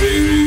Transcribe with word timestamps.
baby. 0.00 0.37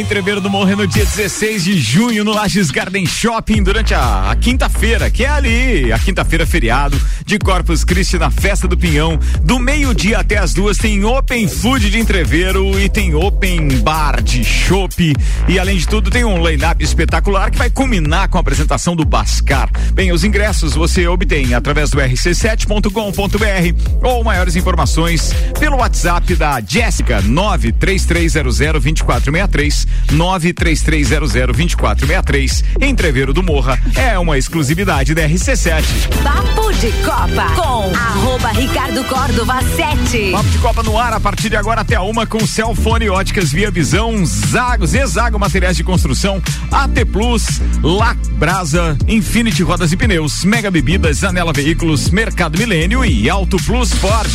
Entreveiro 0.00 0.40
do 0.40 0.48
Morro 0.48 0.76
no 0.76 0.86
dia 0.86 1.04
16 1.04 1.62
de 1.62 1.78
junho 1.78 2.24
no 2.24 2.32
Lages 2.32 2.70
Garden 2.70 3.04
Shopping 3.04 3.62
durante 3.62 3.92
a, 3.92 4.30
a 4.30 4.36
quinta-feira, 4.36 5.10
que 5.10 5.24
é 5.24 5.28
ali, 5.28 5.92
a 5.92 5.98
quinta-feira 5.98 6.46
feriado 6.46 6.98
de 7.26 7.38
Corpus 7.38 7.84
Christi 7.84 8.16
na 8.16 8.30
Festa 8.30 8.66
do 8.66 8.78
Pinhão. 8.78 9.18
Do 9.42 9.58
meio-dia 9.58 10.18
até 10.18 10.38
as 10.38 10.54
duas 10.54 10.78
tem 10.78 11.04
Open 11.04 11.46
Food 11.46 11.90
de 11.90 11.98
Entreveiro 11.98 12.80
e 12.80 12.88
tem 12.88 13.14
Open 13.14 13.68
Bar 13.80 14.22
de 14.22 14.42
Chopp. 14.42 15.12
E 15.46 15.58
além 15.58 15.76
de 15.76 15.86
tudo 15.86 16.10
tem 16.10 16.24
um 16.24 16.44
line-up 16.44 16.82
espetacular 16.82 17.50
que 17.50 17.58
vai 17.58 17.68
culminar 17.68 18.30
com 18.30 18.38
a 18.38 18.40
apresentação 18.40 18.96
do 18.96 19.04
Bascar. 19.04 19.68
Bem, 19.92 20.12
os 20.12 20.24
ingressos 20.24 20.74
você 20.74 21.06
obtém 21.06 21.52
através 21.52 21.90
do 21.90 21.98
rc7.com.br 21.98 24.00
ou 24.02 24.24
maiores 24.24 24.56
informações 24.56 25.34
pelo 25.58 25.76
WhatsApp 25.76 26.34
da 26.36 26.58
Jéssica 26.60 27.20
93300 27.20 28.80
2463 28.80 29.89
933002463. 30.12 32.64
Entreveiro 32.80 33.32
do 33.32 33.42
Morra 33.42 33.76
é 33.94 34.16
uma 34.18 34.38
exclusividade 34.38 35.14
da 35.14 35.28
RC7. 35.28 35.84
Papo 36.22 36.72
de 36.74 36.92
Copa 37.04 37.54
com 37.54 37.92
arroba 37.94 38.50
Ricardo 38.50 39.04
Córdova 39.04 39.62
7. 39.62 40.32
Papo 40.32 40.48
de 40.48 40.58
Copa 40.58 40.82
no 40.82 40.98
ar 40.98 41.12
a 41.12 41.20
partir 41.20 41.48
de 41.48 41.54
agora 41.56 41.82
até 41.82 41.94
a 41.96 42.02
uma 42.02 42.26
com 42.26 42.44
Celfone 42.46 43.08
Óticas 43.08 43.52
Via 43.52 43.70
Visão, 43.70 44.26
Zago, 44.26 44.86
Zezago 44.86 45.38
Materiais 45.38 45.76
de 45.76 45.84
Construção, 45.84 46.42
AT 46.70 47.04
Plus, 47.12 47.60
La 47.82 48.16
Brasa, 48.32 48.96
Infinity 49.06 49.62
Rodas 49.62 49.92
e 49.92 49.96
Pneus, 49.96 50.44
Mega 50.44 50.70
Bebidas, 50.70 51.22
Anela 51.24 51.52
Veículos, 51.52 52.08
Mercado 52.10 52.58
Milênio 52.58 53.04
e 53.04 53.28
Auto 53.28 53.58
Plus 53.58 53.92
Ford. 53.94 54.30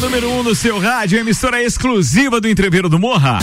Número 0.00 0.28
1 0.28 0.38
um 0.38 0.42
no 0.42 0.54
seu 0.54 0.78
rádio, 0.78 1.18
emissora 1.18 1.62
exclusiva 1.62 2.38
do 2.40 2.48
Entreveiro 2.48 2.88
do 2.88 2.98
Morra. 2.98 3.38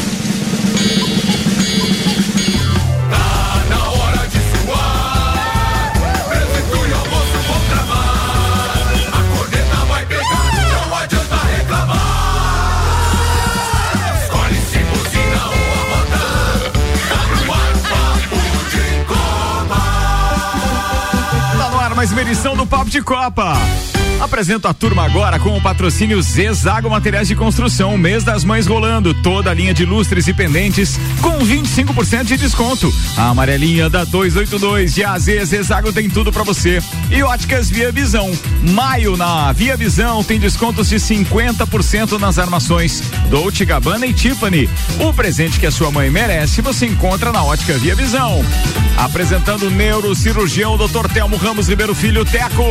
Tá 21.94 21.96
mais 21.96 22.12
uma 22.12 22.22
edição 22.22 22.56
do 22.56 22.66
Papo 22.66 22.90
de 22.90 23.02
Copa. 23.02 23.54
Apresento 24.24 24.70
a 24.70 24.74
turma 24.74 25.04
agora 25.04 25.38
com 25.38 25.58
o 25.58 25.62
patrocínio 25.62 26.22
Zezago 26.22 26.90
Materiais 26.90 27.28
de 27.28 27.36
Construção, 27.36 27.98
mês 27.98 28.24
das 28.24 28.46
mães 28.46 28.66
rolando, 28.66 29.14
toda 29.14 29.52
a 29.52 29.54
linha 29.54 29.74
de 29.74 29.84
lustres 29.84 30.30
e 30.30 30.34
pendentes 30.34 30.98
com 31.22 31.40
25% 31.40 32.24
de 32.24 32.38
desconto. 32.38 32.92
A 33.18 33.28
amarelinha 33.28 33.90
da 33.90 34.06
282 34.06 34.96
de 34.96 35.04
AZ 35.04 35.26
Zezago 35.26 35.92
tem 35.92 36.10
tudo 36.10 36.32
para 36.32 36.42
você. 36.44 36.82
E 37.12 37.22
óticas 37.22 37.70
Via 37.70 37.92
Visão. 37.92 38.32
Maio 38.62 39.18
na 39.18 39.52
Via 39.52 39.76
Visão 39.76 40.24
tem 40.24 40.40
descontos 40.40 40.88
de 40.88 40.96
50% 40.96 42.18
nas 42.18 42.40
armações 42.40 43.04
Dolce 43.30 43.66
Gabbana 43.66 44.06
e 44.06 44.14
Tiffany. 44.14 44.70
O 45.02 45.14
presente 45.14 45.60
que 45.60 45.66
a 45.66 45.72
sua 45.72 45.92
mãe 45.92 46.10
merece 46.10 46.62
você 46.62 46.86
encontra 46.86 47.34
na 47.34 47.44
ótica 47.44 47.78
Via 47.78 47.94
Visão. 47.94 48.42
Apresentando 48.96 49.68
o 49.68 49.70
neurocirurgião 49.70 50.78
Dr. 50.78 51.12
Telmo 51.14 51.36
Ramos 51.36 51.68
Ribeiro 51.68 51.94
Filho 51.94 52.24
Teco. 52.24 52.64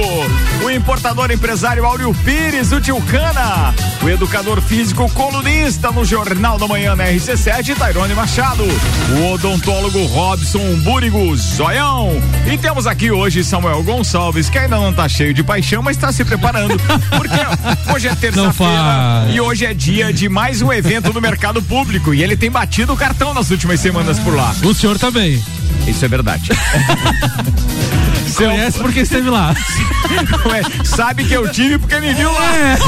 O 0.64 0.70
importador 0.70 1.30
empresário 1.42 1.84
Áureo 1.84 2.14
Pires, 2.24 2.70
o 2.70 2.80
Tio 2.80 3.02
Cana. 3.02 3.74
O 4.00 4.08
educador 4.08 4.60
físico 4.60 5.10
colunista 5.10 5.90
no 5.90 6.04
Jornal 6.04 6.56
da 6.56 6.68
Manhã 6.68 6.94
na 6.94 7.06
RC7, 7.06 7.76
Tairone 7.76 8.14
Machado. 8.14 8.62
O 8.62 9.32
odontólogo 9.32 10.06
Robson 10.06 10.76
Búrigo 10.84 11.36
Zoião. 11.36 12.10
E 12.46 12.56
temos 12.56 12.86
aqui 12.86 13.10
hoje 13.10 13.42
Samuel 13.42 13.82
Gonçalves, 13.82 14.48
que 14.48 14.56
ainda 14.56 14.76
não 14.76 14.92
tá 14.92 15.08
cheio 15.08 15.34
de 15.34 15.42
paixão, 15.42 15.82
mas 15.82 15.96
está 15.96 16.12
se 16.12 16.24
preparando. 16.24 16.76
Porque 17.10 17.92
hoje 17.92 18.06
é 18.06 18.14
terça-feira 18.14 19.26
e 19.32 19.40
hoje 19.40 19.66
é 19.66 19.74
dia 19.74 20.12
de 20.12 20.28
mais 20.28 20.62
um 20.62 20.72
evento 20.72 21.12
no 21.12 21.20
mercado 21.20 21.60
público. 21.60 22.14
E 22.14 22.22
ele 22.22 22.36
tem 22.36 22.52
batido 22.52 22.92
o 22.92 22.96
cartão 22.96 23.34
nas 23.34 23.50
últimas 23.50 23.80
semanas 23.80 24.16
por 24.20 24.32
lá. 24.32 24.54
O 24.62 24.72
senhor 24.72 24.96
também. 24.96 25.42
Isso 25.88 26.04
é 26.04 26.08
verdade. 26.08 26.50
Conhece 28.36 28.78
porque 28.78 29.00
esteve 29.00 29.28
lá. 29.28 29.54
Ué, 30.46 30.62
sabe 30.84 31.24
que 31.24 31.34
eu 31.34 31.50
tive 31.50 31.78
porque 31.78 31.98
me 32.00 32.14
viu 32.14 32.32
lá. 32.32 32.56
É. 32.56 32.78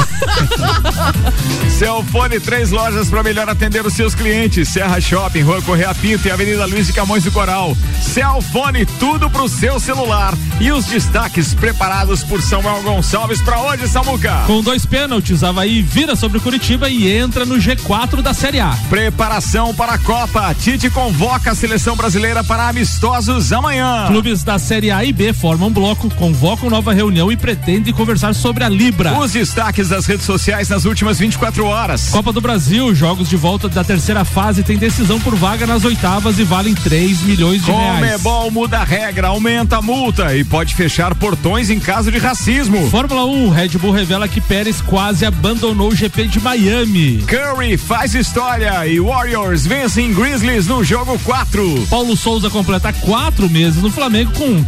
Celfone, 1.69 2.39
três 2.39 2.71
lojas 2.71 3.09
para 3.09 3.21
melhor 3.21 3.49
atender 3.49 3.85
os 3.85 3.93
seus 3.93 4.15
clientes. 4.15 4.69
Serra 4.69 4.99
Shopping, 5.01 5.41
Rua 5.41 5.61
Correia 5.61 5.93
Pinto 5.93 6.27
e 6.27 6.31
Avenida 6.31 6.65
Luiz 6.65 6.87
de 6.87 6.93
Camões 6.93 7.23
do 7.23 7.31
Coral. 7.31 7.75
Celfone, 8.01 8.85
tudo 8.85 9.29
pro 9.29 9.49
seu 9.49 9.79
celular. 9.79 10.33
E 10.59 10.71
os 10.71 10.85
destaques 10.85 11.53
preparados 11.53 12.23
por 12.23 12.41
Samuel 12.41 12.81
Gonçalves 12.81 13.41
para 13.41 13.59
hoje, 13.61 13.87
Samuca. 13.87 14.43
Com 14.47 14.61
dois 14.61 14.85
pênaltis, 14.85 15.43
Havaí 15.43 15.81
vira 15.81 16.15
sobre 16.15 16.37
o 16.37 16.41
Curitiba 16.41 16.89
e 16.89 17.11
entra 17.11 17.45
no 17.45 17.55
G4 17.55 18.21
da 18.21 18.33
Série 18.33 18.59
A. 18.59 18.77
Preparação 18.89 19.73
para 19.73 19.93
a 19.93 19.97
Copa. 19.97 20.55
Tite 20.55 20.89
convoca 20.89 21.51
a 21.51 21.55
seleção 21.55 21.95
brasileira 21.95 22.43
para 22.43 22.69
amistosos 22.69 23.51
amanhã. 23.51 24.05
Clubes 24.07 24.43
da 24.43 24.57
Série 24.57 24.91
A 24.91 25.03
e 25.03 25.11
B 25.11 25.24
formam 25.33 25.69
um 25.69 25.71
bloco, 25.71 26.09
convocam 26.15 26.69
nova 26.69 26.93
reunião 26.93 27.31
e 27.31 27.37
pretendem 27.37 27.93
conversar 27.93 28.33
sobre 28.33 28.63
a 28.63 28.69
Libra. 28.69 29.17
Os 29.19 29.31
destaques 29.31 29.89
das 29.89 30.05
redes 30.05 30.25
sociais 30.25 30.69
nas 30.69 30.85
últimas 30.85 31.19
24 31.19 31.65
horas. 31.65 32.09
Copa 32.09 32.31
do 32.31 32.41
Brasil, 32.41 32.93
jogos 32.93 33.29
de 33.29 33.35
volta 33.35 33.67
da 33.69 33.83
terceira 33.83 34.23
fase 34.23 34.63
tem 34.63 34.77
decisão 34.77 35.19
por 35.19 35.35
vaga 35.35 35.65
nas 35.65 35.83
oitavas 35.83 36.39
e 36.39 36.43
valem 36.43 36.73
3 36.73 37.21
milhões 37.21 37.63
de 37.63 37.71
reais. 37.71 37.99
Comebol 37.99 38.51
muda 38.51 38.79
a 38.79 38.83
regra, 38.83 39.27
aumenta 39.27 39.77
a 39.77 39.81
multa 39.81 40.35
e 40.35 40.43
pode 40.43 40.75
fechar 40.75 41.15
portões 41.15 41.69
em 41.69 41.79
caso 41.79 42.11
de 42.11 42.17
racismo. 42.17 42.89
Fórmula 42.89 43.25
1, 43.25 43.49
Red 43.49 43.69
Bull 43.69 43.91
revela 43.91 44.27
que 44.27 44.41
Pérez 44.41 44.81
quase 44.81 45.25
abandonou 45.25 45.89
o 45.89 45.95
GP 45.95 46.27
de 46.27 46.39
Miami. 46.39 47.23
Curry 47.27 47.77
faz 47.77 48.13
história 48.13 48.85
e 48.87 48.99
Warriors 48.99 49.65
vencem 49.65 50.13
Grizzlies 50.13 50.67
no 50.67 50.83
jogo 50.83 51.17
4. 51.19 51.87
Paulo 51.89 52.15
Souza 52.15 52.49
completa 52.49 52.91
quatro 52.93 53.49
meses 53.49 53.81
no 53.81 53.91
Flamengo 53.91 54.31
com 54.33 54.63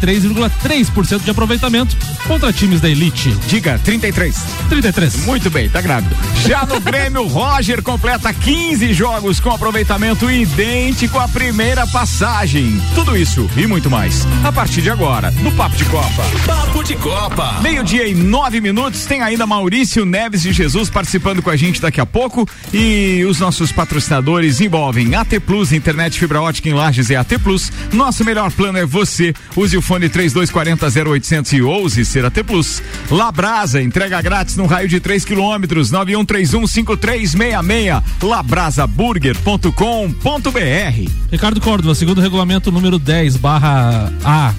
33,3% 0.00 1.22
de 1.22 1.30
aproveitamento 1.30 1.96
contra 2.26 2.52
times 2.52 2.80
da 2.80 2.88
elite. 2.88 3.30
Diga, 3.46 3.78
33. 3.84 4.36
33. 4.68 5.26
Muito 5.26 5.50
bem, 5.50 5.68
tá 5.68 5.80
grávido. 5.80 6.16
Já 6.46 6.64
no 6.66 6.80
Grêmio, 6.80 7.26
Roger 7.26 7.82
completa 7.82 8.32
15 8.32 8.92
jogos 8.92 9.40
com 9.40 9.50
aproveitamento 9.50 10.30
idêntico 10.30 11.18
à 11.18 11.28
primeira 11.28 11.86
passagem. 11.86 12.80
Tudo 12.94 13.16
isso 13.16 13.48
e 13.56 13.66
muito 13.66 13.90
mais. 13.90 14.26
A 14.44 14.52
partir 14.52 14.82
de 14.82 14.90
agora, 14.90 15.30
no 15.42 15.52
Papo 15.52 15.76
de 15.76 15.84
Copa. 15.84 16.22
Papo 16.46 16.82
de 16.82 16.96
Copa. 16.96 17.60
Meio-dia 17.62 18.06
e 18.06 18.14
nove 18.14 18.60
minutos. 18.60 19.04
Tem 19.04 19.22
ainda 19.22 19.46
Maurício 19.46 20.04
Neves 20.04 20.42
de 20.42 20.52
Jesus 20.52 20.88
participando 20.88 21.42
com 21.42 21.50
a 21.50 21.56
gente 21.56 21.80
daqui 21.80 22.00
a 22.00 22.06
pouco. 22.06 22.48
E 22.72 23.24
os 23.28 23.38
nossos 23.40 23.72
patrocinadores 23.72 24.60
envolvem 24.60 25.14
AT 25.14 25.40
Plus, 25.40 25.72
internet 25.72 26.18
fibra 26.18 26.40
ótica 26.40 26.68
em 26.68 26.72
Lages 26.74 27.10
e 27.10 27.16
AT 27.16 27.38
Plus. 27.42 27.72
Nosso 27.92 28.24
melhor 28.24 28.50
plano 28.52 28.78
é 28.78 28.86
você. 28.86 29.34
Use 29.56 29.76
o 29.76 29.82
fone 29.90 30.08
3240 30.08 30.86
0800 31.10 31.52
e 31.54 31.62
ouse 31.62 32.04
ser 32.04 32.24
AT 32.24 32.44
Plus. 32.46 32.80
Labrasa, 33.10 33.82
entrega 33.82 34.22
grátis 34.22 34.56
no 34.56 34.64
raio 34.66 34.86
de 34.86 35.00
3 35.00 35.24
quilômetros. 35.24 35.90
91315366. 35.90 38.00
Labrasaburger.com.br. 38.22 41.10
Ricardo 41.32 41.60
Córdova, 41.60 41.92
segundo 41.96 42.18
o 42.18 42.20
regulamento 42.20 42.70
número 42.70 43.00
10 43.00 43.34
barra 43.36 44.12
A 44.24 44.52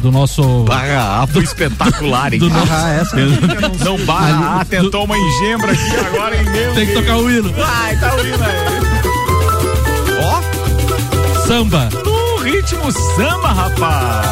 do 0.00 0.12
nosso. 0.12 0.62
Barra 0.64 1.22
A 1.22 1.26
foi 1.26 1.42
espetacular, 1.42 2.32
hein? 2.32 2.38
Do 2.38 2.48
nosso- 2.48 2.66
Barra 2.66 2.92
essa. 2.94 3.16
Não, 3.84 3.98
barra 4.06 4.60
A, 4.60 4.64
tentou 4.64 5.04
uma 5.04 5.18
engebra 5.18 5.72
aqui 5.72 5.96
agora, 6.06 6.36
hein? 6.36 6.44
Meu 6.48 6.74
Tem 6.74 6.86
que 6.86 6.92
Deus. 6.92 7.04
tocar 7.06 7.16
o 7.18 7.28
hino. 7.28 7.52
Ai, 7.60 7.96
tá 7.96 8.14
o 8.14 8.20
hino 8.24 8.44
aí. 8.44 8.56
Ó, 10.22 10.40
Samba. 11.46 11.88
Ritmo 12.42 12.90
samba, 12.92 13.52
rapaz. 13.52 14.26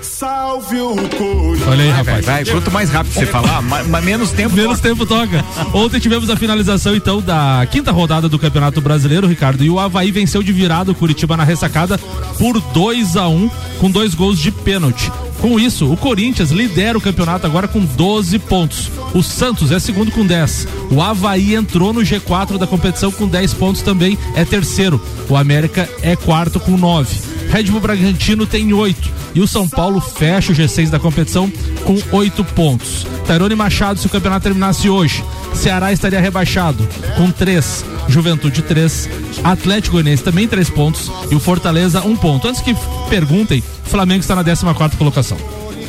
Salve 0.00 0.80
o 0.80 0.96
couro. 1.16 1.33
Olha 1.74 1.84
aí, 1.84 1.90
rapaz. 1.90 2.26
vai. 2.26 2.44
Quanto 2.44 2.70
mais 2.70 2.90
rápido 2.90 3.12
você 3.12 3.26
falar, 3.26 3.60
ma- 3.62 3.82
ma- 3.84 4.00
menos 4.00 4.30
tempo. 4.30 4.54
Menos 4.54 4.80
tempo 4.80 5.04
toca. 5.06 5.44
Ontem 5.72 5.98
tivemos 6.00 6.30
a 6.30 6.36
finalização, 6.36 6.94
então, 6.94 7.20
da 7.20 7.66
quinta 7.70 7.90
rodada 7.92 8.28
do 8.28 8.38
Campeonato 8.38 8.80
Brasileiro, 8.80 9.26
Ricardo. 9.26 9.64
E 9.64 9.70
o 9.70 9.78
Havaí 9.78 10.10
venceu 10.10 10.42
de 10.42 10.52
virada 10.52 10.92
o 10.92 10.94
Curitiba 10.94 11.36
na 11.36 11.44
ressacada 11.44 11.98
por 12.38 12.60
2 12.60 13.16
a 13.16 13.28
1 13.28 13.50
com 13.80 13.90
dois 13.90 14.14
gols 14.14 14.38
de 14.38 14.50
pênalti. 14.50 15.10
Com 15.40 15.60
isso, 15.60 15.92
o 15.92 15.96
Corinthians 15.96 16.50
lidera 16.50 16.96
o 16.96 17.00
campeonato 17.00 17.46
agora 17.46 17.68
com 17.68 17.84
12 17.84 18.38
pontos. 18.38 18.90
O 19.12 19.22
Santos 19.22 19.70
é 19.70 19.78
segundo 19.78 20.10
com 20.10 20.24
10. 20.24 20.66
O 20.90 21.02
Havaí 21.02 21.54
entrou 21.54 21.92
no 21.92 22.00
G4 22.00 22.56
da 22.56 22.66
competição 22.66 23.12
com 23.12 23.28
10 23.28 23.52
pontos 23.52 23.82
também, 23.82 24.16
é 24.34 24.44
terceiro. 24.44 24.98
O 25.28 25.36
América 25.36 25.86
é 26.00 26.16
quarto 26.16 26.58
com 26.58 26.78
9. 26.78 27.33
Red 27.54 27.70
Bull 27.70 27.80
Bragantino 27.80 28.48
tem 28.48 28.72
oito. 28.72 29.08
E 29.32 29.40
o 29.40 29.46
São 29.46 29.68
Paulo 29.68 30.00
fecha 30.00 30.50
o 30.50 30.54
G6 30.56 30.90
da 30.90 30.98
competição 30.98 31.48
com 31.84 32.16
oito 32.16 32.42
pontos. 32.42 33.06
Tairone 33.28 33.54
Machado, 33.54 34.00
se 34.00 34.08
o 34.08 34.10
campeonato 34.10 34.42
terminasse 34.42 34.90
hoje, 34.90 35.24
Ceará 35.54 35.92
estaria 35.92 36.18
rebaixado 36.18 36.84
com 37.16 37.30
três. 37.30 37.84
Juventude 38.08 38.60
três. 38.60 39.08
Atlético 39.44 39.92
Goianiense 39.92 40.24
também 40.24 40.48
três 40.48 40.68
pontos. 40.68 41.08
E 41.30 41.36
o 41.36 41.38
Fortaleza 41.38 42.02
um 42.02 42.16
ponto. 42.16 42.48
Antes 42.48 42.60
que 42.60 42.74
perguntem, 43.08 43.62
Flamengo 43.84 44.22
está 44.22 44.34
na 44.34 44.42
14 44.42 44.74
quarta 44.74 44.96
colocação. 44.96 45.38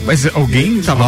Mas 0.06 0.26
alguém 0.36 0.82
tava? 0.82 1.06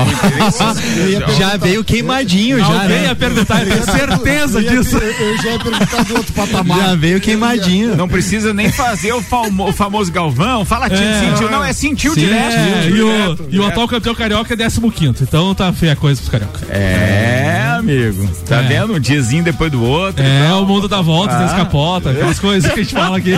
Já 1.37 1.55
veio 1.57 1.83
queimadinho, 1.83 2.59
já. 2.59 2.65
Alguém 2.65 2.87
né? 2.89 3.03
ia 3.03 3.15
perguntar, 3.15 3.63
eu 3.65 3.71
tenho 3.71 3.85
certeza 3.97 4.61
disso. 4.63 4.97
Eu 4.97 5.37
já 5.37 5.51
ia 5.51 5.59
perguntar 5.59 6.03
do 6.03 6.15
outro 6.17 6.33
patamar. 6.33 6.79
Já 6.79 6.95
veio 6.95 7.19
queimadinho. 7.21 7.95
Não 7.95 8.07
precisa 8.07 8.53
nem 8.53 8.71
fazer 8.71 9.13
o, 9.13 9.21
famo- 9.21 9.69
o 9.69 9.73
famoso 9.73 10.11
Galvão. 10.11 10.65
Fala, 10.65 10.89
tio, 10.89 10.97
É. 10.97 11.19
sentiu. 11.19 11.49
Não, 11.49 11.63
é 11.63 11.73
sentiu 11.73 12.13
Sim, 12.13 12.21
direto. 12.21 12.53
é, 12.55 12.87
e, 12.89 13.01
o, 13.01 13.11
direto, 13.11 13.45
e 13.51 13.59
o 13.59 13.65
atual 13.67 13.87
campeão 13.87 14.15
carioca 14.15 14.53
é 14.53 14.57
15 14.57 15.23
então 15.23 15.53
tá 15.53 15.71
feia 15.71 15.93
a 15.93 15.95
coisa 15.95 16.19
pros 16.19 16.29
carioca. 16.31 16.59
É, 16.69 17.56
amigo. 17.77 18.29
Tá 18.47 18.57
É. 18.57 18.63
vendo? 18.67 18.93
Um 18.93 18.99
diazinho 18.99 19.43
depois 19.43 19.71
do 19.71 19.81
outro. 19.83 20.23
É, 20.23 20.53
o 20.53 20.65
mundo 20.65 20.87
dá 20.87 21.01
volta, 21.01 21.35
tem 21.35 21.45
escapota, 21.45 22.11
aquelas 22.11 22.39
coisas 22.39 22.71
que 22.71 22.79
a 22.79 22.83
gente 22.83 22.93
fala 22.93 23.17
aqui. 23.17 23.33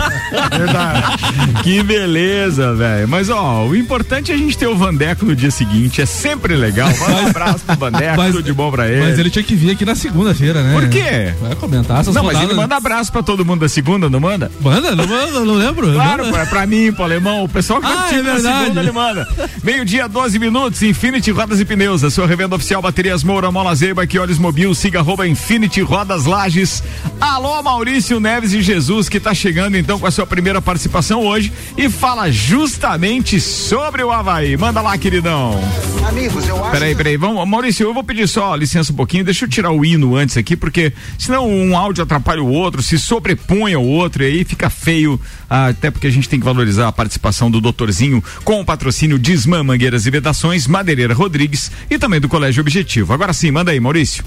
Que 1.62 1.82
beleza, 1.82 2.74
velho. 2.74 3.08
Mas, 3.08 3.28
ó, 3.28 3.64
o 3.66 3.76
importante 3.76 4.30
é 4.32 4.34
a 4.34 4.38
gente 4.38 4.56
ter 4.56 4.66
o 4.66 4.76
Vandeco 4.76 5.24
no 5.24 5.34
dia 5.36 5.50
seguinte. 5.50 6.00
É 6.00 6.06
sempre 6.06 6.54
legal. 6.56 6.88
Manda 6.98 7.22
um 7.22 7.26
abraço 7.28 7.60
pro 7.64 7.76
Vandeco, 7.76 8.16
Mas- 8.16 8.32
tudo 8.34 8.42
de 8.44 8.52
bom 8.52 8.70
pra 8.70 8.88
ele. 8.88 9.00
Mas 9.02 9.18
ele 9.18 9.30
tinha 9.30 9.42
que 9.42 9.54
vir 9.54 9.70
aqui 9.72 9.84
na 9.84 9.94
segunda-feira, 9.94 10.62
né? 10.62 10.72
Por 10.78 10.88
quê? 10.88 11.34
Vai 11.40 11.54
comentar 11.56 12.00
essas 12.00 12.14
Não, 12.14 12.22
mas 12.22 12.34
rodadas. 12.34 12.50
ele 12.50 12.60
manda 12.60 12.76
abraço 12.76 13.12
pra 13.12 13.22
todo 13.22 13.44
mundo 13.44 13.60
da 13.60 13.68
segunda, 13.68 14.08
não 14.08 14.20
manda? 14.20 14.50
Manda, 14.60 14.94
não 14.94 15.06
manda, 15.06 15.40
não 15.44 15.54
lembro. 15.54 15.92
Claro, 15.92 16.24
Manda. 16.26 16.38
é 16.38 16.46
pra 16.46 16.66
mim, 16.66 16.92
pro 16.92 17.04
alemão, 17.04 17.44
o 17.44 17.48
pessoal 17.48 17.80
que 17.80 17.86
Ah, 17.86 18.08
é 18.12 18.22
verdade. 18.22 18.60
segunda, 18.64 18.80
ele 18.80 18.92
manda. 18.92 19.28
Meio-dia, 19.62 20.08
12 20.08 20.38
minutos, 20.38 20.82
Infinity 20.82 21.30
Rodas 21.30 21.60
e 21.60 21.64
Pneus, 21.64 22.02
a 22.04 22.10
sua 22.10 22.26
revenda 22.26 22.54
oficial 22.56 22.80
Baterias 22.82 23.22
Moura, 23.24 23.50
Mola 23.50 23.74
Zeiba, 23.74 24.06
que 24.06 24.18
olhos 24.30 24.38
mobil, 24.38 24.72
siga 24.76 25.00
arroba 25.00 25.26
Infinity 25.26 25.80
Rodas 25.80 26.24
Lages. 26.24 26.84
Alô, 27.20 27.60
Maurício 27.64 28.20
Neves 28.20 28.52
e 28.52 28.62
Jesus, 28.62 29.08
que 29.08 29.18
tá 29.18 29.34
chegando 29.34 29.76
então 29.76 29.98
com 29.98 30.06
a 30.06 30.10
sua 30.10 30.24
primeira 30.24 30.62
participação 30.62 31.26
hoje 31.26 31.52
e 31.76 31.90
fala 31.90 32.30
justamente 32.30 33.40
sobre 33.40 34.04
o 34.04 34.12
Havaí. 34.12 34.56
Manda 34.56 34.80
lá, 34.80 34.96
queridão. 34.96 35.60
Amigos, 36.06 36.46
eu 36.46 36.62
acho 36.62 36.70
Peraí, 36.70 36.94
peraí, 36.94 37.16
vamos, 37.16 37.46
Maurício, 37.48 37.84
eu 37.84 37.92
vou 37.92 38.04
pedir 38.04 38.28
só 38.28 38.54
licença 38.54 38.92
um 38.92 38.96
pouquinho, 38.96 39.24
deixa 39.24 39.46
eu 39.46 39.48
tirar 39.48 39.72
o 39.72 39.84
hino 39.84 40.14
antes 40.14 40.36
aqui, 40.36 40.56
porque 40.56 40.92
senão 41.18 41.48
um 41.48 41.76
áudio 41.76 42.04
atrapalha 42.04 42.42
o 42.42 42.48
outro, 42.48 42.82
se 42.82 42.98
sobrepõe 42.98 43.74
ao 43.74 43.84
outro, 43.84 44.22
e 44.22 44.26
aí 44.26 44.44
fica 44.44 44.70
feio, 44.70 45.20
ah, 45.48 45.68
até 45.68 45.90
porque 45.90 46.06
a 46.06 46.10
gente 46.10 46.28
tem 46.28 46.38
que 46.38 46.44
valorizar 46.44 46.86
a 46.86 46.92
participação 46.92 47.50
do 47.50 47.60
doutorzinho 47.60 48.22
com 48.44 48.60
o 48.60 48.64
patrocínio 48.64 49.18
Desmã 49.18 49.64
Mangueiras 49.64 50.06
e 50.06 50.10
Vedações, 50.10 50.68
Madeireira 50.68 51.14
Rodrigues 51.14 51.72
e 51.90 51.98
também 51.98 52.20
do 52.20 52.28
Colégio 52.28 52.60
Objetivo. 52.60 53.12
Agora 53.12 53.32
sim, 53.32 53.50
manda 53.50 53.72
aí, 53.72 53.80
Maurício. 53.80 54.19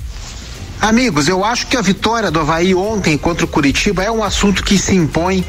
Amigos, 0.84 1.30
eu 1.30 1.45
acho 1.45 1.68
que 1.68 1.78
a 1.78 1.81
vitória 1.81 2.30
do 2.30 2.42
Havaí 2.42 2.75
ontem 2.75 3.18
contra 3.18 3.45
o 3.45 3.48
Curitiba 3.48 4.04
é 4.04 4.12
um 4.12 4.22
assunto 4.22 4.62
que 4.62 4.78
se 4.78 4.94
impõe 4.94 5.45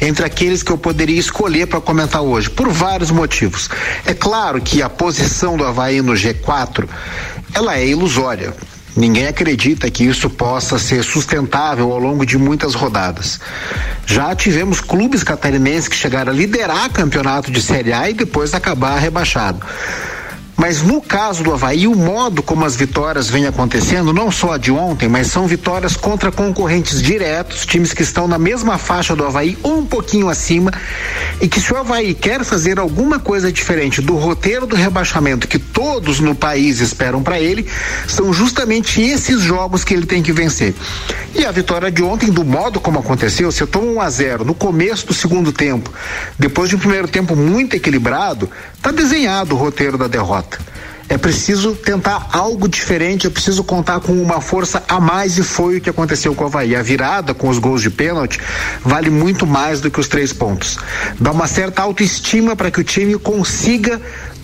entre 0.00 0.24
aqueles 0.24 0.62
que 0.62 0.72
eu 0.72 0.78
poderia 0.78 1.20
escolher 1.20 1.66
para 1.66 1.78
comentar 1.78 2.22
hoje, 2.22 2.48
por 2.48 2.70
vários 2.70 3.10
motivos. 3.10 3.68
É 4.06 4.14
claro 4.14 4.62
que 4.62 4.80
a 4.80 4.88
posição 4.88 5.58
do 5.58 5.64
Havaí 5.66 6.00
no 6.00 6.14
G4, 6.14 6.88
ela 7.54 7.76
é 7.76 7.86
ilusória. 7.86 8.54
Ninguém 8.96 9.26
acredita 9.26 9.90
que 9.90 10.04
isso 10.04 10.30
possa 10.30 10.78
ser 10.78 11.04
sustentável 11.04 11.92
ao 11.92 11.98
longo 11.98 12.24
de 12.24 12.38
muitas 12.38 12.74
rodadas. 12.74 13.38
Já 14.06 14.34
tivemos 14.34 14.80
clubes 14.80 15.22
catarinenses 15.22 15.88
que 15.88 15.96
chegaram 15.96 16.32
a 16.32 16.34
liderar 16.34 16.90
campeonato 16.90 17.50
de 17.50 17.60
Série 17.60 17.92
A 17.92 18.08
e 18.08 18.14
depois 18.14 18.54
acabar 18.54 18.98
rebaixado. 18.98 19.60
Mas 20.58 20.82
no 20.82 21.00
caso 21.00 21.44
do 21.44 21.54
Havaí, 21.54 21.86
o 21.86 21.94
modo 21.94 22.42
como 22.42 22.64
as 22.64 22.74
vitórias 22.74 23.30
vêm 23.30 23.46
acontecendo, 23.46 24.12
não 24.12 24.28
só 24.28 24.54
a 24.54 24.58
de 24.58 24.72
ontem, 24.72 25.08
mas 25.08 25.28
são 25.28 25.46
vitórias 25.46 25.96
contra 25.96 26.32
concorrentes 26.32 27.00
diretos, 27.00 27.64
times 27.64 27.92
que 27.92 28.02
estão 28.02 28.26
na 28.26 28.40
mesma 28.40 28.76
faixa 28.76 29.14
do 29.14 29.24
Havaí 29.24 29.56
ou 29.62 29.78
um 29.78 29.86
pouquinho 29.86 30.28
acima, 30.28 30.72
e 31.40 31.46
que 31.46 31.60
se 31.60 31.72
o 31.72 31.76
Havaí 31.76 32.12
quer 32.12 32.44
fazer 32.44 32.80
alguma 32.80 33.20
coisa 33.20 33.52
diferente 33.52 34.02
do 34.02 34.16
roteiro 34.16 34.66
do 34.66 34.74
rebaixamento 34.74 35.46
que 35.46 35.60
todos 35.60 36.18
no 36.18 36.34
país 36.34 36.80
esperam 36.80 37.22
para 37.22 37.38
ele, 37.38 37.64
são 38.08 38.32
justamente 38.32 39.00
esses 39.00 39.40
jogos 39.40 39.84
que 39.84 39.94
ele 39.94 40.06
tem 40.06 40.24
que 40.24 40.32
vencer. 40.32 40.74
E 41.36 41.46
a 41.46 41.52
vitória 41.52 41.88
de 41.88 42.02
ontem, 42.02 42.32
do 42.32 42.44
modo 42.44 42.80
como 42.80 42.98
aconteceu, 42.98 43.52
você 43.52 43.64
toma 43.64 43.92
1 43.92 44.00
a 44.00 44.10
0 44.10 44.44
no 44.44 44.54
começo 44.54 45.06
do 45.06 45.14
segundo 45.14 45.52
tempo, 45.52 45.92
depois 46.36 46.68
de 46.68 46.74
um 46.74 46.80
primeiro 46.80 47.06
tempo 47.06 47.36
muito 47.36 47.76
equilibrado, 47.76 48.50
tá 48.82 48.90
desenhado 48.90 49.54
o 49.54 49.58
roteiro 49.58 49.98
da 49.98 50.06
derrota. 50.06 50.58
É 51.10 51.16
preciso 51.16 51.74
tentar 51.74 52.28
algo 52.32 52.68
diferente, 52.68 53.26
é 53.26 53.30
preciso 53.30 53.64
contar 53.64 53.98
com 54.00 54.12
uma 54.12 54.42
força 54.42 54.84
a 54.86 55.00
mais 55.00 55.38
e 55.38 55.42
foi 55.42 55.78
o 55.78 55.80
que 55.80 55.88
aconteceu 55.88 56.34
com 56.34 56.44
o 56.44 56.46
Havaí. 56.48 56.76
A 56.76 56.82
virada 56.82 57.32
com 57.32 57.48
os 57.48 57.58
gols 57.58 57.80
de 57.80 57.88
pênalti 57.88 58.38
vale 58.84 59.08
muito 59.08 59.46
mais 59.46 59.80
do 59.80 59.90
que 59.90 59.98
os 59.98 60.06
três 60.06 60.34
pontos. 60.34 60.76
Dá 61.18 61.32
uma 61.32 61.46
certa 61.46 61.80
autoestima 61.80 62.54
para 62.54 62.70
que 62.70 62.80
o 62.80 62.84
time 62.84 63.18
consiga 63.18 63.98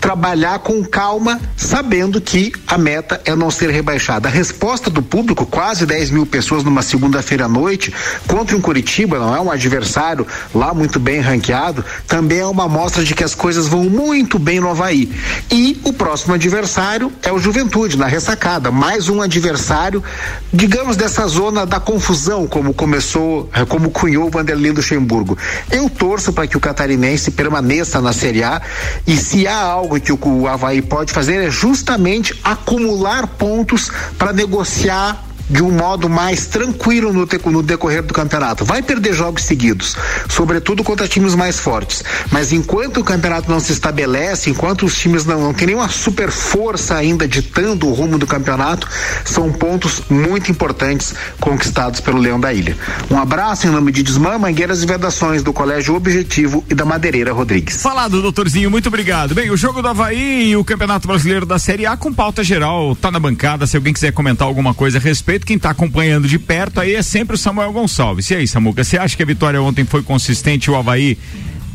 trabalhar 0.05 0.59
com 0.59 0.85
calma, 0.85 1.41
sabendo 1.57 2.21
que 2.21 2.53
a 2.67 2.77
meta 2.77 3.19
é 3.25 3.35
não 3.35 3.49
ser 3.49 3.71
rebaixada. 3.71 4.27
A 4.27 4.31
resposta 4.31 4.87
do 4.87 5.01
público, 5.01 5.47
quase 5.47 5.83
10 5.83 6.11
mil 6.11 6.27
pessoas 6.27 6.63
numa 6.63 6.83
segunda-feira 6.83 7.45
à 7.45 7.49
noite, 7.49 7.91
contra 8.27 8.55
um 8.55 8.61
Curitiba, 8.61 9.17
não 9.17 9.35
é 9.35 9.41
um 9.41 9.49
adversário 9.49 10.27
lá 10.53 10.75
muito 10.75 10.99
bem 10.99 11.21
ranqueado, 11.21 11.83
também 12.07 12.37
é 12.37 12.45
uma 12.45 12.65
amostra 12.65 13.03
de 13.03 13.15
que 13.15 13.23
as 13.23 13.33
coisas 13.33 13.65
vão 13.65 13.85
muito 13.85 14.37
bem 14.37 14.59
no 14.59 14.69
Havaí. 14.69 15.11
E 15.49 15.81
o 15.83 15.91
próximo 15.91 16.35
adversário 16.35 17.11
é 17.23 17.33
o 17.33 17.39
Juventude, 17.39 17.97
na 17.97 18.05
ressacada. 18.05 18.69
Mais 18.69 19.09
um 19.09 19.23
adversário, 19.23 20.03
digamos, 20.53 20.95
dessa 20.95 21.25
zona 21.25 21.65
da 21.65 21.79
confusão, 21.79 22.45
como 22.45 22.75
começou, 22.75 23.49
eh, 23.51 23.65
como 23.65 23.89
cunhou 23.89 24.27
o 24.27 24.29
Vanderlei 24.29 24.71
Luxemburgo. 24.71 25.35
Eu 25.71 25.89
torço 25.89 26.31
para 26.31 26.45
que 26.45 26.55
o 26.55 26.59
catarinense 26.59 27.31
permaneça 27.31 27.99
na 27.99 28.13
Série 28.13 28.43
A 28.43 28.61
e 29.07 29.17
se 29.17 29.47
há 29.47 29.59
algo 29.59 29.94
que 29.99 30.11
o, 30.11 30.19
o 30.23 30.47
Havaí 30.47 30.81
pode 30.81 31.11
fazer 31.11 31.43
é 31.43 31.49
justamente 31.49 32.39
acumular 32.43 33.27
pontos 33.27 33.91
para 34.17 34.33
negociar 34.33 35.23
de 35.49 35.61
um 35.63 35.71
modo 35.71 36.09
mais 36.09 36.45
tranquilo 36.47 37.13
no, 37.13 37.25
te- 37.25 37.39
no 37.45 37.61
decorrer 37.61 38.01
do 38.03 38.13
campeonato. 38.13 38.65
Vai 38.65 38.81
perder 38.81 39.13
jogos 39.13 39.43
seguidos, 39.43 39.95
sobretudo 40.29 40.83
contra 40.83 41.07
times 41.07 41.35
mais 41.35 41.59
fortes. 41.59 42.03
Mas 42.31 42.51
enquanto 42.51 42.99
o 42.99 43.03
campeonato 43.03 43.49
não 43.49 43.59
se 43.59 43.71
estabelece, 43.71 44.49
enquanto 44.49 44.85
os 44.85 44.97
times 44.97 45.25
não, 45.25 45.41
não 45.41 45.53
têm 45.53 45.67
nenhuma 45.67 45.89
super 45.89 46.31
força 46.31 46.95
ainda 46.95 47.27
ditando 47.27 47.87
o 47.87 47.93
rumo 47.93 48.17
do 48.17 48.25
campeonato, 48.27 48.87
são 49.23 49.51
pontos 49.51 50.01
muito 50.09 50.49
importantes 50.51 51.13
conquistados 51.39 51.99
pelo 51.99 52.17
Leão 52.17 52.39
da 52.39 52.53
Ilha. 52.53 52.77
Um 53.09 53.19
abraço 53.19 53.67
em 53.67 53.69
nome 53.69 53.91
de 53.91 54.01
Desmã, 54.03 54.37
Mangueiras 54.37 54.81
e 54.83 54.85
Vedações 54.85 55.43
do 55.43 55.53
Colégio 55.53 55.95
Objetivo 55.95 56.63
e 56.69 56.73
da 56.75 56.85
Madeireira 56.85 57.33
Rodrigues. 57.33 57.81
Falado, 57.81 58.21
doutorzinho, 58.21 58.71
muito 58.71 58.87
obrigado. 58.87 59.33
Bem, 59.35 59.49
o 59.51 59.57
jogo 59.57 59.81
do 59.81 59.87
Havaí 59.87 60.49
e 60.51 60.57
o 60.57 60.63
Campeonato 60.63 61.07
Brasileiro 61.07 61.45
da 61.45 61.59
Série 61.59 61.85
A 61.85 61.95
com 61.97 62.13
pauta 62.13 62.43
geral, 62.43 62.95
tá 62.95 63.11
na 63.11 63.19
bancada. 63.19 63.67
Se 63.67 63.75
alguém 63.75 63.93
quiser 63.93 64.11
comentar 64.11 64.47
alguma 64.47 64.73
coisa 64.73 64.97
a 64.97 65.01
respeito, 65.01 65.34
quem 65.43 65.57
tá 65.57 65.71
acompanhando 65.71 66.27
de 66.27 66.37
perto 66.37 66.79
aí 66.79 66.93
é 66.93 67.01
sempre 67.01 67.35
o 67.35 67.37
Samuel 67.37 67.73
Gonçalves. 67.73 68.29
E 68.29 68.35
aí, 68.35 68.47
Samuca, 68.47 68.83
você 68.83 68.97
acha 68.97 69.17
que 69.17 69.23
a 69.23 69.25
vitória 69.25 69.61
ontem 69.61 69.83
foi 69.83 70.03
consistente 70.03 70.69
o 70.69 70.75
Havaí 70.75 71.17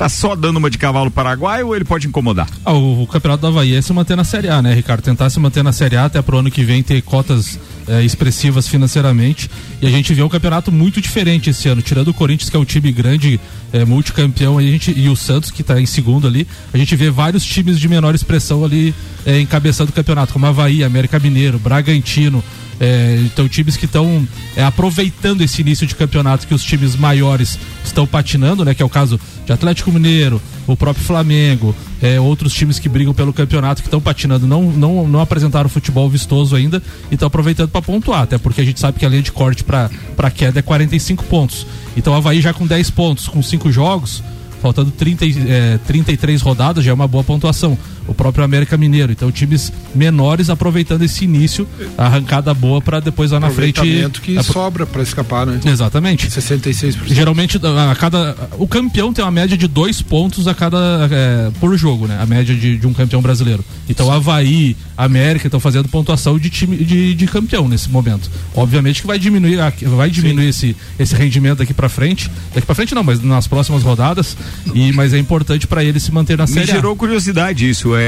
tá 0.00 0.09
só 0.09 0.35
dando 0.35 0.57
uma 0.57 0.71
de 0.71 0.79
cavalo 0.79 1.11
paraguai 1.11 1.62
ou 1.62 1.76
ele 1.76 1.85
pode 1.85 2.07
incomodar? 2.07 2.49
Ah, 2.64 2.73
o, 2.73 3.02
o 3.02 3.07
campeonato 3.07 3.43
do 3.43 3.49
Havaí 3.49 3.75
é 3.75 3.83
se 3.83 3.93
manter 3.93 4.17
na 4.17 4.25
Série 4.25 4.49
A, 4.49 4.62
né, 4.62 4.73
Ricardo? 4.73 5.02
Tentar 5.02 5.29
se 5.29 5.38
manter 5.38 5.62
na 5.62 5.73
Série 5.73 5.95
A 5.95 6.07
até 6.07 6.23
pro 6.23 6.38
ano 6.38 6.50
que 6.50 6.64
vem 6.64 6.83
ter 6.83 7.02
cotas 7.02 7.59
eh, 7.87 8.02
expressivas 8.02 8.67
financeiramente. 8.67 9.50
E 9.83 9.87
a 9.87 9.90
gente 9.90 10.14
vê 10.14 10.23
um 10.23 10.29
campeonato 10.31 10.73
muito 10.73 11.02
diferente 11.02 11.50
esse 11.50 11.69
ano, 11.69 11.83
tirando 11.83 12.09
o 12.09 12.14
Corinthians, 12.14 12.49
que 12.49 12.57
é 12.57 12.59
um 12.59 12.64
time 12.64 12.90
grande, 12.90 13.38
eh, 13.75 13.85
multicampeão, 13.85 14.57
a 14.57 14.62
gente, 14.62 14.90
e 14.90 15.07
o 15.11 15.14
Santos, 15.14 15.50
que 15.50 15.61
está 15.61 15.79
em 15.79 15.85
segundo 15.85 16.26
ali, 16.26 16.49
a 16.73 16.79
gente 16.79 16.97
vê 16.97 17.11
vários 17.11 17.45
times 17.45 17.79
de 17.79 17.87
menor 17.87 18.14
expressão 18.14 18.64
ali 18.64 18.95
eh, 19.26 19.38
encabeçando 19.38 19.90
o 19.90 19.93
campeonato, 19.93 20.33
como 20.33 20.47
Havaí, 20.47 20.83
América 20.83 21.19
Mineiro, 21.19 21.59
Bragantino. 21.59 22.43
É, 22.83 23.21
então, 23.27 23.47
times 23.47 23.77
que 23.77 23.85
estão 23.85 24.27
é, 24.57 24.65
aproveitando 24.65 25.43
esse 25.43 25.61
início 25.61 25.87
de 25.87 25.95
campeonato 25.95 26.47
que 26.47 26.55
os 26.55 26.65
times 26.65 26.97
maiores 26.97 27.59
estão 27.85 28.07
patinando, 28.07 28.65
né? 28.65 28.75
Que 28.75 28.83
é 28.83 28.87
o 28.87 28.89
caso 28.89 29.21
de 29.45 29.53
Atlético 29.53 29.93
Mineiro, 29.93 30.41
o 30.67 30.75
próprio 30.75 31.05
Flamengo, 31.05 31.77
é, 32.01 32.19
outros 32.19 32.55
times 32.55 32.79
que 32.79 32.89
brigam 32.89 33.13
pelo 33.13 33.35
campeonato 33.35 33.83
que 33.83 33.89
estão 33.89 34.01
patinando, 34.01 34.47
não, 34.47 34.63
não, 34.73 35.07
não 35.07 35.21
apresentaram 35.21 35.69
futebol 35.69 36.09
vistoso 36.09 36.57
ainda 36.57 36.83
e 37.11 37.15
estão 37.15 37.27
aproveitando 37.27 37.69
para 37.69 37.83
pontuar, 37.83 38.23
até 38.23 38.39
porque 38.39 38.63
a 38.63 38.65
gente 38.65 38.81
sabe 38.81 38.99
que 38.99 39.05
a 39.05 39.09
linha 39.11 39.23
de 39.23 39.33
corte 39.33 39.63
para 39.63 40.31
queda 40.35 40.61
é 40.61 40.63
45 40.63 41.25
pontos. 41.25 41.67
Então, 41.95 42.15
o 42.15 42.17
Havaí 42.17 42.41
já 42.41 42.55
com 42.55 42.67
10 42.67 42.89
pontos, 42.91 43.29
com 43.29 43.43
5 43.43 43.71
jogos, 43.71 44.23
faltando 44.63 44.91
30, 44.91 45.27
e- 45.27 45.37
é, 45.51 45.79
33 45.87 46.41
rodadas, 46.41 46.83
já 46.85 46.93
é 46.93 46.95
uma 46.95 47.09
boa 47.09 47.25
pontuação. 47.25 47.77
O 48.11 48.14
próprio 48.14 48.45
América 48.45 48.76
Mineiro. 48.76 49.12
Então, 49.12 49.31
times 49.31 49.73
menores 49.95 50.50
aproveitando 50.50 51.02
esse 51.02 51.25
início, 51.25 51.67
a 51.97 52.07
arrancada 52.07 52.52
boa 52.52 52.81
para 52.83 52.99
depois 53.00 53.31
lá 53.31 53.38
na 53.38 53.49
frente. 53.50 53.81
Que 54.21 54.37
apro- 54.37 54.52
sobra 54.52 54.85
pra 54.85 55.00
escapar, 55.02 55.47
né? 55.47 55.61
Exatamente. 55.64 56.26
66%. 56.29 57.07
Geralmente 57.07 57.59
a 57.64 57.95
cada 57.95 58.37
o 58.59 58.67
campeão 58.67 59.12
tem 59.12 59.25
uma 59.25 59.31
média 59.31 59.57
de 59.57 59.69
dois 59.69 60.02
pontos 60.02 60.49
a 60.49 60.55
cada 60.55 61.09
é, 61.11 61.50
por 61.61 61.76
jogo, 61.76 62.07
né? 62.09 62.19
A 62.21 62.26
média 62.26 62.55
de, 62.55 62.76
de 62.76 62.87
um 62.87 62.93
campeão 62.93 63.23
brasileiro. 63.23 63.64
Então 63.88 64.11
Havaí, 64.11 64.76
América 64.97 65.47
estão 65.47 65.61
fazendo 65.61 65.88
pontuação 65.88 66.38
de 66.38 66.50
time 66.50 66.76
de, 66.79 67.14
de 67.14 67.26
campeão 67.26 67.69
nesse 67.69 67.88
momento. 67.90 68.29
Obviamente 68.55 69.00
que 69.02 69.07
vai 69.07 69.19
diminuir 69.19 69.59
vai 69.97 70.11
diminuir 70.11 70.49
esse, 70.49 70.75
esse 70.99 71.14
rendimento 71.14 71.59
daqui 71.59 71.73
pra 71.75 71.88
frente. 71.88 72.31
Daqui 72.55 72.67
pra 72.67 72.75
frente 72.75 72.95
não, 72.95 73.05
mas 73.05 73.23
nas 73.23 73.47
próximas 73.47 73.83
rodadas. 73.85 74.37
E 74.75 74.93
mas 74.93 75.12
é 75.14 75.19
importante 75.19 75.67
para 75.67 75.85
ele 75.85 76.00
se 76.00 76.11
manter 76.12 76.37
na 76.37 76.45
Me 76.47 76.52
série. 76.52 76.71
A. 76.73 76.75
gerou 76.75 76.97
curiosidade 76.97 77.69
isso. 77.69 77.95
É, 77.95 78.00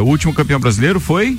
o 0.00 0.04
último 0.04 0.34
campeão 0.34 0.60
brasileiro 0.60 1.00
foi? 1.00 1.38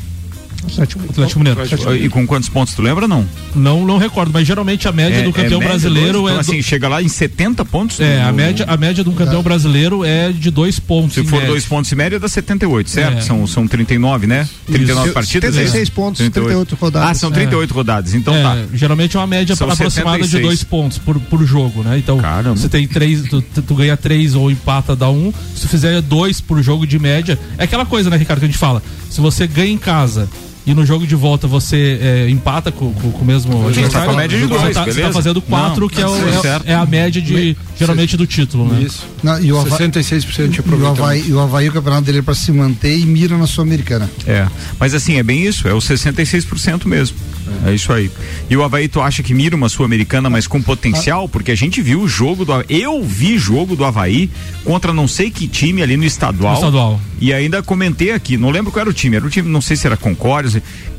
Atlético 1.10 1.39
Mineiro. 1.39 1.62
E 1.96 2.10
com 2.10 2.25
quantos 2.27 2.50
pontos, 2.50 2.74
tu 2.74 2.82
lembra 2.82 3.08
não? 3.08 3.25
Não, 3.56 3.86
não 3.86 3.98
recordo, 3.98 4.32
mas 4.34 4.48
geralmente 4.48 4.88
a 4.88 4.91
média 4.91 5.18
É- 5.18 5.24
do 5.24 5.32
campeão 5.34 5.58
é 5.62 5.65
média 5.65 5.70
brasileiro 5.70 6.20
dois? 6.22 6.32
é 6.32 6.34
Então, 6.39 6.46
do- 6.46 6.51
assim, 6.51 6.62
chega 6.62 6.88
lá 6.88 7.01
em 7.01 7.08
70 7.08 7.65
pontos? 7.65 8.00
é, 8.00 8.22
no- 8.22 8.30
a 8.30 8.32
média, 8.32 8.65
a 8.68 8.77
média 8.77 9.03
de 9.03 9.10
um 9.10 9.13
campeão 9.13 9.41
brasileiro 9.44 10.03
é 10.06 10.32
de 10.32 10.50
dois 10.51 10.80
pontos. 10.80 11.13
Se 11.13 11.24
for 11.24 11.32
média. 11.38 11.48
dois 11.50 11.65
pontos 11.65 11.91
e 11.91 11.96
média, 11.96 12.20
dá 12.20 12.27
78, 12.27 12.89
certo? 12.89 13.18
É. 13.18 13.22
São, 13.22 13.46
são 13.48 13.68
39, 13.68 14.27
né? 14.27 14.48
39 14.68 15.06
Isso. 15.08 15.13
partidas? 15.13 15.53
76 15.56 15.88
é? 15.88 15.91
pontos, 15.91 16.20
38 16.20 16.75
rodadas. 16.75 17.10
Ah, 17.10 17.13
são 17.13 17.32
38 17.32 17.74
rodadas. 17.74 18.13
Então 18.13 18.34
É, 18.36 18.41
tá. 18.44 18.58
Geralmente 18.74 19.15
é 19.18 19.20
uma 19.20 19.27
média 19.27 19.56
São 19.56 19.70
aproximada 19.70 20.18
76. 20.24 20.30
de 20.32 20.39
dois 20.39 20.63
pontos 20.63 20.98
por, 20.98 21.20
por 21.20 21.44
jogo, 21.46 21.84
né? 21.84 21.98
Então, 21.98 22.18
Caramba. 22.20 22.56
você 22.56 22.70
tem 22.70 22.88
três, 22.88 23.24
tu, 23.24 23.41
tu- 23.41 23.62
tu 23.62 23.75
ganha 23.75 23.98
três 23.98 24.36
ou 24.36 24.50
empata, 24.50 24.96
dá 24.96 25.10
um. 25.10 25.34
Se 25.56 25.62
tu 25.62 25.68
fizer 25.70 26.01
dois 26.01 26.39
por 26.41 26.62
jogo 26.62 26.86
de 26.88 26.98
média, 27.00 27.38
é 27.58 27.63
aquela 27.63 27.86
coisa, 27.86 28.10
né, 28.10 28.18
Ricardo, 28.18 28.39
que 28.39 28.46
a 28.46 28.48
gente 28.50 28.58
fala. 28.58 28.82
Se 29.10 29.20
você 29.22 29.46
ganha 29.48 29.72
em 29.72 29.77
casa 29.77 30.30
e 30.65 30.74
no 30.74 30.86
jogo 30.86 31.08
de 31.08 31.15
volta 31.15 31.48
você 31.48 32.00
é, 32.01 32.30
empata 32.30 32.72
com, 32.72 32.94
com, 32.94 33.12
com 33.12 33.22
o 33.22 33.25
mesmo 33.25 33.51
Sim, 33.53 33.62
tá 33.62 33.68
adversário, 33.70 34.08
com 34.08 34.13
a 34.13 34.18
média 34.18 34.38
de 34.38 34.46
você 34.46 34.60
dois, 34.62 34.74
tá, 34.75 34.84
você 34.84 34.89
beleza? 34.91 35.08
tá 35.08 35.13
fazendo 35.13 35.41
quatro, 35.41 35.82
Não, 35.82 35.89
que 35.89 36.00
é, 36.00 36.03
tá 36.03 36.10
o- 36.10 36.30
é- 36.30 36.41
certo. 36.41 36.68
é 36.68 36.74
a 36.75 36.86
média 36.86 37.22
de, 37.22 37.58
geralmente, 37.77 38.15
do 38.15 38.27
título, 38.27 38.65
né? 38.72 38.82
Isso. 38.82 39.06
Não, 39.24 39.41
e 39.41 39.51
o 39.51 39.60
Havaí, 39.60 39.72
66% 39.89 40.50
de 40.50 40.56
e 40.56 40.60
o 40.60 40.60
aproveitamento. 40.62 41.01
Havaí, 41.03 41.34
o 41.34 41.39
Havaí, 41.39 41.70
o 41.70 41.72
campeonato 41.74 42.03
dele 42.03 42.20
é 42.20 42.22
pra 42.22 42.36
se 42.36 42.51
manter 42.51 42.98
e 42.98 43.06
mira 43.06 43.38
na 43.38 43.48
Sul-Americana. 43.48 44.10
É. 44.27 44.48
Mas 44.80 44.94
assim, 44.94 45.15
é 45.18 45.24
bem 45.24 45.46
isso, 45.46 45.68
é 45.68 45.74
o 45.74 45.80
66% 45.82 46.86
mesmo. 46.88 47.18
É. 47.65 47.74
isso 47.74 47.91
aí. 47.91 48.10
E 48.50 48.56
o 48.56 48.63
Havaí, 48.63 48.88
tu 48.88 49.01
acha 49.01 49.22
que 49.22 49.34
mira 49.34 49.56
uma 49.56 49.68
Sul-Americana, 49.68 50.30
mas 50.30 50.48
com 50.48 50.62
potencial? 50.62 51.27
Porque 51.27 51.51
a 51.51 51.56
gente 51.56 51.82
viu 51.82 52.01
o 52.01 52.08
jogo 52.08 52.46
do 52.46 52.51
Eu 52.70 53.03
vi 53.03 53.38
jogo 53.38 53.75
do 53.75 53.84
Havaí 53.84 54.30
contra 54.63 54.94
não 54.94 55.08
sei 55.08 55.30
que 55.32 55.48
time 55.48 55.82
ali 55.82 55.98
no 55.98 56.06
estadual. 56.06 56.51
No 56.53 56.60
estadual. 56.60 57.01
E 57.20 57.34
ainda 57.34 57.62
comentei 57.62 58.12
aqui, 58.12 58.38
não 58.38 58.50
lembro 58.50 58.72
qual 58.72 58.82
era 58.82 58.89
o 58.89 58.94
time, 58.94 59.15
era 59.15 59.25
o 59.25 59.30
time, 59.30 59.50
não 59.50 59.62
sei 59.62 59.75
se 59.75 59.86
era 59.86 59.98
Concórdia. 59.98 60.50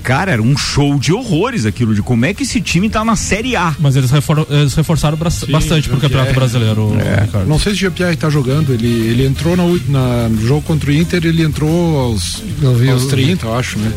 Cara, 0.02 0.32
era 0.32 0.42
um 0.42 0.56
show 0.56 0.98
de 0.98 1.12
horrores 1.12 1.64
aquilo, 1.64 1.94
de 1.94 2.02
como 2.02 2.24
é 2.26 2.34
que 2.34 2.42
esse 2.42 2.60
time 2.60 2.90
tá 2.90 3.04
na 3.04 3.14
Série 3.14 3.54
A. 3.54 3.72
Mas 3.78 3.94
eles, 3.94 4.10
refor- 4.10 4.44
eles 4.50 4.74
reforçaram 4.74 5.16
bra- 5.16 5.30
bastante 5.48 5.88
pro. 5.88 5.98
Campeonato 5.98 6.34
Brasileiro, 6.34 6.92
Ricardo. 7.22 7.46
Não 7.48 7.56
sei 7.58 7.72
se 7.72 7.78
o 7.78 7.80
Jean-Pierre 7.82 8.16
tá 8.16 8.28
jogando, 8.28 8.72
ele, 8.74 8.88
ele 8.88 9.24
entrou 9.24 9.56
na, 9.56 9.62
ú- 9.62 9.80
na- 9.88 10.28
no 10.28 10.44
jogo 10.44 10.62
contra 10.62 10.90
o 10.90 10.92
Inter, 10.92 11.24
ele 11.24 11.42
entrou 11.44 12.00
aos, 12.00 12.42
aos 12.64 12.82
eu 12.82 12.98
vi. 12.98 13.06
30, 13.08 13.46
eu 13.46 13.54
acho, 13.54 13.78
né? 13.78 13.92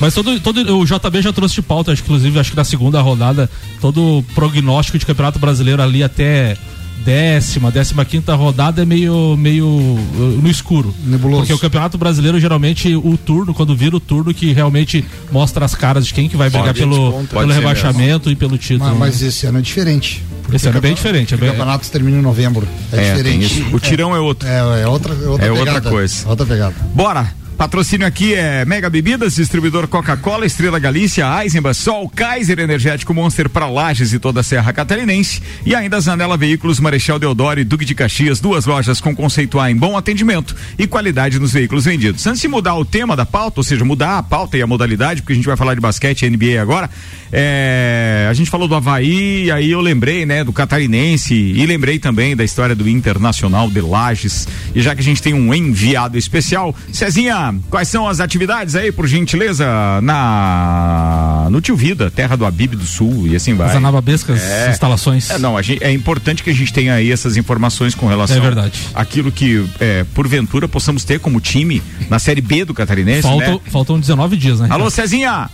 Mas 0.00 0.14
todo, 0.14 0.38
todo 0.40 0.78
o 0.80 0.84
JB 0.84 1.22
já 1.22 1.32
trouxe 1.32 1.54
de 1.54 1.62
pauta, 1.62 1.92
inclusive, 1.92 2.38
acho 2.40 2.50
que 2.50 2.56
na 2.56 2.64
segunda 2.64 3.00
rodada, 3.00 3.48
todo 3.80 4.18
o 4.18 4.22
prognóstico 4.34 4.98
de 4.98 5.06
Campeonato 5.06 5.38
Brasileiro 5.38 5.80
ali 5.80 6.02
até 6.02 6.56
décima, 7.04 7.70
décima 7.70 8.04
quinta 8.04 8.34
rodada 8.34 8.82
é 8.82 8.84
meio, 8.84 9.36
meio 9.36 9.66
uh, 9.66 10.40
no 10.42 10.48
escuro. 10.48 10.94
Nebuloso. 11.04 11.42
Porque 11.42 11.52
o 11.52 11.58
Campeonato 11.58 11.96
Brasileiro, 11.96 12.38
geralmente, 12.40 12.94
o 12.94 13.16
turno, 13.16 13.54
quando 13.54 13.74
vira 13.76 13.96
o 13.96 14.00
turno, 14.00 14.32
que 14.34 14.52
realmente 14.52 15.04
mostra 15.30 15.64
as 15.64 15.74
caras 15.74 16.06
de 16.06 16.14
quem 16.14 16.28
que 16.28 16.36
vai 16.36 16.48
brigar 16.50 16.68
Pode, 16.68 16.78
pelo, 16.80 17.12
pode 17.12 17.28
pelo 17.28 17.52
rebaixamento 17.52 18.30
e 18.30 18.36
pelo 18.36 18.58
título. 18.58 18.90
Mas, 18.90 18.98
mas 18.98 19.22
esse 19.22 19.46
ano 19.46 19.58
é 19.58 19.62
diferente. 19.62 20.22
Esse 20.52 20.68
ano 20.68 20.78
é 20.78 20.80
bem 20.80 20.94
diferente. 20.94 21.34
É 21.34 21.36
O 21.36 21.40
bem, 21.40 21.50
campeonato 21.50 21.90
termina 21.90 22.18
em 22.18 22.22
novembro. 22.22 22.66
É, 22.92 23.14
tem 23.22 23.38
diferente. 23.40 23.74
O 23.74 23.80
tirão 23.80 24.14
é 24.14 24.20
outro. 24.20 24.48
É, 24.48 24.82
é 24.82 24.86
outra, 24.86 25.12
é 25.12 25.28
outra 25.28 25.46
É 25.46 25.50
outra 25.50 25.66
pegada. 25.66 25.90
coisa. 25.90 26.28
Outra 26.28 26.46
pegada. 26.46 26.74
Bora! 26.94 27.32
Patrocínio 27.56 28.06
aqui 28.06 28.34
é 28.34 28.66
Mega 28.66 28.90
Bebidas, 28.90 29.36
distribuidor 29.36 29.88
Coca-Cola, 29.88 30.44
Estrela 30.44 30.78
Galícia, 30.78 31.24
Eisenbach, 31.42 31.74
Sol, 31.74 32.06
Kaiser 32.06 32.58
Energético 32.58 33.14
Monster 33.14 33.48
para 33.48 33.66
Lages 33.66 34.12
e 34.12 34.18
toda 34.18 34.40
a 34.40 34.42
Serra 34.42 34.74
Catarinense. 34.74 35.42
E 35.64 35.74
ainda 35.74 35.98
Zanela 35.98 36.36
Veículos, 36.36 36.78
Marechal 36.78 37.18
Deodoro 37.18 37.58
e 37.58 37.64
Duque 37.64 37.86
de 37.86 37.94
Caxias, 37.94 38.40
duas 38.40 38.66
lojas 38.66 39.00
com 39.00 39.16
conceito 39.16 39.58
A 39.58 39.70
em 39.70 39.76
bom 39.76 39.96
atendimento 39.96 40.54
e 40.78 40.86
qualidade 40.86 41.38
nos 41.38 41.54
veículos 41.54 41.86
vendidos. 41.86 42.26
Antes 42.26 42.42
de 42.42 42.48
mudar 42.48 42.74
o 42.74 42.84
tema 42.84 43.16
da 43.16 43.24
pauta, 43.24 43.60
ou 43.60 43.64
seja, 43.64 43.86
mudar 43.86 44.18
a 44.18 44.22
pauta 44.22 44.58
e 44.58 44.62
a 44.62 44.66
modalidade, 44.66 45.22
porque 45.22 45.32
a 45.32 45.36
gente 45.36 45.46
vai 45.46 45.56
falar 45.56 45.74
de 45.74 45.80
basquete 45.80 46.26
e 46.26 46.30
NBA 46.30 46.60
agora, 46.60 46.90
é, 47.32 48.26
a 48.28 48.34
gente 48.34 48.50
falou 48.50 48.68
do 48.68 48.74
Havaí, 48.74 49.50
aí 49.50 49.70
eu 49.70 49.80
lembrei, 49.80 50.26
né, 50.26 50.44
do 50.44 50.52
Catarinense 50.52 51.34
e 51.34 51.64
lembrei 51.64 51.98
também 51.98 52.36
da 52.36 52.44
história 52.44 52.74
do 52.74 52.86
Internacional 52.86 53.70
de 53.70 53.80
Lages. 53.80 54.46
E 54.74 54.82
já 54.82 54.94
que 54.94 55.00
a 55.00 55.04
gente 55.04 55.22
tem 55.22 55.32
um 55.32 55.54
enviado 55.54 56.18
especial, 56.18 56.74
Cezinha, 56.92 57.45
quais 57.70 57.88
são 57.88 58.08
as 58.08 58.20
atividades 58.20 58.74
aí, 58.74 58.90
por 58.92 59.06
gentileza, 59.06 59.66
na 60.02 61.46
no 61.50 61.60
Tio 61.60 61.76
Vida, 61.76 62.10
terra 62.10 62.36
do 62.36 62.44
Abib 62.44 62.74
do 62.74 62.84
Sul 62.84 63.26
e 63.26 63.36
assim 63.36 63.54
vai. 63.54 63.68
as 63.68 63.76
anababescas 63.76 64.40
É. 64.42 64.70
instalações. 64.70 65.30
É, 65.30 65.38
não, 65.38 65.56
a 65.56 65.62
gente- 65.62 65.82
é 65.82 65.92
importante 65.92 66.42
que 66.42 66.50
a 66.50 66.54
gente 66.54 66.72
tenha 66.72 66.94
aí 66.94 67.10
essas 67.10 67.36
informações 67.36 67.94
com 67.94 68.06
relação 68.06 68.36
É 68.36 68.40
verdade. 68.40 68.80
àquilo 68.94 69.30
que, 69.30 69.64
é, 69.80 70.04
porventura, 70.14 70.68
possamos 70.68 71.04
ter 71.04 71.20
como 71.20 71.40
time 71.40 71.82
na 72.10 72.18
Série 72.18 72.40
B 72.40 72.64
do 72.64 72.74
Catarinense, 72.74 73.22
Faltam, 73.22 73.54
né? 73.54 73.60
faltam 73.70 74.00
19 74.00 74.36
dias, 74.36 74.60
né? 74.60 74.68
Alô, 74.70 74.90
Cezinha! 74.90 75.48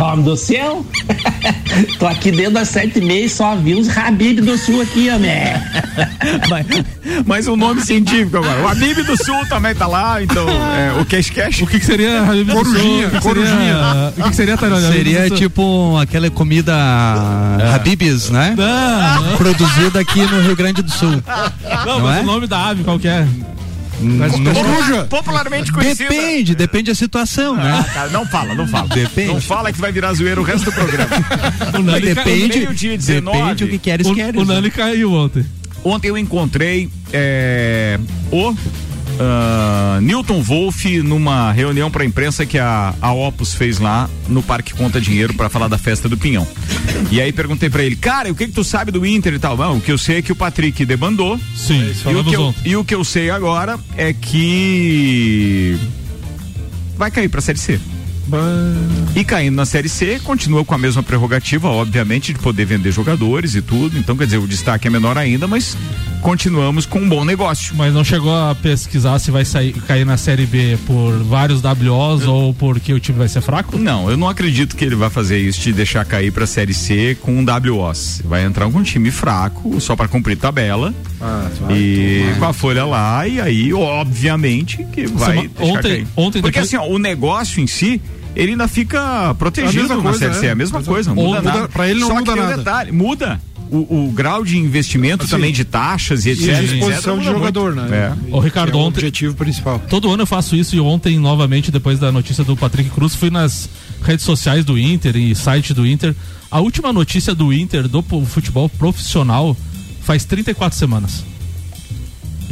Homem 0.00 0.24
do 0.24 0.36
céu? 0.36 0.84
Tô 1.98 2.06
aqui 2.06 2.30
dentro 2.32 2.54
das 2.54 2.68
sete 2.68 2.98
e 2.98 3.02
meia 3.02 3.24
e 3.24 3.28
só 3.28 3.54
vi 3.56 3.74
uns 3.74 3.88
Habib 3.96 4.40
do 4.40 4.56
Sul 4.58 4.80
aqui, 4.82 5.08
homem. 5.10 5.30
mas, 6.50 6.66
mas 7.26 7.46
o 7.48 7.56
nome 7.56 7.80
científico 7.82 8.38
agora. 8.38 8.62
O 8.62 8.68
Abib 8.68 8.98
do 9.04 9.16
Sul 9.22 9.46
também 9.48 9.74
tá 9.74 9.86
lá, 9.86 10.22
então, 10.22 10.46
é, 10.48 11.00
o 11.00 11.04
Cash 11.04 11.30
Cash. 11.30 11.60
O 11.62 11.66
que, 11.66 11.78
que 11.78 11.84
seria 11.86 12.20
Habib 12.22 12.46
do 12.46 12.52
Sul? 12.52 12.64
Corujinha, 12.64 13.06
O 13.06 13.10
que 13.10 13.16
que 13.16 13.22
corujinha. 13.22 13.56
seria- 13.58 14.08
O 14.16 14.22
que, 14.22 14.30
que 14.30 14.36
seria? 14.36 14.54
Habib 14.54 14.92
Seria 14.92 15.28
Sul? 15.28 15.36
tipo 15.36 15.96
aquela 15.98 16.30
comida 16.30 16.74
Habibs, 17.74 18.30
né? 18.30 18.54
Não, 18.56 19.36
Produzida 19.36 20.00
aqui 20.00 20.20
no 20.20 20.40
Rio 20.42 20.56
Grande 20.56 20.82
do 20.82 20.90
Sul. 20.90 21.22
não, 21.86 21.86
Não 21.86 22.00
mas 22.00 22.18
é? 22.18 22.20
o 22.20 22.24
nome 22.24 22.46
da 22.46 22.66
ave 22.68 22.82
qual 22.84 22.98
que 22.98 23.08
é? 23.08 23.26
Coruja! 24.54 25.04
Popularmente 25.04 25.72
conhecida. 25.72 26.08
Depende, 26.10 26.54
depende 26.54 26.90
da 26.90 26.94
situação, 26.94 27.54
Ah, 27.58 27.64
né? 27.82 27.86
cara, 27.92 28.08
não 28.10 28.26
fala, 28.26 28.54
não 28.54 28.66
fala. 28.66 28.88
Depende. 28.88 29.28
Não 29.32 29.40
fala 29.40 29.72
que 29.72 29.80
vai 29.80 29.92
virar 29.92 30.12
zoeira 30.14 30.40
o 30.40 30.44
resto 30.44 30.64
do 30.66 30.72
programa. 30.72 31.08
O 31.78 31.82
Nani, 31.82 32.14
Depende, 32.14 32.58
meio-dia 32.58 32.96
19. 32.98 33.38
depende 33.38 33.64
o 33.64 33.68
que 33.68 33.78
queres, 33.78 34.06
o, 34.06 34.14
queres. 34.14 34.40
o 34.40 34.44
Nani 34.44 34.70
caiu 34.70 35.12
ontem. 35.12 35.44
Ontem 35.84 36.08
eu 36.08 36.18
encontrei 36.18 36.88
é, 37.12 37.98
o 38.30 38.54
ah, 39.24 39.98
Newton 40.02 40.42
Wolff 40.42 41.00
numa 41.02 41.52
reunião 41.52 41.90
para 41.90 42.04
imprensa 42.04 42.44
que 42.44 42.58
a, 42.58 42.94
a 43.00 43.12
Opus 43.12 43.54
fez 43.54 43.78
lá 43.78 44.10
no 44.28 44.42
Parque 44.42 44.74
Conta 44.74 45.00
Dinheiro 45.00 45.34
para 45.34 45.48
falar 45.48 45.68
da 45.68 45.78
festa 45.78 46.08
do 46.08 46.16
Pinhão. 46.16 46.46
E 47.10 47.20
aí 47.20 47.32
perguntei 47.32 47.70
para 47.70 47.84
ele, 47.84 47.94
cara, 47.94 48.30
o 48.30 48.34
que 48.34 48.46
que 48.46 48.52
tu 48.52 48.64
sabe 48.64 48.90
do 48.90 49.06
Inter 49.06 49.34
e 49.34 49.38
tal? 49.38 49.56
Não, 49.56 49.76
o 49.76 49.80
que 49.80 49.92
eu 49.92 49.98
sei 49.98 50.18
é 50.18 50.22
que 50.22 50.32
o 50.32 50.36
Patrick 50.36 50.84
debandou. 50.84 51.38
Sim, 51.54 51.92
E 52.10 52.14
o, 52.14 52.24
que 52.24 52.36
eu, 52.36 52.54
e 52.64 52.76
o 52.76 52.84
que 52.84 52.94
eu 52.94 53.04
sei 53.04 53.30
agora 53.30 53.78
é 53.96 54.12
que 54.12 55.78
vai 56.96 57.10
cair 57.10 57.28
pra 57.28 57.40
Série 57.40 57.58
C. 57.58 57.78
E 59.14 59.24
caindo 59.24 59.54
na 59.54 59.66
Série 59.66 59.88
C, 59.88 60.20
continua 60.20 60.64
com 60.64 60.74
a 60.74 60.78
mesma 60.78 61.02
prerrogativa, 61.02 61.68
obviamente, 61.68 62.32
de 62.32 62.38
poder 62.38 62.64
vender 62.64 62.92
jogadores 62.92 63.54
e 63.54 63.62
tudo. 63.62 63.98
Então, 63.98 64.16
quer 64.16 64.24
dizer, 64.24 64.38
o 64.38 64.46
destaque 64.46 64.86
é 64.86 64.90
menor 64.90 65.18
ainda, 65.18 65.46
mas 65.46 65.76
continuamos 66.22 66.86
com 66.86 67.00
um 67.00 67.08
bom 67.08 67.24
negócio. 67.24 67.74
Mas 67.76 67.92
não 67.92 68.02
chegou 68.04 68.34
a 68.34 68.54
pesquisar 68.54 69.18
se 69.18 69.30
vai 69.30 69.44
sair, 69.44 69.72
cair 69.82 70.06
na 70.06 70.16
Série 70.16 70.46
B 70.46 70.78
por 70.86 71.18
vários 71.24 71.60
WOs 71.62 72.26
ou 72.26 72.54
porque 72.54 72.94
o 72.94 73.00
time 73.00 73.18
vai 73.18 73.28
ser 73.28 73.40
fraco? 73.42 73.76
Não, 73.76 74.08
eu 74.10 74.16
não 74.16 74.28
acredito 74.28 74.76
que 74.76 74.84
ele 74.84 74.94
vai 74.94 75.10
fazer 75.10 75.38
isso 75.38 75.60
de 75.60 75.72
deixar 75.72 76.04
cair 76.04 76.32
pra 76.32 76.46
Série 76.46 76.72
C 76.72 77.16
com 77.20 77.32
um 77.36 77.44
WOs. 77.44 78.22
Vai 78.24 78.44
entrar 78.44 78.70
com 78.70 78.78
um 78.78 78.82
time 78.82 79.10
fraco, 79.10 79.78
só 79.80 79.94
pra 79.96 80.08
cumprir 80.08 80.36
tabela. 80.36 80.94
Ah, 81.20 81.48
vai 81.60 81.76
e 81.76 82.20
tomar. 82.24 82.38
com 82.38 82.44
a 82.46 82.52
folha 82.52 82.84
lá, 82.84 83.26
e 83.28 83.40
aí, 83.40 83.72
obviamente, 83.74 84.84
que 84.92 85.06
vai 85.06 85.36
Sema- 85.36 85.50
ontem- 85.60 85.82
cair. 85.82 86.06
ontem 86.16 86.40
Porque 86.40 86.60
depois- 86.60 86.74
assim, 86.74 86.76
ó, 86.76 86.86
o 86.88 86.98
negócio 86.98 87.60
em 87.62 87.66
si, 87.66 88.00
ele 88.34 88.52
ainda 88.52 88.66
fica 88.68 89.34
protegido 89.38 90.00
na 90.02 90.12
Série 90.14 90.34
C, 90.34 90.46
é. 90.46 90.50
a 90.50 90.54
mesma 90.54 90.82
coisa, 90.82 91.10
não 91.10 91.16
muda, 91.22 91.40
muda- 91.42 91.52
nada. 91.54 91.68
pra 91.68 91.88
ele 91.88 92.00
não 92.00 92.08
Só 92.08 92.14
muda 92.14 92.32
que 92.32 92.38
um 92.38 92.42
nada. 92.42 92.56
detalhe, 92.58 92.92
muda 92.92 93.40
o, 93.76 94.06
o 94.08 94.12
grau 94.12 94.44
de 94.44 94.58
investimento 94.58 95.22
Assim, 95.24 95.30
também 95.30 95.52
de 95.52 95.64
taxas 95.64 96.26
e 96.26 96.30
etc. 96.30 96.44
E 96.46 96.50
a 96.50 96.62
etc, 96.62 96.70
disposição 96.76 97.18
de 97.18 97.24
jogador, 97.24 97.74
muito. 97.74 97.90
né? 97.90 98.14
É. 98.30 98.34
Ô, 98.36 98.38
Ricardo, 98.40 98.72
Que 98.72 98.76
é 98.76 98.80
o 98.80 98.84
ontem- 98.84 98.98
objetivo 99.00 99.34
principal. 99.34 99.78
Todo 99.88 100.10
ano 100.10 100.22
eu 100.22 100.26
faço 100.26 100.54
isso 100.54 100.76
e 100.76 100.80
ontem, 100.80 101.18
novamente, 101.18 101.70
depois 101.70 101.98
da 101.98 102.12
notícia 102.12 102.44
do 102.44 102.56
Patrick 102.56 102.90
Cruz, 102.90 103.14
fui 103.14 103.30
nas 103.30 103.68
redes 104.02 104.24
sociais 104.24 104.64
do 104.64 104.78
Inter 104.78 105.16
e 105.16 105.34
site 105.34 105.72
do 105.72 105.86
Inter. 105.86 106.14
A 106.50 106.60
última 106.60 106.92
notícia 106.92 107.34
do 107.34 107.52
Inter 107.52 107.88
do 107.88 108.02
futebol 108.26 108.68
profissional 108.68 109.56
faz 110.02 110.24
34 110.24 110.78
semanas. 110.78 111.24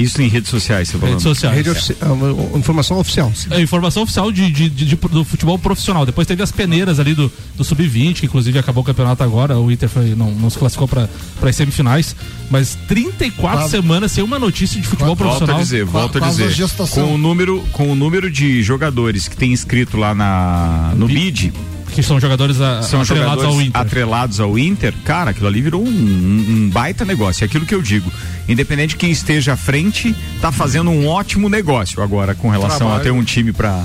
Isso 0.02 0.20
em 0.22 0.28
redes 0.28 0.50
sociais, 0.50 0.88
você 0.88 0.92
falou. 0.98 1.08
Redes 1.10 1.22
sociais. 1.22 1.56
Rede 1.56 1.70
ofici- 1.70 1.96
é 2.00 2.58
informação 2.58 2.98
oficial. 2.98 3.32
É 3.50 3.60
informação 3.60 4.02
oficial 4.02 4.30
de, 4.32 4.50
de- 4.50 4.68
de- 4.70 4.84
de- 4.84 4.96
do 4.96 5.24
futebol 5.24 5.58
profissional. 5.58 6.04
Depois 6.06 6.26
teve 6.26 6.42
as 6.42 6.50
peneiras 6.52 6.98
ali 6.98 7.14
do, 7.14 7.30
do 7.56 7.64
Sub-20, 7.64 8.14
que 8.20 8.26
inclusive 8.26 8.58
acabou 8.58 8.82
o 8.82 8.86
campeonato 8.86 9.22
agora. 9.22 9.58
O 9.58 9.70
Inter 9.70 9.88
foi- 9.88 10.14
não, 10.14 10.30
não 10.30 10.50
se 10.50 10.58
classificou 10.58 10.88
para 10.88 11.08
as 11.42 11.56
semifinais. 11.56 12.14
Mas 12.50 12.76
34 12.88 13.58
Quase- 13.60 13.70
semanas 13.70 14.12
sem 14.12 14.24
uma 14.24 14.38
notícia 14.38 14.80
de 14.80 14.86
futebol 14.86 15.14
Volto 15.14 15.22
a 15.22 15.24
profissional. 15.36 15.62
dizer, 15.62 15.84
volto 15.84 16.18
a 16.18 16.28
dizer. 16.28 16.50
gestação. 16.50 17.06
Com 17.08 17.14
o 17.14 17.18
número, 17.18 17.64
com 17.72 17.90
o 17.90 17.94
número 17.94 18.30
de 18.30 18.62
jogadores 18.62 19.28
que 19.28 19.36
tem 19.36 19.52
inscrito 19.52 19.96
lá 19.96 20.14
na 20.14 20.92
no 20.96 21.06
BID, 21.06 21.52
Que 21.92 22.02
são 22.02 22.20
jogadores 22.20 22.60
a, 22.60 22.82
são 22.82 23.00
atrelados 23.02 23.42
jogadores 23.42 23.54
ao 23.54 23.62
Inter. 23.62 23.80
atrelados 23.80 24.40
ao 24.40 24.58
Inter, 24.58 24.94
cara, 25.04 25.30
aquilo 25.30 25.46
ali 25.48 25.60
virou 25.60 25.82
um, 25.82 25.88
um- 25.88 26.46
um 26.66 26.70
baita 26.70 27.04
negócio. 27.04 27.44
É 27.44 27.46
aquilo 27.46 27.66
que 27.66 27.74
eu 27.74 27.82
digo. 27.82 28.10
Independente 28.48 28.90
de 28.90 28.96
quem 28.96 29.10
esteja 29.10 29.52
à 29.52 29.56
frente, 29.56 30.14
tá 30.40 30.50
fazendo 30.52 30.90
um 30.90 31.06
ótimo 31.06 31.48
negócio 31.48 32.02
agora 32.02 32.34
com 32.34 32.48
relação 32.48 32.78
Trabalho. 32.78 33.00
a 33.00 33.02
ter 33.04 33.10
um 33.10 33.22
time 33.24 33.52
pra, 33.52 33.84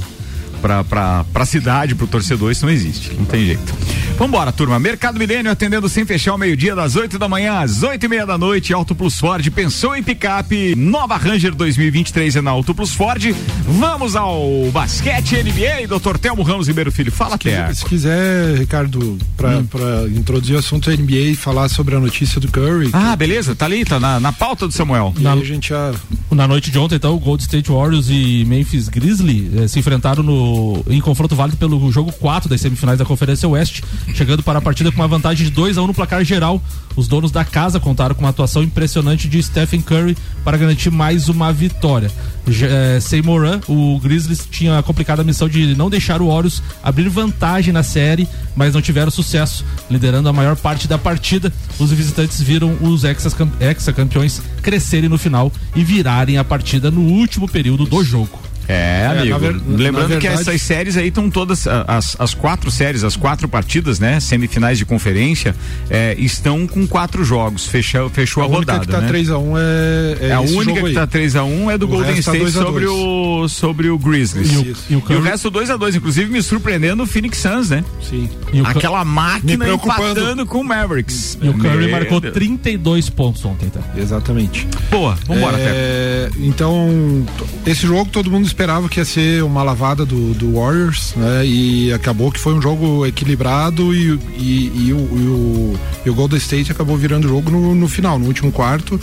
pra, 0.65 0.83
pra, 0.83 1.23
pra 1.31 1.45
cidade, 1.45 1.93
pro 1.93 2.07
torcedor, 2.07 2.51
isso 2.51 2.65
não 2.65 2.73
existe. 2.73 3.13
Não 3.13 3.25
tem 3.25 3.45
jeito. 3.45 3.71
Vambora, 4.17 4.51
turma. 4.51 4.79
Mercado 4.79 5.19
Milênio 5.19 5.51
atendendo 5.51 5.87
sem 5.87 6.05
fechar 6.05 6.33
o 6.33 6.37
meio-dia, 6.39 6.73
das 6.73 6.95
8 6.95 7.19
da 7.19 7.29
manhã 7.29 7.59
às 7.59 7.83
8 7.83 8.03
e 8.03 8.09
meia 8.09 8.25
da 8.25 8.35
noite. 8.35 8.73
Auto 8.73 8.95
Plus 8.95 9.19
Ford 9.19 9.47
pensou 9.51 9.95
em 9.95 10.01
picape. 10.01 10.73
Nova 10.75 11.17
Ranger 11.17 11.53
2023 11.53 12.37
é 12.37 12.41
na 12.41 12.49
Auto 12.49 12.73
Plus 12.73 12.95
Ford. 12.95 13.23
Vamos 13.67 14.15
ao 14.15 14.71
basquete 14.71 15.35
NBA, 15.35 15.87
Dr. 15.87 16.17
Telmo 16.17 16.41
Ramos 16.41 16.67
Ribeiro 16.67 16.91
Filho. 16.91 17.11
Fala, 17.11 17.37
Té. 17.37 17.71
Se 17.71 17.85
quiser, 17.85 18.57
Ricardo, 18.57 19.19
pra, 19.37 19.61
pra 19.69 20.07
introduzir 20.07 20.55
o 20.55 20.59
assunto 20.59 20.89
NBA 20.89 21.31
e 21.31 21.35
falar 21.35 21.69
sobre 21.69 21.95
a 21.95 21.99
notícia 21.99 22.41
do 22.41 22.47
Curry. 22.47 22.89
Ah, 22.91 23.15
beleza, 23.15 23.53
tá 23.53 23.65
ali, 23.65 23.85
tá 23.85 23.99
na, 23.99 24.19
na 24.19 24.31
pauta 24.31 24.65
do 24.65 24.73
Samuel. 24.73 25.13
E 25.19 25.27
aí 25.27 25.41
a 25.41 25.45
gente 25.45 25.69
já. 25.69 25.93
Na 26.31 26.47
noite 26.47 26.71
de 26.71 26.79
ontem, 26.79 26.95
então, 26.95 27.13
o 27.13 27.19
Gold 27.19 27.43
State 27.43 27.69
Warriors 27.69 28.07
e 28.09 28.43
Memphis 28.47 28.89
Grizzly 28.89 29.51
eh, 29.57 29.67
se 29.67 29.77
enfrentaram 29.77 30.23
no, 30.23 30.54
em 30.87 30.99
confronto 31.01 31.35
válido 31.35 31.57
pelo 31.57 31.91
jogo 31.91 32.11
4 32.11 32.49
das 32.49 32.61
semifinais 32.61 32.99
da 32.99 33.05
Conferência 33.05 33.47
Oeste, 33.47 33.83
chegando 34.13 34.43
para 34.43 34.59
a 34.59 34.61
partida 34.61 34.91
com 34.91 35.01
uma 35.01 35.07
vantagem 35.07 35.45
de 35.45 35.51
2 35.51 35.77
a 35.77 35.81
1 35.81 35.87
no 35.87 35.93
placar 35.93 36.23
geral. 36.23 36.61
Os 36.95 37.07
donos 37.07 37.31
da 37.31 37.43
casa 37.43 37.79
contaram 37.79 38.15
com 38.15 38.21
uma 38.21 38.29
atuação 38.29 38.63
impressionante 38.63 39.27
de 39.27 39.41
Stephen 39.41 39.81
Curry 39.81 40.15
para 40.43 40.57
garantir 40.57 40.89
mais 40.89 41.27
uma 41.27 41.51
vitória. 41.51 42.11
Já, 42.47 42.67
eh, 42.67 42.99
sem 42.99 43.21
Moran, 43.21 43.59
o 43.67 43.99
Grizzlies 43.99 44.47
tinha 44.49 44.77
a 44.77 44.83
complicada 44.83 45.23
missão 45.23 45.49
de 45.49 45.75
não 45.75 45.89
deixar 45.89 46.21
o 46.21 46.27
Warriors 46.27 46.61
abrir 46.83 47.09
vantagem 47.09 47.73
na 47.73 47.83
série, 47.83 48.27
mas 48.55 48.73
não 48.73 48.81
tiveram 48.81 49.11
sucesso, 49.11 49.65
liderando 49.89 50.29
a 50.29 50.33
maior 50.33 50.55
parte 50.55 50.87
da 50.87 50.97
partida. 50.97 51.51
Os 51.79 51.91
visitantes 51.91 52.41
viram 52.41 52.77
os 52.81 53.03
exa-campeões 53.03 54.41
crescerem 54.61 55.09
no 55.09 55.17
final 55.17 55.51
e 55.75 55.83
virarem 55.83 56.37
a 56.37 56.43
partida 56.43 56.89
no 56.89 57.01
último 57.01 57.47
período 57.47 57.85
do 57.85 58.03
jogo. 58.03 58.44
É, 58.67 59.07
amigo. 59.07 59.29
na 59.29 59.37
ver- 59.37 59.55
Lembrando 59.67 60.07
que 60.19 60.27
verdade- 60.27 60.27
essas 60.49 60.61
séries 60.61 60.97
aí 60.97 61.07
estão 61.07 61.29
todas, 61.29 61.67
a- 61.67 61.85
as, 61.87 62.15
as 62.19 62.33
quatro 62.33 62.69
séries, 62.71 63.03
as 63.03 63.15
quatro 63.15 63.47
partidas, 63.47 63.99
né? 63.99 64.19
Semifinais 64.19 64.77
de 64.77 64.85
conferência, 64.85 65.55
é, 65.89 66.15
estão 66.17 66.65
com 66.67 66.85
quatro 66.87 67.23
jogos. 67.23 67.67
Fechou, 67.67 68.09
fechou 68.09 68.43
a, 68.43 68.45
A 68.45 68.49
única 68.49 68.73
rodada. 68.73 68.85
que 68.85 68.91
tá 68.91 69.01
né? 69.01 69.07
3x1 69.07 69.57
é, 69.57 70.17
é 70.25 70.27
É 70.29 70.33
a 70.35 70.43
esse 70.43 70.53
única 70.53 70.65
jogo 70.75 70.81
que 70.81 70.87
aí. 70.87 70.93
tá 70.93 71.07
3x1 71.07 71.71
é 71.71 71.77
do 71.77 71.85
O 71.85 71.89
Golden 71.89 72.13
tá 72.13 72.19
State 72.19 72.39
2 72.39 72.57
a 72.57 72.61
sobre 72.61 72.85
2. 72.85 72.97
o, 72.97 73.47
sobre 73.49 73.89
o 73.89 73.97
Grizzlies. 73.97 74.51
E 74.51 74.57
o- 74.57 74.75
e 74.89 74.95
o 74.95 75.03
E 75.09 75.15
o 75.15 75.21
resto 75.21 75.49
2x2, 75.51 75.95
inclusive 75.95 76.31
me 76.31 76.41
surpreendendo 76.41 77.03
o 77.03 77.05
Phoenix 77.07 77.37
Suns, 77.37 77.69
né? 77.69 77.83
Sim. 78.01 78.29
e 78.53 78.61
Aquela 78.61 79.03
máquina 79.05 79.67
empatando 79.69 80.45
com 80.45 80.59
o 80.61 80.63
Mavericks. 80.63 81.37
e 81.41 81.49
o 81.49 81.53
Curry 81.53 81.77
Meu 81.77 81.91
marcou 81.91 82.19
Deus. 82.19 82.33
32 82.33 83.09
pontos 83.09 83.43
ontem, 83.45 83.69
tá? 83.69 83.79
Exatamente. 83.97 84.67
Boa, 84.89 85.17
vambora, 85.27 85.57
Teco. 85.57 85.69
É, 85.73 86.29
então, 86.39 87.25
esse 87.65 87.85
jogo 87.85 88.09
todo 88.11 88.29
mundo 88.31 88.45
esperava 88.55 88.87
que 88.87 88.99
ia 89.01 89.05
ser 89.05 89.43
uma 89.43 89.61
lavada 89.61 90.05
do, 90.05 90.33
do 90.33 90.53
Warriors, 90.53 91.13
né? 91.17 91.45
E 91.45 91.91
acabou 91.91 92.31
que 92.31 92.39
foi 92.39 92.53
um 92.53 92.61
jogo 92.61 93.05
equilibrado 93.05 93.93
e, 93.93 94.17
e, 94.37 94.71
e 94.87 94.93
o, 94.93 94.97
e 94.97 95.27
o- 95.27 95.79
e 96.05 96.09
o 96.09 96.13
Golden 96.13 96.37
State 96.37 96.71
acabou 96.71 96.95
virando 96.95 97.25
o 97.25 97.29
jogo 97.29 97.51
no, 97.51 97.75
no 97.75 97.87
final, 97.87 98.17
no 98.17 98.25
último 98.27 98.51
quarto. 98.51 98.99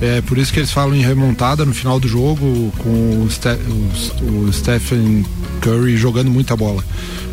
É 0.00 0.20
por 0.20 0.38
isso 0.38 0.52
que 0.52 0.58
eles 0.60 0.70
falam 0.70 0.94
em 0.94 1.00
remontada 1.00 1.64
no 1.64 1.72
final 1.74 1.98
do 1.98 2.06
jogo, 2.06 2.72
com 2.78 3.22
o, 3.24 3.28
Ste 3.30 3.48
o, 3.48 4.46
o 4.48 4.52
Stephen 4.52 5.24
Curry 5.60 5.96
jogando 5.96 6.30
muita 6.30 6.56
bola. 6.56 6.84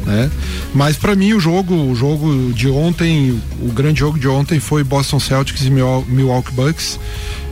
Né? 0.06 0.30
Mas 0.74 0.96
para 0.98 1.16
mim 1.16 1.34
o 1.34 1.40
jogo, 1.40 1.74
o 1.76 1.94
jogo 1.96 2.52
de 2.54 2.68
ontem, 2.70 3.40
o 3.62 3.72
grande 3.72 4.00
jogo 4.00 4.18
de 4.18 4.28
ontem 4.28 4.60
foi 4.60 4.84
Boston 4.84 5.20
Celtics 5.20 5.64
e 5.66 5.70
Milwa- 5.70 6.04
Milwaukee 6.08 6.52
Bucks. 6.54 7.00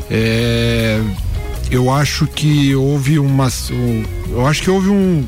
É, 0.10 1.02
eu 1.72 1.92
acho 1.92 2.26
que 2.28 2.74
houve 2.76 3.20
uma, 3.20 3.48
um- 3.72 4.04
eu 4.30 4.46
acho 4.48 4.62
que 4.62 4.70
houve 4.70 4.90
um, 4.90 5.26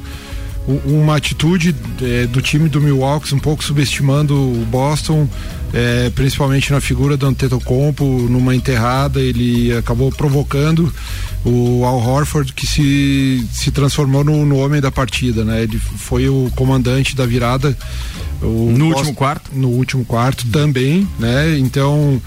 um- 0.67 1.02
uma 1.02 1.15
atitude 1.17 1.75
é, 2.02 2.25
do 2.28 2.41
time 2.41 2.69
do 2.69 2.80
Milwaukee 2.82 3.34
um 3.36 3.39
pouco 3.39 3.63
subestimando 3.63 4.34
o 4.36 4.65
Boston, 4.69 5.28
é, 5.73 6.10
principalmente 6.15 6.71
na 6.71 6.80
figura 6.82 7.15
do 7.17 7.25
Antetokounmpo, 7.28 8.04
numa 8.30 8.56
enterrada 8.56 9.19
ele 9.19 9.71
acabou 9.75 10.12
provocando 10.12 10.91
o 11.45 11.86
Al 11.86 11.97
Horford 11.99 12.54
que 12.54 12.65
se, 12.67 13.45
se 13.52 13.71
transformou 13.71 14.23
no, 14.23 14.45
no 14.45 14.58
homem 14.58 14.82
da 14.82 14.91
partida, 14.91 15.43
né? 15.45 15.63
Ele 15.63 15.78
foi 15.80 16.28
o 16.28 16.52
comandante 16.56 17.15
da 17.15 17.25
virada. 17.25 17.78
No 18.41 18.49
Boston- 18.49 18.86
último 18.97 19.13
quarto? 19.15 19.52
no 19.54 19.67
último 19.69 20.06
quarto 20.06 20.47
também, 20.47 21.08
né? 21.19 21.58
Então 21.60 22.21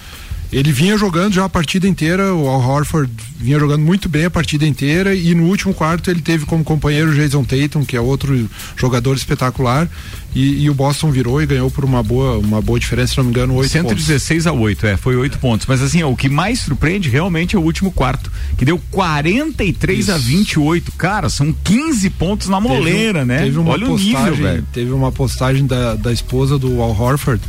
ele 0.53 0.71
vinha 0.71 0.99
jogando 0.99 1.33
já 1.33 1.45
a 1.45 1.49
partida 1.49 1.89
inteira, 1.89 2.35
o 2.35 2.47
Al 2.47 2.61
Horford 2.61 3.11
vinha 3.39 3.59
jogando 3.59 3.83
muito 3.83 4.09
bem 4.09 4.27
a 4.27 4.31
partida 4.31 4.67
inteira 4.67 5.15
e 5.15 5.35
no 5.35 5.45
último 5.45 5.73
quarto 5.73 6.11
ele 6.11 6.21
teve 6.21 6.45
como 6.45 6.63
companheiro 6.63 7.11
o 7.11 7.15
Jason 7.15 7.43
Tatum, 7.43 7.85
que 7.85 7.97
é 7.97 8.01
outro 8.01 8.49
jogador 8.77 9.17
espetacular, 9.17 9.89
e, 10.35 10.63
e 10.63 10.71
o 10.71 10.75
Boston 10.75 11.11
virou 11.11 11.43
e 11.43 11.47
ganhou 11.47 11.71
por 11.71 11.85
uma 11.85 12.03
boa, 12.03 12.39
uma 12.39 12.61
boa 12.61 12.79
diferença, 12.79 13.13
se 13.13 13.19
não 13.19 13.25
me 13.25 13.31
engano, 13.31 13.55
oito 13.55 13.73
pontos. 13.73 14.05
116 14.05 14.47
a 14.47 14.53
8, 14.53 14.87
é, 14.87 14.97
foi 14.97 15.17
8 15.17 15.39
pontos. 15.39 15.67
Mas 15.67 15.83
assim, 15.83 16.03
ó, 16.03 16.11
o 16.11 16.17
que 16.17 16.29
mais 16.29 16.61
surpreende 16.61 17.09
realmente 17.09 17.57
é 17.57 17.59
o 17.59 17.63
último 17.63 17.91
quarto, 17.91 18.31
que 18.57 18.65
deu 18.65 18.81
43 18.91 20.09
a 20.09 20.17
Isso. 20.17 20.27
28. 20.27 20.93
Cara, 20.93 21.29
são 21.29 21.53
15 21.65 22.11
pontos 22.11 22.49
na 22.49 22.61
moleira, 22.61 23.21
Teve 23.21 23.25
né? 23.27 23.43
Teve 23.43 23.59
uma 23.59 23.73
Olha 23.73 23.91
o 23.91 23.97
nível, 23.99 24.21
postagem, 24.21 24.43
velho. 24.43 24.67
teve 24.73 24.93
uma 24.93 25.13
postagem 25.13 25.67
da, 25.67 25.95
da 25.95 26.13
esposa 26.13 26.59
do 26.59 26.81
Al 26.81 26.99
Horford, 26.99 27.43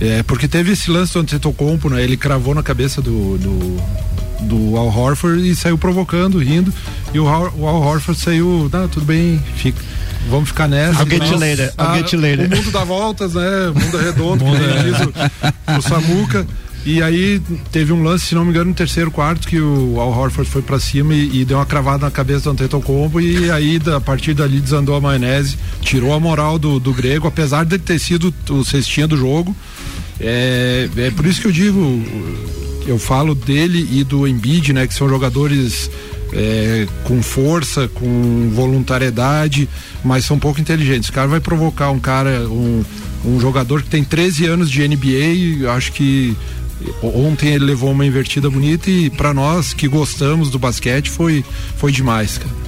é, 0.00 0.22
porque 0.22 0.46
teve 0.46 0.72
esse 0.72 0.90
lance 0.90 1.12
do 1.12 1.20
Antetokounmpo, 1.20 1.88
né? 1.88 2.02
Ele 2.02 2.16
cravou 2.16 2.54
na 2.54 2.62
cabeça 2.62 3.00
do, 3.00 3.38
do, 3.38 3.82
do 4.42 4.76
Al 4.76 4.88
Horford 4.88 5.48
e 5.48 5.54
saiu 5.54 5.78
provocando, 5.78 6.38
rindo, 6.38 6.72
e 7.12 7.18
o 7.18 7.28
Al, 7.28 7.52
o 7.56 7.66
Al 7.66 7.80
Horford 7.80 8.20
saiu, 8.20 8.68
tá, 8.70 8.88
tudo 8.88 9.06
bem, 9.06 9.42
fica, 9.56 9.80
vamos 10.28 10.48
ficar 10.48 10.68
nessa. 10.68 11.02
I'll 11.02 11.08
get 11.08 11.24
you 11.24 11.38
later, 11.38 11.72
I'll 11.78 11.94
get 11.96 12.12
you 12.12 12.20
later. 12.20 12.46
O 12.46 12.56
mundo 12.56 12.70
dá 12.70 12.84
voltas, 12.84 13.34
né? 13.34 13.46
O 13.70 13.78
mundo 13.78 13.98
é 13.98 14.02
redondo, 14.02 14.44
o 15.78 15.82
Samuca. 15.82 16.46
E 16.86 17.02
aí 17.02 17.42
teve 17.72 17.92
um 17.92 18.00
lance, 18.00 18.26
se 18.26 18.34
não 18.36 18.44
me 18.44 18.50
engano, 18.50 18.70
no 18.70 18.74
terceiro 18.74 19.10
quarto, 19.10 19.48
que 19.48 19.60
o 19.60 20.00
Al 20.00 20.08
Horford 20.08 20.48
foi 20.48 20.62
pra 20.62 20.78
cima 20.78 21.12
e, 21.12 21.40
e 21.40 21.44
deu 21.44 21.58
uma 21.58 21.66
cravada 21.66 22.06
na 22.06 22.12
cabeça 22.12 22.44
do 22.44 22.50
Antetokounmpo 22.50 23.20
e 23.20 23.50
aí 23.50 23.80
da, 23.80 23.96
a 23.96 24.00
partir 24.00 24.34
dali 24.34 24.60
desandou 24.60 24.94
a 24.94 25.00
maionese, 25.00 25.58
tirou 25.80 26.14
a 26.14 26.20
moral 26.20 26.60
do, 26.60 26.78
do 26.78 26.94
grego, 26.94 27.26
apesar 27.26 27.64
de 27.64 27.76
ter 27.76 27.98
sido 27.98 28.32
o 28.48 28.64
cestinha 28.64 29.08
do 29.08 29.16
jogo. 29.16 29.54
É, 30.20 30.88
é 30.96 31.10
por 31.10 31.26
isso 31.26 31.40
que 31.40 31.48
eu 31.48 31.52
digo, 31.52 31.80
eu 32.86 33.00
falo 33.00 33.34
dele 33.34 33.84
e 33.90 34.04
do 34.04 34.24
Embiid, 34.28 34.72
né, 34.72 34.86
que 34.86 34.94
são 34.94 35.08
jogadores 35.08 35.90
é, 36.32 36.86
com 37.02 37.20
força, 37.20 37.88
com 37.88 38.48
voluntariedade, 38.54 39.68
mas 40.04 40.24
são 40.24 40.38
pouco 40.38 40.60
inteligentes. 40.60 41.08
O 41.08 41.12
cara 41.12 41.26
vai 41.26 41.40
provocar 41.40 41.90
um 41.90 41.98
cara, 41.98 42.48
um, 42.48 42.84
um 43.24 43.40
jogador 43.40 43.82
que 43.82 43.88
tem 43.88 44.04
13 44.04 44.46
anos 44.46 44.70
de 44.70 44.86
NBA, 44.86 45.68
acho 45.74 45.90
que 45.92 46.36
ontem 47.02 47.54
ele 47.54 47.64
levou 47.64 47.90
uma 47.90 48.04
invertida 48.04 48.50
bonita 48.50 48.90
e 48.90 49.10
para 49.10 49.32
nós 49.32 49.72
que 49.72 49.88
gostamos 49.88 50.50
do 50.50 50.58
basquete 50.58 51.10
foi 51.10 51.44
foi 51.76 51.92
demais, 51.92 52.38
cara. 52.38 52.66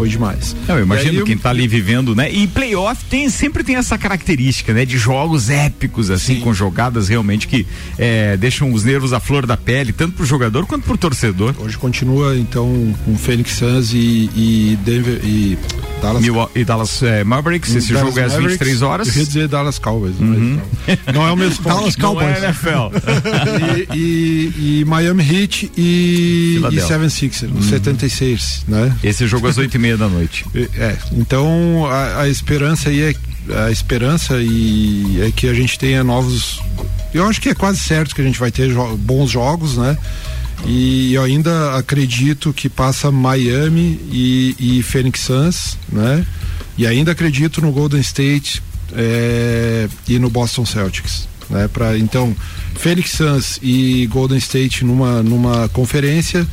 Foi 0.00 0.08
demais. 0.08 0.56
Não, 0.66 0.78
eu 0.78 0.84
imagino 0.84 1.18
aí 1.18 1.24
quem 1.26 1.36
tá 1.36 1.50
ali 1.50 1.68
vivendo, 1.68 2.16
né? 2.16 2.32
E 2.32 2.46
playoff 2.46 3.04
tem, 3.04 3.28
sempre 3.28 3.62
tem 3.62 3.76
essa 3.76 3.98
característica, 3.98 4.72
né? 4.72 4.86
De 4.86 4.96
jogos 4.96 5.50
épicos, 5.50 6.10
assim, 6.10 6.40
com 6.40 6.54
jogadas 6.54 7.08
realmente 7.08 7.46
que 7.46 7.66
é, 7.98 8.34
deixam 8.34 8.72
os 8.72 8.82
nervos 8.82 9.12
à 9.12 9.20
flor 9.20 9.44
da 9.44 9.58
pele, 9.58 9.92
tanto 9.92 10.14
pro 10.14 10.24
jogador 10.24 10.64
quanto 10.64 10.84
pro 10.84 10.96
torcedor. 10.96 11.54
Hoje 11.58 11.76
continua 11.76 12.34
então 12.34 12.96
com 13.04 13.14
Phoenix 13.18 13.52
Suns 13.52 13.92
e, 13.92 14.30
e 14.34 14.78
Denver 14.82 15.20
e 15.22 15.58
Dallas 16.00 16.22
Milwaukee 16.22 16.58
e 16.60 16.64
Dallas 16.64 17.02
é, 17.02 17.22
Mavericks, 17.24 17.74
esse 17.74 17.92
Dallas 17.92 18.08
jogo 18.08 18.20
é 18.20 18.24
às 18.24 18.32
Mavericks, 18.32 18.58
23 18.66 18.82
horas. 18.82 19.08
Eu 19.08 19.14
ia 19.20 19.26
dizer 19.26 19.48
Dallas 19.48 19.78
Cowboys, 19.78 20.14
mas 20.18 20.38
não. 20.38 20.62
não 21.14 21.26
é 21.28 21.32
o 21.32 21.36
mesmo 21.36 21.52
esporte. 21.54 21.76
Dallas 21.78 21.96
Não 21.96 22.14
Cowboys. 22.14 22.36
é 22.42 22.44
NFL. 22.46 23.94
e, 23.94 23.98
e- 23.98 24.80
e 24.80 24.84
Miami 24.86 25.22
Heat 25.22 25.70
e, 25.76 26.60
e. 26.72 26.80
Seven 26.80 27.08
Sixers, 27.08 27.52
no 27.52 27.62
76, 27.62 28.64
né? 28.68 28.96
Esse 29.04 29.26
jogo 29.26 29.46
às 29.46 29.58
8 29.58 29.74
e 29.74 29.78
meia 29.78 29.96
da 29.96 30.08
noite. 30.08 30.44
É, 30.80 30.96
então 31.12 31.84
a, 31.90 32.22
a 32.22 32.28
esperança 32.28 32.88
aí 32.88 33.00
é 33.02 33.14
a 33.66 33.70
esperança 33.70 34.36
e 34.40 35.20
é 35.20 35.30
que 35.30 35.48
a 35.48 35.54
gente 35.54 35.78
tenha 35.78 36.02
novos. 36.04 36.60
Eu 37.12 37.26
acho 37.26 37.40
que 37.40 37.48
é 37.48 37.54
quase 37.54 37.78
certo 37.78 38.14
que 38.14 38.20
a 38.20 38.24
gente 38.24 38.38
vai 38.38 38.50
ter 38.50 38.68
jo- 38.72 38.96
bons 38.96 39.30
jogos, 39.30 39.76
né? 39.76 39.96
E 40.66 41.14
eu 41.14 41.22
ainda 41.22 41.76
acredito 41.76 42.52
que 42.52 42.68
passa 42.68 43.10
Miami 43.10 44.00
e, 44.10 44.56
e 44.58 44.82
Phoenix 44.82 45.20
Suns, 45.20 45.78
né? 45.88 46.26
E 46.76 46.86
ainda 46.86 47.12
acredito 47.12 47.60
no 47.60 47.72
Golden 47.72 48.00
State 48.00 48.62
é, 48.92 49.88
e 50.08 50.18
no 50.18 50.30
Boston 50.30 50.64
Celtics, 50.64 51.28
né? 51.48 51.68
Pra, 51.68 51.98
então, 51.98 52.34
Phoenix 52.74 53.10
Suns 53.12 53.58
e 53.62 54.06
Golden 54.06 54.38
State 54.38 54.84
numa, 54.84 55.22
numa 55.22 55.68
conferência 55.68 56.46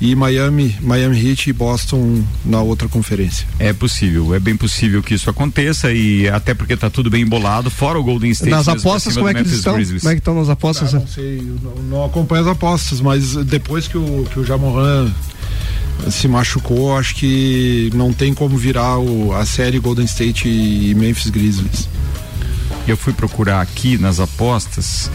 e 0.00 0.14
Miami, 0.14 0.76
Miami 0.80 1.30
Heat 1.30 1.50
e 1.50 1.52
Boston 1.52 2.22
na 2.44 2.60
outra 2.60 2.88
conferência. 2.88 3.46
É 3.58 3.72
possível, 3.72 4.34
é 4.34 4.38
bem 4.38 4.56
possível 4.56 5.02
que 5.02 5.14
isso 5.14 5.30
aconteça 5.30 5.92
e 5.92 6.28
até 6.28 6.54
porque 6.54 6.76
tá 6.76 6.90
tudo 6.90 7.08
bem 7.08 7.22
embolado, 7.22 7.70
fora 7.70 7.98
o 7.98 8.02
Golden 8.02 8.30
State. 8.30 8.50
Nas 8.50 8.68
apostas, 8.68 9.14
cima 9.14 9.26
como 9.26 9.28
é 9.28 9.32
que 9.34 9.38
eles 9.40 9.46
Memphis 9.48 9.58
estão? 9.58 9.74
Grizzlies. 9.74 10.02
Como 10.02 10.10
é 10.10 10.14
que 10.14 10.20
estão 10.20 10.34
nas 10.34 10.48
apostas? 10.48 10.94
Ah, 10.94 10.98
não 10.98 11.06
sei, 11.06 11.42
não, 11.62 11.74
não 11.82 12.04
acompanho 12.04 12.42
as 12.42 12.48
apostas, 12.48 13.00
mas 13.00 13.34
depois 13.36 13.88
que 13.88 13.96
o, 13.96 14.26
que 14.32 14.40
o 14.40 14.44
Jamoran 14.44 15.10
se 16.10 16.28
machucou, 16.28 16.96
acho 16.96 17.14
que 17.14 17.90
não 17.94 18.12
tem 18.12 18.34
como 18.34 18.56
virar 18.56 18.98
o, 18.98 19.32
a 19.32 19.46
série 19.46 19.78
Golden 19.78 20.04
State 20.04 20.48
e 20.48 20.94
Memphis 20.94 21.30
Grizzlies. 21.30 21.88
Eu 22.86 22.96
fui 22.96 23.12
procurar 23.12 23.60
aqui 23.60 23.96
nas 23.96 24.20
apostas, 24.20 25.10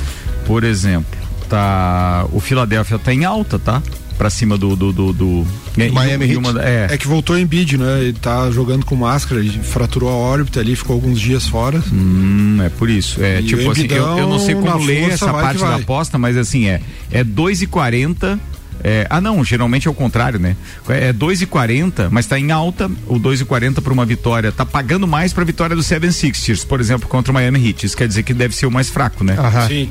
por 0.48 0.64
exemplo, 0.64 1.20
tá 1.48 2.26
o 2.32 2.40
Philadelphia 2.40 2.98
tá 2.98 3.14
em 3.14 3.26
alta, 3.26 3.60
tá? 3.60 3.84
Pra 4.20 4.30
cima 4.30 4.58
do 4.58 4.76
do 4.76 4.92
do, 4.92 5.14
do 5.14 5.48
e- 5.78 5.90
Miami 5.90 6.26
e 6.26 6.30
Heat. 6.34 6.38
uma- 6.38 6.62
é, 6.62 6.88
É 6.92 6.98
que 6.98 7.08
voltou 7.08 7.38
em 7.38 7.46
bid, 7.46 7.78
né? 7.78 8.02
Ele 8.02 8.14
tá 8.14 8.52
jogando 8.52 8.86
com 8.86 8.94
máscara, 8.96 9.40
ele 9.40 9.50
fraturou 9.64 10.10
a 10.10 10.14
órbita 10.14 10.60
ali, 10.60 10.76
ficou 10.76 10.94
alguns 10.94 11.20
dias 11.22 11.48
fora. 11.48 11.82
Hum, 11.92 12.58
é 12.62 12.68
por 12.68 12.90
isso. 12.90 13.24
É 13.24 13.40
E 13.40 13.44
tipo 13.44 13.72
assim, 13.72 13.88
eu, 13.90 14.18
eu 14.18 14.28
não 14.28 14.38
sei 14.38 14.54
como 14.56 14.78
ler 14.86 15.10
essa 15.10 15.32
parte 15.32 15.60
da 15.62 15.76
aposta, 15.78 16.18
mas 16.18 16.36
assim, 16.36 16.68
é 16.68 16.82
é 17.10 17.24
2,40 17.24 18.38
é, 18.84 19.06
ah 19.10 19.20
não, 19.22 19.44
geralmente 19.44 19.88
é 19.88 19.92
o 19.92 19.94
contrário, 19.94 20.40
né? 20.40 20.56
É 20.88 21.12
2,40, 21.14 22.08
mas 22.12 22.26
tá 22.26 22.40
em 22.40 22.52
alta, 22.52 22.90
o 23.08 23.20
2,40 23.20 23.82
para 23.82 23.94
uma 23.94 24.06
vitória, 24.06 24.52
tá 24.52 24.66
pagando 24.66 25.08
mais 25.08 25.34
para 25.34 25.44
vitória 25.44 25.76
do 25.76 25.84
Seven 25.84 26.12
Sixers, 26.12 26.64
por 26.64 26.80
exemplo, 26.80 27.08
contra 27.08 27.32
o 27.32 27.34
Miami 27.34 27.68
Heat. 27.68 27.86
Isso 27.86 27.98
quer 27.98 28.08
dizer 28.08 28.24
que 28.24 28.34
deve 28.34 28.56
ser 28.56 28.66
o 28.66 28.72
mais 28.72 28.90
fraco, 28.90 29.24
né? 29.24 29.36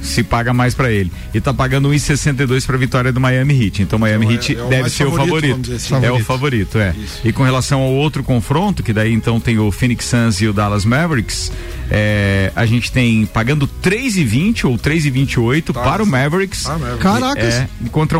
Se 0.02 0.22
paga 0.22 0.52
mais 0.52 0.74
para 0.74 0.90
ele. 0.90 1.10
E 1.34 1.40
tá 1.40 1.52
pagando 1.52 1.88
1,62 1.90 2.64
para 2.66 2.76
vitória 2.76 3.12
do 3.12 3.20
Miami 3.20 3.64
Heat. 3.66 3.82
Então 3.82 3.98
Miami 3.98 4.24
Então, 4.26 4.30
é- 4.32 4.34
Heat 4.38 4.56
é 4.56 4.62
o 4.62 4.68
deve 4.68 4.90
ser 4.90 5.04
o 5.06 5.10
favorito, 5.10 5.26
favorito. 5.28 5.50
vamos 5.50 5.66
dizer 5.68 5.76
assim. 5.76 5.94
É 5.94 5.98
o 5.98 6.00
Favorito. 6.24 6.24
favorito, 6.26 6.78
é. 6.78 6.94
Isso. 6.98 7.20
E 7.24 7.32
com 7.32 7.42
relação 7.42 7.80
ao 7.80 7.92
outro 7.92 8.22
confronto, 8.22 8.82
que 8.82 8.92
daí 8.92 9.12
então 9.12 9.38
tem 9.40 9.58
o 9.58 9.70
Phoenix 9.70 10.04
Suns 10.06 10.40
e 10.40 10.46
o 10.46 10.52
Dallas 10.52 10.84
Mavericks, 10.84 11.50
é, 11.90 12.52
a 12.54 12.64
gente 12.66 12.90
tem 12.92 13.24
pagando 13.26 13.66
3,20 13.66 14.64
ou 14.66 14.76
3,28 14.78 15.72
Tá. 15.72 15.80
para 15.82 16.02
o 16.02 16.06
Mavericks. 16.06 16.66
Ah, 16.66 16.72
Mavericks. 16.78 17.02
Caracas. 17.02 17.54
É, 17.54 17.68
contra 17.90 18.18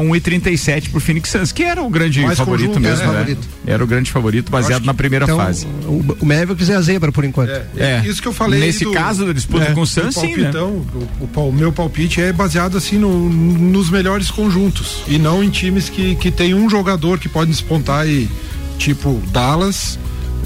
1,37 0.58 0.90
pro 0.90 1.00
Phoenix 1.00 1.30
Suns, 1.30 1.52
que 1.52 1.62
era 1.62 1.82
o 1.82 1.88
grande 1.90 2.20
Mais 2.22 2.38
favorito 2.38 2.68
conjunto, 2.68 2.80
mesmo, 2.80 3.02
é, 3.04 3.06
né? 3.06 3.12
favorito. 3.12 3.48
Era 3.66 3.84
o 3.84 3.86
grande 3.86 4.10
favorito 4.10 4.50
baseado 4.50 4.80
que- 4.82 4.86
na 4.86 4.94
primeira 4.94 5.24
Então, 5.24 5.36
fase. 5.36 5.66
o, 5.86 6.16
o 6.20 6.26
Mavericks 6.26 6.68
é 6.70 6.74
a 6.74 6.80
zebra 6.80 7.10
por 7.12 7.24
enquanto. 7.24 7.50
É, 7.50 7.66
É. 7.76 8.02
isso 8.06 8.20
que 8.20 8.28
eu 8.28 8.32
falei. 8.32 8.60
Nesse 8.60 8.84
do- 8.84 8.92
caso 8.92 9.24
da 9.26 9.32
disputa 9.32 9.64
é, 9.64 9.72
com 9.72 9.80
o 9.82 9.86
Suns, 9.86 10.14
sim, 10.14 10.36
né? 10.36 10.50
o, 10.60 10.84
o 11.20 11.48
o 11.48 11.52
meu 11.52 11.72
palpite 11.72 12.20
é 12.20 12.32
baseado 12.32 12.76
assim 12.76 12.98
no- 12.98 13.28
nos 13.30 13.90
melhores 13.90 14.30
conjuntos 14.30 15.02
e 15.06 15.18
não 15.18 15.42
em 15.42 15.48
times 15.50 15.88
que, 15.88 16.14
que 16.16 16.30
tem 16.30 16.52
um 16.54 16.68
jogador 16.68 17.18
que 17.18 17.28
pode 17.28 17.50
despontar 17.50 18.06
e 18.08 18.28
tipo 18.78 19.20
Dallas, 19.32 19.98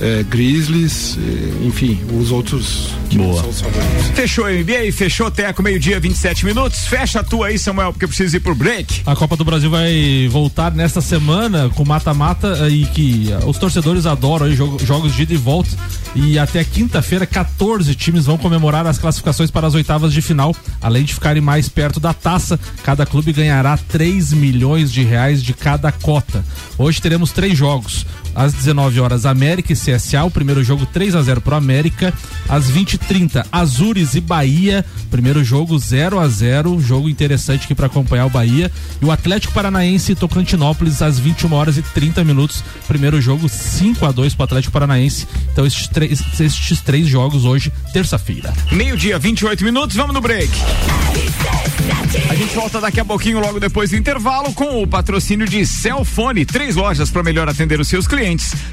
é, 0.03 0.23
Grizzlies, 0.25 1.17
é, 1.19 1.67
enfim, 1.67 2.01
os 2.19 2.31
outros 2.33 2.88
que 3.09 3.17
Boa. 3.19 3.41
são 3.41 3.49
os 3.51 3.61
favoritos. 3.61 4.07
Fechou 4.15 4.45
o 4.47 4.49
NBA, 4.51 4.93
fechou 4.93 5.31
Teco, 5.31 5.62
meio-dia, 5.62 6.01
27 6.01 6.45
minutos. 6.45 6.87
Fecha 6.87 7.21
a 7.21 7.25
tua 7.25 7.47
aí, 7.49 7.59
Samuel, 7.59 7.93
porque 7.93 8.05
eu 8.05 8.09
preciso 8.09 8.37
ir 8.37 8.41
pro 8.41 8.55
break. 8.55 9.03
A 9.07 9.15
Copa 9.15 9.37
do 9.37 9.45
Brasil 9.45 9.71
vai 9.71 10.29
voltar 10.31 10.73
nesta 10.73 11.01
semana 11.01 11.71
com 11.71 11.85
mata-mata 11.85 12.69
e 12.69 12.85
que 12.87 13.33
ah, 13.33 13.47
os 13.47 13.59
torcedores 13.59 14.05
adoram 14.07 14.47
aí, 14.47 14.55
jogo- 14.57 14.79
jogos 14.85 15.15
de 15.15 15.23
ida 15.23 15.35
e 15.35 15.37
volta. 15.37 15.71
E 16.15 16.38
até 16.38 16.62
quinta-feira, 16.65 17.25
14 17.27 17.95
times 17.95 18.27
vão 18.27 18.37
comemorar 18.37 18.87
as 18.87 18.99
classificações 18.99 19.51
para 19.51 19.67
as 19.67 19.75
oitavas 19.75 20.12
de 20.12 20.21
final. 20.21 20.55
Além 20.81 21.05
de 21.05 21.15
ficarem 21.15 21.41
mais 21.41 21.69
perto 21.69 21.99
da 22.01 22.12
taça, 22.12 22.59
cada 22.83 23.07
clube 23.07 23.33
ganhará 23.33 23.77
3 23.77 24.33
milhões 24.33 24.93
de 24.93 25.03
reais 25.03 25.43
de 25.43 25.55
cada 25.55 25.91
cota. 25.93 26.45
Hoje 26.77 27.01
teremos 27.01 27.31
três 27.31 27.57
jogos. 27.57 28.05
Às 28.35 28.53
19 28.53 29.01
horas, 29.01 29.27
América 29.27 29.73
e 29.73 29.77
CSA, 29.77 30.25
o 30.25 30.31
primeiro 30.31 30.62
jogo 30.64 30.87
3 30.87 31.14
a 31.14 31.23
0 31.23 31.40
pro 31.40 31.55
América. 31.55 32.12
Às 32.49 32.71
20h30, 32.71 33.47
Azures 33.51 34.14
e 34.14 34.21
Bahia, 34.21 34.85
primeiro 35.11 35.45
jogo 35.45 35.79
0 35.79 36.18
a 36.18 36.29
0 36.29 36.81
jogo 36.81 37.09
interessante 37.09 37.64
aqui 37.64 37.75
para 37.75 37.87
acompanhar 37.87 38.27
o 38.27 38.31
Bahia. 38.31 38.71
E 39.01 39.05
o 39.05 39.11
Atlético 39.11 39.53
Paranaense 39.53 40.12
e 40.12 40.14
Tocantinópolis 40.14 41.03
às 41.03 41.18
21 41.18 41.53
horas 41.53 41.77
e 41.77 41.83
30 41.83 42.25
minutos, 42.25 42.64
primeiro 42.87 43.21
jogo 43.21 43.49
5 43.49 44.05
a 44.05 44.12
2 44.12 44.35
pro 44.35 44.45
Atlético 44.45 44.73
Paranaense. 44.73 45.27
Então 45.53 45.66
estes 45.66 45.88
três, 45.88 46.21
estes 46.40 46.81
três 46.81 47.07
jogos 47.07 47.45
hoje, 47.45 47.73
terça-feira. 47.92 48.53
Meio-dia, 48.71 49.18
28 49.18 49.64
minutos, 49.64 49.97
vamos 49.97 50.14
no 50.14 50.21
break. 50.21 50.51
A 52.29 52.35
gente 52.35 52.55
volta 52.55 52.81
daqui 52.81 53.01
a 53.01 53.05
pouquinho, 53.05 53.40
logo 53.40 53.59
depois 53.59 53.90
do 53.90 53.97
intervalo, 53.97 54.53
com 54.53 54.83
o 54.83 54.87
patrocínio 54.87 55.47
de 55.47 55.66
Celfone. 55.66 56.45
Três 56.45 56.77
lojas 56.77 57.11
para 57.11 57.23
melhor 57.23 57.49
atender 57.49 57.81
os 57.81 57.88
seus 57.88 58.07
clientes: 58.07 58.22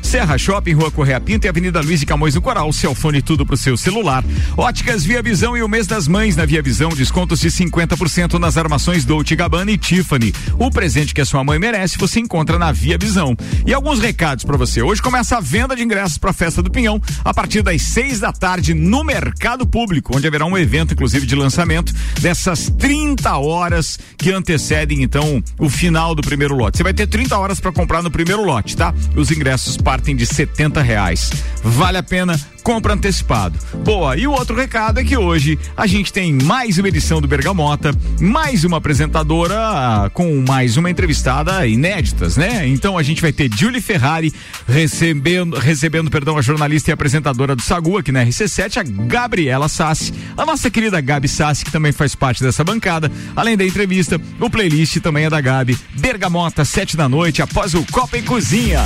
Serra 0.03 0.37
Shopping, 0.37 0.73
Rua 0.73 0.91
Correia 0.91 1.19
Pinto 1.19 1.47
e 1.47 1.49
Avenida 1.49 1.81
Luiz 1.81 1.99
de 1.99 2.05
Camões 2.05 2.35
do 2.35 2.41
Coral. 2.41 2.71
Celfone, 2.71 3.19
tudo 3.19 3.47
pro 3.47 3.57
seu 3.57 3.75
celular. 3.75 4.23
Óticas 4.55 5.03
Via 5.03 5.23
Visão 5.23 5.57
e 5.57 5.63
o 5.63 5.67
mês 5.67 5.87
das 5.87 6.07
mães 6.07 6.35
na 6.35 6.45
Via 6.45 6.61
Visão, 6.61 6.89
descontos 6.89 7.39
de 7.39 7.49
50% 7.49 8.37
nas 8.37 8.57
armações 8.57 9.05
Dolce 9.05 9.35
Gabbana 9.35 9.71
e 9.71 9.77
Tiffany. 9.77 10.33
O 10.59 10.69
presente 10.69 11.15
que 11.15 11.21
a 11.21 11.25
sua 11.25 11.43
mãe 11.43 11.57
merece 11.57 11.97
você 11.97 12.19
encontra 12.19 12.59
na 12.59 12.71
Via 12.71 12.95
Visão. 12.95 13.35
E 13.65 13.73
alguns 13.73 13.99
recados 13.99 14.45
para 14.45 14.55
você. 14.55 14.83
Hoje 14.83 15.01
começa 15.01 15.37
a 15.37 15.39
venda 15.39 15.75
de 15.75 15.81
ingressos 15.81 16.19
para 16.19 16.29
a 16.29 16.33
Festa 16.33 16.61
do 16.61 16.69
Pinhão 16.69 17.01
a 17.25 17.33
partir 17.33 17.63
das 17.63 17.81
seis 17.81 18.19
da 18.19 18.31
tarde 18.31 18.75
no 18.75 19.03
Mercado 19.03 19.65
Público, 19.65 20.15
onde 20.15 20.27
haverá 20.27 20.45
um 20.45 20.55
evento, 20.55 20.93
inclusive, 20.93 21.25
de 21.25 21.33
lançamento 21.33 21.91
dessas 22.21 22.69
30 22.69 23.35
horas 23.37 23.97
que 24.15 24.31
antecedem, 24.31 25.01
então, 25.01 25.43
o 25.57 25.69
final 25.69 26.13
do 26.13 26.21
primeiro 26.21 26.55
lote. 26.55 26.77
Você 26.77 26.83
vai 26.83 26.93
ter 26.93 27.07
30 27.07 27.35
horas 27.35 27.59
para 27.59 27.71
comprar 27.71 28.03
no 28.03 28.11
primeiro 28.11 28.43
lote, 28.43 28.77
tá? 28.77 28.93
Os 29.15 29.31
ingressos 29.39 29.77
partem 29.77 30.15
de 30.17 30.25
70 30.25 30.81
reais. 30.81 31.31
Vale 31.63 31.97
a 31.97 32.03
pena 32.03 32.37
compra 32.69 32.93
antecipado. 32.93 33.57
Boa, 33.83 34.15
e 34.15 34.27
o 34.27 34.31
outro 34.31 34.55
recado 34.55 34.99
é 34.99 35.03
que 35.03 35.17
hoje 35.17 35.57
a 35.75 35.87
gente 35.87 36.13
tem 36.13 36.31
mais 36.31 36.77
uma 36.77 36.87
edição 36.87 37.19
do 37.19 37.27
Bergamota, 37.27 37.91
mais 38.21 38.63
uma 38.63 38.77
apresentadora 38.77 40.07
com 40.13 40.45
mais 40.47 40.77
uma 40.77 40.87
entrevistada 40.87 41.65
inéditas, 41.65 42.37
né? 42.37 42.67
Então 42.67 42.95
a 42.95 43.01
gente 43.01 43.23
vai 43.23 43.33
ter 43.33 43.49
Julie 43.51 43.81
Ferrari 43.81 44.31
recebendo, 44.67 45.57
recebendo, 45.57 46.11
perdão, 46.11 46.37
a 46.37 46.43
jornalista 46.43 46.91
e 46.91 46.93
apresentadora 46.93 47.55
do 47.55 47.61
Sagu 47.63 47.97
aqui 47.97 48.11
na 48.11 48.23
RC7, 48.23 48.77
a 48.77 48.83
Gabriela 48.83 49.67
Sassi, 49.67 50.13
a 50.37 50.45
nossa 50.45 50.69
querida 50.69 51.01
Gabi 51.01 51.27
Sassi, 51.27 51.65
que 51.65 51.71
também 51.71 51.91
faz 51.91 52.13
parte 52.13 52.43
dessa 52.43 52.63
bancada. 52.63 53.11
Além 53.35 53.57
da 53.57 53.65
entrevista, 53.65 54.21
o 54.39 54.47
playlist 54.47 54.99
também 54.99 55.25
é 55.25 55.29
da 55.31 55.41
Gabi. 55.41 55.75
Bergamota, 55.95 56.63
sete 56.63 56.95
da 56.95 57.09
noite, 57.09 57.41
após 57.41 57.73
o 57.73 57.83
Copa 57.91 58.15
e 58.15 58.21
Cozinha. 58.21 58.85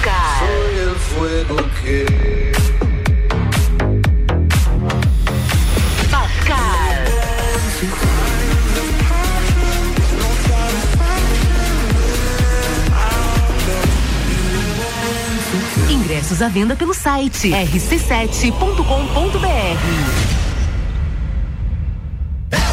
Bascar. 0.00 0.40
Bascar. 6.10 7.04
Ingressos 15.90 16.40
à 16.40 16.48
venda 16.48 16.74
pelo 16.74 16.94
site 16.94 17.50
rc7.com.br. 17.50 20.39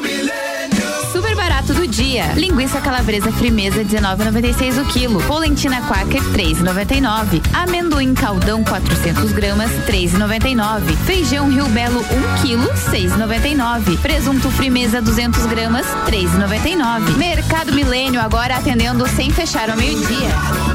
Milênio. 0.00 1.10
Super 1.10 1.34
barato 1.34 1.74
do 1.74 1.86
dia. 1.86 2.32
Linguiça 2.34 2.80
calabresa 2.80 3.32
frimeza 3.32 3.84
19,96 3.84 4.80
o 4.80 4.84
quilo. 4.86 5.20
Polentina 5.24 5.82
quaker 5.82 6.22
3,99. 6.32 7.42
Amendoim 7.52 8.14
caldão 8.14 8.62
400 8.62 9.32
gramas 9.32 9.70
3,99. 9.86 10.96
Feijão 11.06 11.50
Rio 11.50 11.66
Belo 11.70 12.00
1 12.00 12.42
quilo 12.42 12.68
6,99. 12.72 13.98
Presunto 13.98 14.50
frimeza 14.52 15.02
200 15.02 15.46
gramas 15.46 15.86
3,99. 16.06 17.16
Mercado 17.16 17.72
Milênio 17.72 18.20
agora 18.20 18.56
atendendo 18.56 19.08
sem 19.08 19.30
fechar 19.30 19.70
ao 19.70 19.76
meio-dia. 19.76 20.28
Faça 20.28 20.73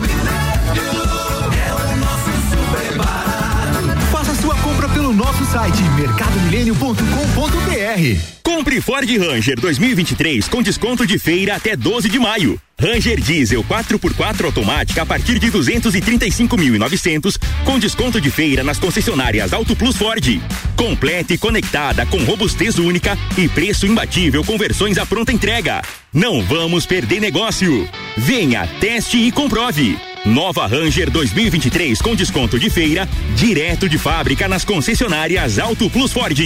pelo 5.10 5.14
nosso 5.14 5.46
site 5.46 5.82
mercadomilênio.com.br. 5.96 8.22
Compre 8.44 8.82
Ford 8.82 9.10
Ranger 9.10 9.60
2023 9.60 10.48
com 10.48 10.62
desconto 10.62 11.06
de 11.06 11.18
feira 11.18 11.56
até 11.56 11.76
12 11.76 12.10
de 12.10 12.20
maio. 12.20 12.62
Ranger 12.80 13.20
Diesel 13.20 13.64
4x4 13.64 14.46
automática 14.46 15.02
a 15.02 15.06
partir 15.06 15.40
de 15.40 15.52
235.900 15.52 17.38
com 17.66 17.80
desconto 17.80 18.22
de 18.22 18.30
feira 18.30 18.64
nas 18.64 18.78
concessionárias 18.78 19.52
Auto 19.52 19.76
Plus 19.76 19.96
Ford. 19.96 20.42
Completa 20.76 21.34
e 21.34 21.38
conectada 21.38 22.06
com 22.06 22.24
robustez 22.24 22.78
única 22.78 23.18
e 23.38 23.48
preço 23.48 23.88
imbatível 23.88 24.44
com 24.44 24.58
versões 24.58 24.98
à 24.98 25.06
pronta 25.06 25.32
entrega. 25.32 25.82
Não 26.14 26.42
vamos 26.44 26.86
perder 26.86 27.20
negócio. 27.20 27.90
Venha, 28.18 28.68
teste 28.80 29.18
e 29.18 29.32
comprove. 29.32 30.09
Nova 30.26 30.68
Ranger 30.68 31.10
2023 31.10 32.02
com 32.02 32.16
desconto 32.16 32.60
de 32.60 32.70
feira 32.70 33.08
direto 33.36 33.88
de 33.88 33.98
fábrica 33.98 34.48
nas 34.48 34.66
concessionárias 34.66 35.58
Auto 35.60 35.90
Plus 35.90 36.12
Ford. 36.12 36.38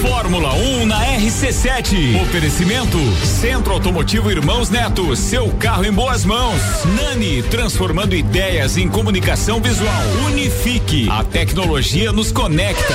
Fórmula 0.00 0.54
1 0.54 0.86
na 0.86 1.04
RC7. 1.16 2.22
Oferecimento 2.22 2.98
Centro 3.24 3.72
Automotivo 3.72 4.30
Irmãos 4.30 4.70
Neto. 4.70 5.14
Seu 5.16 5.48
carro 5.54 5.84
em 5.84 5.92
boas 5.92 6.24
mãos. 6.24 6.60
Nani, 6.96 7.42
transformando 7.44 8.14
ideias 8.14 8.76
em 8.76 8.88
comunicação 8.88 9.60
visual. 9.60 10.02
Unifique. 10.26 11.08
A 11.10 11.24
tecnologia 11.24 12.12
nos 12.12 12.30
conecta. 12.30 12.94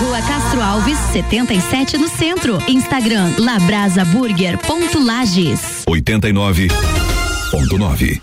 Rua 0.00 0.20
Castro 0.22 0.62
Alves, 0.62 0.96
77 1.12 1.98
no 1.98 2.08
centro. 2.08 2.58
Instagram 2.68 3.34
labrasaburger.lages. 3.38 5.82
89.9. 5.86 8.22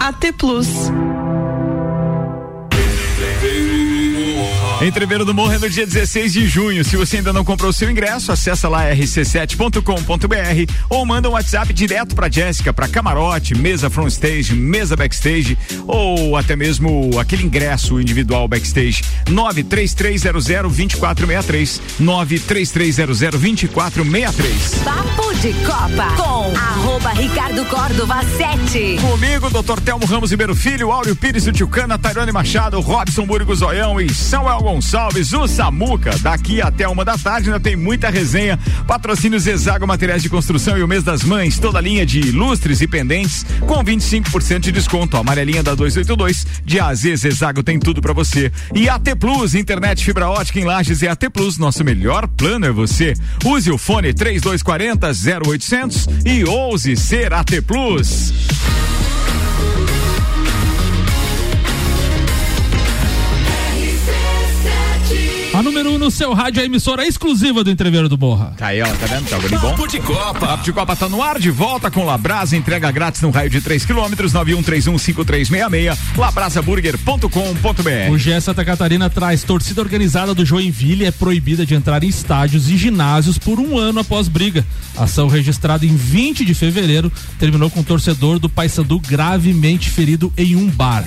AT 0.00 0.32
Plus. 0.38 0.90
Entreveiro 4.86 5.24
do 5.24 5.34
Morro 5.34 5.52
é 5.52 5.58
no 5.58 5.68
dia 5.68 5.84
16 5.84 6.32
de 6.32 6.46
junho. 6.46 6.84
Se 6.84 6.96
você 6.96 7.16
ainda 7.16 7.32
não 7.32 7.44
comprou 7.44 7.72
seu 7.72 7.90
ingresso, 7.90 8.30
acessa 8.30 8.68
lá 8.68 8.88
rc7.com.br 8.94 10.72
ou 10.88 11.04
manda 11.04 11.28
um 11.28 11.32
WhatsApp 11.32 11.72
direto 11.72 12.14
pra 12.14 12.30
Jéssica, 12.30 12.72
pra 12.72 12.86
camarote, 12.86 13.56
mesa 13.56 13.90
front 13.90 14.12
stage, 14.12 14.54
mesa 14.54 14.94
backstage 14.94 15.58
ou 15.88 16.36
até 16.36 16.54
mesmo 16.54 17.18
aquele 17.18 17.42
ingresso 17.42 18.00
individual 18.00 18.46
backstage. 18.46 19.02
933002463. 19.28 21.80
933002463. 22.00 24.84
Papo 24.84 25.34
de 25.34 25.52
Copa 25.64 26.14
com 26.16 26.56
arroba 26.56 27.10
Ricardo 27.10 27.66
Córdova 27.66 28.22
7. 28.22 28.98
Comigo, 29.00 29.50
Dr. 29.50 29.80
Telmo 29.80 30.06
Ramos 30.06 30.30
Ribeiro 30.30 30.54
Filho, 30.54 30.92
Áureo 30.92 31.16
Pires 31.16 31.42
do 31.44 31.52
Tchucana, 31.52 31.98
Tairone 31.98 32.30
Machado, 32.30 32.80
Robson 32.80 33.26
Burgo 33.26 33.52
Zoião 33.52 34.00
e 34.00 34.14
Samuel 34.14 34.60
Gonçalves, 34.60 34.75
o 34.78 35.46
Samuca. 35.48 36.16
Daqui 36.18 36.60
até 36.60 36.86
uma 36.88 37.04
da 37.04 37.16
tarde 37.16 37.48
ainda 37.48 37.60
tem 37.60 37.76
muita 37.76 38.10
resenha. 38.10 38.58
Patrocínio 38.86 39.38
Zezago 39.38 39.86
Materiais 39.86 40.22
de 40.22 40.28
Construção 40.28 40.76
e 40.76 40.82
o 40.82 40.88
mês 40.88 41.02
das 41.02 41.22
mães, 41.22 41.58
toda 41.58 41.80
linha 41.80 42.04
de 42.04 42.32
lustres 42.32 42.80
e 42.80 42.86
pendentes 42.86 43.44
com 43.60 43.82
25% 43.84 44.60
de 44.60 44.72
desconto. 44.72 45.16
A 45.16 45.20
amarelinha 45.20 45.62
da 45.62 45.74
282 45.74 46.46
de 46.64 46.80
AZ 46.80 47.00
Zezago 47.16 47.62
tem 47.62 47.78
tudo 47.78 48.00
para 48.00 48.12
você. 48.12 48.52
E 48.74 48.88
AT 48.88 49.14
Plus, 49.18 49.54
internet 49.54 50.04
fibra 50.04 50.28
ótica 50.28 50.60
em 50.60 50.64
Lages 50.64 51.02
e 51.02 51.08
AT 51.08 51.30
Plus, 51.32 51.58
nosso 51.58 51.84
melhor 51.84 52.26
plano 52.28 52.66
é 52.66 52.72
você. 52.72 53.14
Use 53.44 53.70
o 53.70 53.78
fone 53.78 54.12
3240 54.12 55.10
0800 55.42 56.08
e 56.24 56.44
ouse 56.44 56.96
ser 56.96 57.32
AT 57.32 57.60
Plus. 57.62 58.32
A 65.56 65.62
número 65.62 65.90
1 65.92 65.94
um 65.94 65.98
no 65.98 66.10
seu 66.10 66.34
rádio 66.34 66.60
é 66.60 66.64
a 66.64 66.66
emissora 66.66 67.06
exclusiva 67.06 67.64
do 67.64 67.70
Entreveiro 67.70 68.10
do 68.10 68.18
Morra. 68.18 68.52
Tá 68.58 68.66
aí, 68.66 68.82
ó, 68.82 68.86
tá 68.86 69.06
vendo? 69.06 69.26
Tá 69.26 69.38
bom? 69.58 69.70
Papo 69.70 69.86
de 69.86 69.98
Copa. 70.00 70.34
Papo 70.34 70.62
de 70.62 70.70
Copa 70.70 70.94
tá 70.94 71.08
no 71.08 71.22
ar, 71.22 71.38
de 71.38 71.50
volta 71.50 71.90
com 71.90 72.04
Labrasa, 72.04 72.54
entrega 72.54 72.90
grátis 72.90 73.22
no 73.22 73.30
raio 73.30 73.48
de 73.48 73.62
3 73.62 73.86
quilômetros, 73.86 74.34
91315366, 74.34 75.96
labrasaburger.com.br. 76.14 78.12
O 78.12 78.18
GE 78.18 78.38
Santa 78.42 78.66
Catarina 78.66 79.08
traz 79.08 79.44
torcida 79.44 79.80
organizada 79.80 80.34
do 80.34 80.44
Joinville 80.44 81.06
é 81.06 81.10
proibida 81.10 81.64
de 81.64 81.74
entrar 81.74 82.04
em 82.04 82.08
estádios 82.08 82.68
e 82.68 82.76
ginásios 82.76 83.38
por 83.38 83.58
um 83.58 83.78
ano 83.78 84.00
após 84.00 84.28
briga. 84.28 84.62
Ação 84.94 85.26
registrada 85.26 85.86
em 85.86 85.96
20 85.96 86.44
de 86.44 86.52
fevereiro 86.52 87.10
terminou 87.38 87.70
com 87.70 87.80
o 87.80 87.84
torcedor 87.84 88.38
do 88.38 88.50
Paysandu 88.50 89.00
gravemente 89.00 89.88
ferido 89.88 90.30
em 90.36 90.54
um 90.54 90.68
bar. 90.68 91.06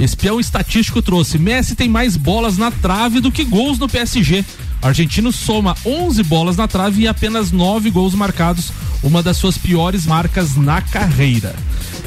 Espião 0.00 0.40
estatístico 0.40 1.02
trouxe: 1.02 1.38
Messi 1.38 1.74
tem 1.74 1.88
mais 1.88 2.16
bolas 2.16 2.56
na 2.56 2.70
trave 2.70 3.20
do 3.20 3.30
que 3.30 3.44
gols 3.44 3.78
no 3.80 3.88
PSG. 3.88 4.44
Argentino 4.82 5.32
soma 5.32 5.76
11 5.84 6.22
bolas 6.22 6.56
na 6.56 6.68
trave 6.68 7.02
e 7.02 7.08
apenas 7.08 7.50
9 7.50 7.90
gols 7.90 8.14
marcados, 8.14 8.72
uma 9.02 9.22
das 9.22 9.36
suas 9.36 9.58
piores 9.58 10.06
marcas 10.06 10.56
na 10.56 10.80
carreira. 10.80 11.54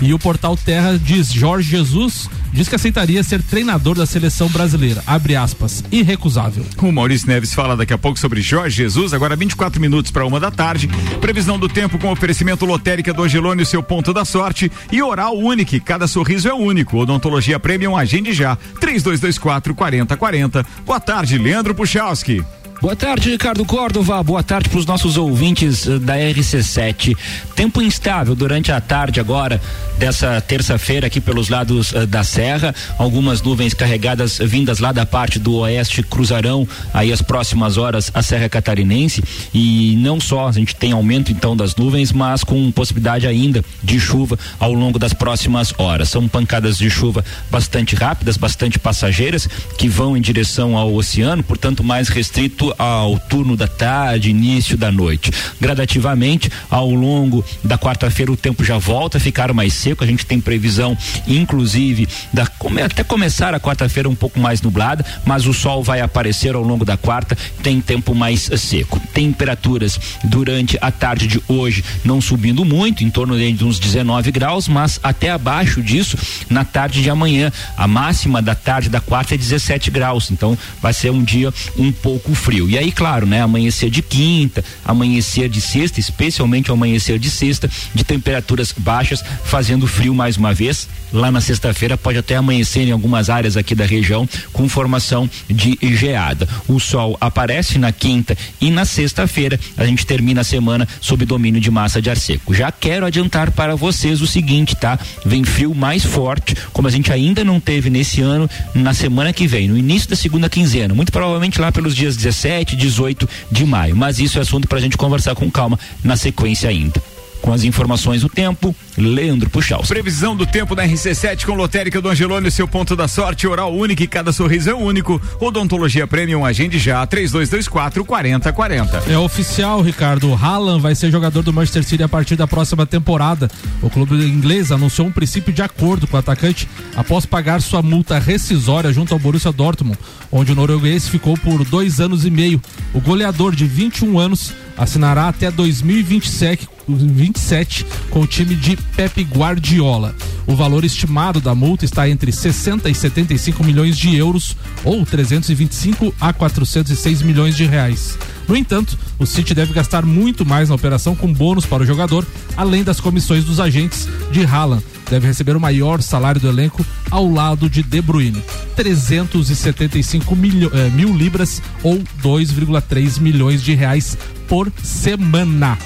E 0.02 0.14
o 0.14 0.20
portal 0.20 0.58
Terra 0.58 0.98
diz: 0.98 1.32
Jorge 1.32 1.70
Jesus 1.70 2.30
diz 2.54 2.70
que 2.70 2.76
aceitaria 2.76 3.24
ser 3.24 3.42
treinador 3.42 3.98
da 3.98 4.06
seleção 4.06 4.48
brasileira. 4.48 5.04
Abre 5.06 5.36
aspas, 5.36 5.84
irrecusável. 5.92 6.66
O 6.82 6.92
Maurício 6.92 7.28
Neves 7.28 7.54
fala 7.54 7.76
daqui 7.76 7.94
a 7.94 7.98
pouco 7.98 8.20
sobre 8.20 8.42
Jorge 8.42 8.78
Jesus, 8.78 9.14
agora 9.14 9.36
24 9.36 9.82
minutos 9.82 10.12
para 10.12 10.26
uma 10.26 10.40
da 10.40 10.52
tarde. 10.52 10.88
Previsão 11.20 11.58
do 11.58 11.68
tempo 11.68 11.98
com 11.98 12.12
oferecimento 12.12 12.66
lotérica 12.66 13.14
do 13.14 13.24
Angelone, 13.24 13.66
seu 13.66 13.82
ponto 13.82 14.14
da 14.14 14.24
sorte. 14.24 14.72
E 14.92 15.02
oral 15.02 15.38
único, 15.38 15.80
cada 15.82 16.08
sorriso 16.08 16.48
é 16.48 16.54
único. 16.54 16.98
Odontologia 16.98 17.60
Premium, 17.60 17.98
agende 17.98 18.32
já. 18.34 18.56
3224 18.80 19.74
4040. 19.74 20.66
Boa 20.86 21.00
tarde, 21.00 21.38
Leandro 21.38 21.74
Puchalski. 21.74 22.44
Boa 22.84 22.98
tarde, 22.98 23.30
Ricardo 23.30 23.64
Córdova. 23.64 24.22
Boa 24.22 24.44
tarde 24.44 24.68
para 24.68 24.78
os 24.78 24.86
nossos 24.86 25.16
ouvintes 25.16 25.86
uh, 25.86 26.02
da 26.02 26.18
RC7. 26.18 27.16
Tempo 27.56 27.82
instável 27.82 28.36
durante 28.36 28.74
a 28.74 28.82
tarde 28.82 29.22
agora 29.22 29.62
dessa 29.98 30.42
terça-feira 30.42 31.08
aqui 31.08 31.22
pelos 31.22 31.48
lados 31.48 31.94
uh, 31.94 32.06
da 32.06 32.26
Serra. 32.26 32.76
Algumas 32.98 33.42
nuvens 33.42 33.74
carregadas 33.74 34.38
vindas 34.38 34.80
lá 34.80 34.92
da 34.92 35.06
parte 35.06 35.40
do 35.40 35.60
oeste 35.60 36.04
cruzarão 36.04 36.68
aí 36.94 37.14
as 37.14 37.22
próximas 37.22 37.78
horas 37.78 38.12
a 38.14 38.22
Serra 38.22 38.50
Catarinense 38.50 39.24
e 39.54 39.96
não 40.00 40.20
só 40.20 40.50
a 40.50 40.52
gente 40.52 40.76
tem 40.76 40.92
aumento 40.92 41.32
então 41.32 41.56
das 41.56 41.78
nuvens, 41.78 42.12
mas 42.12 42.44
com 42.44 42.70
possibilidade 42.70 43.26
ainda 43.26 43.64
de 43.82 43.98
chuva 43.98 44.38
ao 44.60 44.74
longo 44.74 45.00
das 45.00 45.14
próximas 45.14 45.74
horas. 45.78 46.10
São 46.10 46.28
pancadas 46.28 46.78
de 46.78 46.90
chuva 46.90 47.24
bastante 47.50 47.96
rápidas, 47.96 48.36
bastante 48.36 48.78
passageiras 48.78 49.48
que 49.78 49.88
vão 49.88 50.18
em 50.18 50.22
direção 50.22 50.76
ao 50.76 50.94
oceano, 50.94 51.42
portanto 51.42 51.82
mais 51.82 52.10
restrito 52.10 52.73
ao 52.78 53.18
turno 53.18 53.56
da 53.56 53.68
tarde, 53.68 54.30
início 54.30 54.78
da 54.78 54.92
noite. 54.92 55.32
Gradativamente, 55.60 56.52
ao 56.70 56.90
longo 56.90 57.44
da 57.64 57.78
quarta-feira, 57.78 58.32
o 58.32 58.38
tempo 58.38 58.64
já 58.64 58.78
volta 58.78 59.18
a 59.18 59.22
ficar 59.22 59.54
mais 59.54 59.74
seco. 59.74 60.04
A 60.04 60.08
gente 60.08 60.26
tem 60.26 60.40
previsão, 60.40 60.98
inclusive, 61.28 62.08
da, 62.32 62.48
até 62.86 63.04
começar 63.04 63.54
a 63.54 63.60
quarta-feira 63.60 64.10
um 64.10 64.16
pouco 64.16 64.40
mais 64.40 64.62
nublada, 64.62 65.06
mas 65.26 65.46
o 65.46 65.54
sol 65.54 65.84
vai 65.84 66.02
aparecer 66.02 66.56
ao 66.56 66.62
longo 66.62 66.86
da 66.86 66.98
quarta, 66.98 67.38
tem 67.62 67.80
tempo 67.82 68.14
mais 68.16 68.50
seco. 68.58 69.00
Temperaturas 69.14 70.00
durante 70.24 70.78
a 70.82 70.92
tarde 70.92 71.28
de 71.28 71.42
hoje 71.48 71.84
não 72.04 72.22
subindo 72.22 72.66
muito, 72.66 73.04
em 73.04 73.10
torno 73.10 73.38
de 73.38 73.64
uns 73.64 73.80
19 73.80 74.32
graus, 74.32 74.68
mas 74.68 75.00
até 75.04 75.30
abaixo 75.30 75.82
disso 75.82 76.18
na 76.50 76.64
tarde 76.64 77.02
de 77.02 77.10
amanhã. 77.10 77.52
A 77.78 77.88
máxima 77.88 78.42
da 78.42 78.56
tarde 78.56 78.90
da 78.90 79.00
quarta 79.00 79.36
é 79.36 79.38
17 79.38 79.92
graus, 79.92 80.32
então 80.32 80.58
vai 80.82 80.94
ser 80.94 81.12
um 81.12 81.24
dia 81.24 81.54
um 81.78 81.92
pouco 81.92 82.34
frio. 82.34 82.63
E 82.70 82.78
aí, 82.78 82.92
claro, 82.92 83.26
né? 83.26 83.42
Amanhecer 83.42 83.90
de 83.90 84.02
quinta, 84.02 84.64
amanhecer 84.86 85.50
de 85.50 85.62
sexta, 85.62 86.00
especialmente 86.00 86.72
o 86.72 86.74
amanhecer 86.74 87.20
de 87.20 87.30
sexta, 87.30 87.70
de 87.94 88.04
temperaturas 88.04 88.74
baixas, 88.76 89.24
fazendo 89.44 89.88
frio 89.88 90.14
mais 90.14 90.38
uma 90.38 90.54
vez. 90.54 90.88
Lá 91.12 91.30
na 91.30 91.40
sexta-feira 91.40 91.96
pode 91.96 92.18
até 92.18 92.36
amanhecer 92.36 92.88
em 92.88 92.92
algumas 92.92 93.30
áreas 93.30 93.56
aqui 93.56 93.76
da 93.76 93.86
região 93.86 94.28
com 94.52 94.68
formação 94.68 95.30
de 95.48 95.78
geada. 95.82 96.50
O 96.68 96.80
sol 96.80 97.16
aparece 97.22 97.78
na 97.78 97.92
quinta 97.92 98.36
e 98.60 98.72
na 98.72 98.84
sexta-feira 98.84 99.60
a 99.78 99.86
gente 99.86 100.06
termina 100.06 100.42
a 100.42 100.44
semana 100.44 100.88
sob 101.00 101.24
domínio 101.26 101.62
de 101.62 101.70
massa 101.70 102.02
de 102.02 102.10
ar 102.10 102.18
seco. 102.18 102.54
Já 102.54 102.72
quero 102.72 103.06
adiantar 103.06 103.52
para 103.52 103.76
vocês 103.76 104.22
o 104.22 104.28
seguinte, 104.28 104.76
tá? 104.76 104.98
Vem 105.24 105.44
frio 105.44 105.76
mais 105.76 106.04
forte, 106.04 106.56
como 106.72 106.88
a 106.88 106.92
gente 106.92 107.12
ainda 107.12 107.44
não 107.44 107.60
teve 107.60 107.90
nesse 107.90 108.22
ano, 108.22 108.50
na 108.74 108.94
semana 108.94 109.32
que 109.32 109.46
vem, 109.46 109.68
no 109.68 109.78
início 109.78 110.10
da 110.10 110.16
segunda 110.16 110.50
quinzena, 110.50 110.96
muito 110.96 111.12
provavelmente 111.12 111.62
lá 111.62 111.72
pelos 111.72 111.96
dias 111.96 112.16
17, 112.16 112.53
18 112.76 113.28
de 113.52 113.66
maio. 113.66 113.96
Mas 113.96 114.20
isso 114.20 114.38
é 114.38 114.42
assunto 114.42 114.68
para 114.68 114.78
a 114.78 114.82
gente 114.82 114.98
conversar 114.98 115.36
com 115.36 115.50
calma 115.50 115.80
na 116.04 116.16
sequência 116.16 116.70
ainda. 116.70 117.02
Com 117.44 117.52
as 117.52 117.66
informações 117.66 118.22
do 118.22 118.30
tempo, 118.30 118.74
Leandro 118.98 119.50
Puxal. 119.50 119.84
Previsão 119.84 120.34
do 120.34 120.46
tempo 120.46 120.74
da 120.74 120.88
RC7 120.88 121.46
com 121.46 121.56
lotérica 121.56 122.00
do 122.00 122.08
Angelone, 122.08 122.50
seu 122.50 122.66
ponto 122.66 122.96
da 122.96 123.06
sorte, 123.06 123.46
oral 123.46 123.76
único 123.76 124.02
e 124.02 124.08
cada 124.08 124.32
sorriso 124.32 124.70
é 124.70 124.74
único. 124.74 125.22
Odontologia 125.42 126.08
Premium, 126.08 126.46
agende 126.46 126.80
já, 126.80 127.06
3224 127.06 128.06
4040. 128.06 129.04
É 129.10 129.18
oficial, 129.18 129.82
Ricardo. 129.82 130.34
Haaland 130.34 130.80
vai 130.80 130.96
ser 130.96 131.12
jogador 131.12 131.42
do 131.42 131.52
Manchester 131.52 131.84
City 131.84 132.02
a 132.02 132.08
partir 132.08 132.38
da 132.38 132.48
próxima 132.48 132.86
temporada. 132.86 133.52
O 133.82 133.90
clube 133.90 134.16
inglês 134.26 134.72
anunciou 134.72 135.10
um 135.10 135.12
princípio 135.12 135.52
de 135.52 135.62
acordo 135.62 136.08
com 136.08 136.16
o 136.16 136.20
atacante 136.22 136.70
após 136.96 137.26
pagar 137.26 137.62
sua 137.62 137.82
multa 137.82 138.20
rescisória 138.20 138.94
junto 138.94 139.14
ao 139.14 139.20
Borussia 139.20 139.52
Dortmund, 139.52 140.00
onde 140.32 140.54
o 140.54 140.56
norueguês 140.56 141.10
ficou 141.10 141.38
por 141.38 141.66
dois 141.66 142.00
anos 142.00 142.26
e 142.26 142.32
meio. 142.32 142.62
O 142.94 143.02
goleador 143.02 143.54
de 143.54 143.66
21 143.66 144.18
anos 144.18 144.54
assinará 144.78 145.28
até 145.28 145.52
2027 145.52 146.70
27 146.88 147.86
com 148.10 148.22
o 148.22 148.28
time 148.28 148.56
de 148.56 148.76
Pepe 148.96 149.24
Guardiola. 149.24 150.16
O 150.46 150.56
valor 150.56 150.84
estimado 150.84 151.40
da 151.40 151.56
multa 151.56 151.86
está 151.86 152.10
entre 152.10 152.32
60 152.32 152.90
e 152.90 152.96
75 152.96 153.64
milhões 153.64 153.98
de 153.98 154.16
euros 154.16 154.58
ou 154.84 155.06
325 155.06 156.14
a 156.20 156.34
406 156.34 157.22
milhões 157.22 157.56
de 157.56 157.66
reais. 157.66 158.18
No 158.48 158.56
entanto, 158.56 158.98
o 159.18 159.26
City 159.26 159.54
deve 159.54 159.74
gastar 159.74 160.06
muito 160.06 160.46
mais 160.46 160.70
na 160.70 160.76
operação 160.76 161.16
com 161.16 161.32
bônus 161.32 161.66
para 161.66 161.84
o 161.84 161.86
jogador, 161.86 162.26
além 162.58 162.84
das 162.84 163.00
comissões 163.00 163.46
dos 163.46 163.60
agentes 163.60 164.08
de 164.32 164.44
Haaland. 164.46 164.84
Deve 165.10 165.28
receber 165.28 165.56
o 165.56 165.62
maior 165.62 166.02
salário 166.02 166.42
do 166.42 166.50
elenco 166.50 166.86
ao 167.10 167.30
lado 167.30 167.70
de 167.70 167.84
De 167.84 168.02
Bruyne, 168.02 168.42
375 168.76 170.36
milho, 170.36 170.72
eh, 170.74 170.90
mil 170.90 171.16
libras 171.16 171.62
ou 171.84 172.02
2,3 172.22 173.20
milhões 173.20 173.62
de 173.62 173.74
reais 173.74 174.18
por 174.48 174.72
semana. 174.82 175.78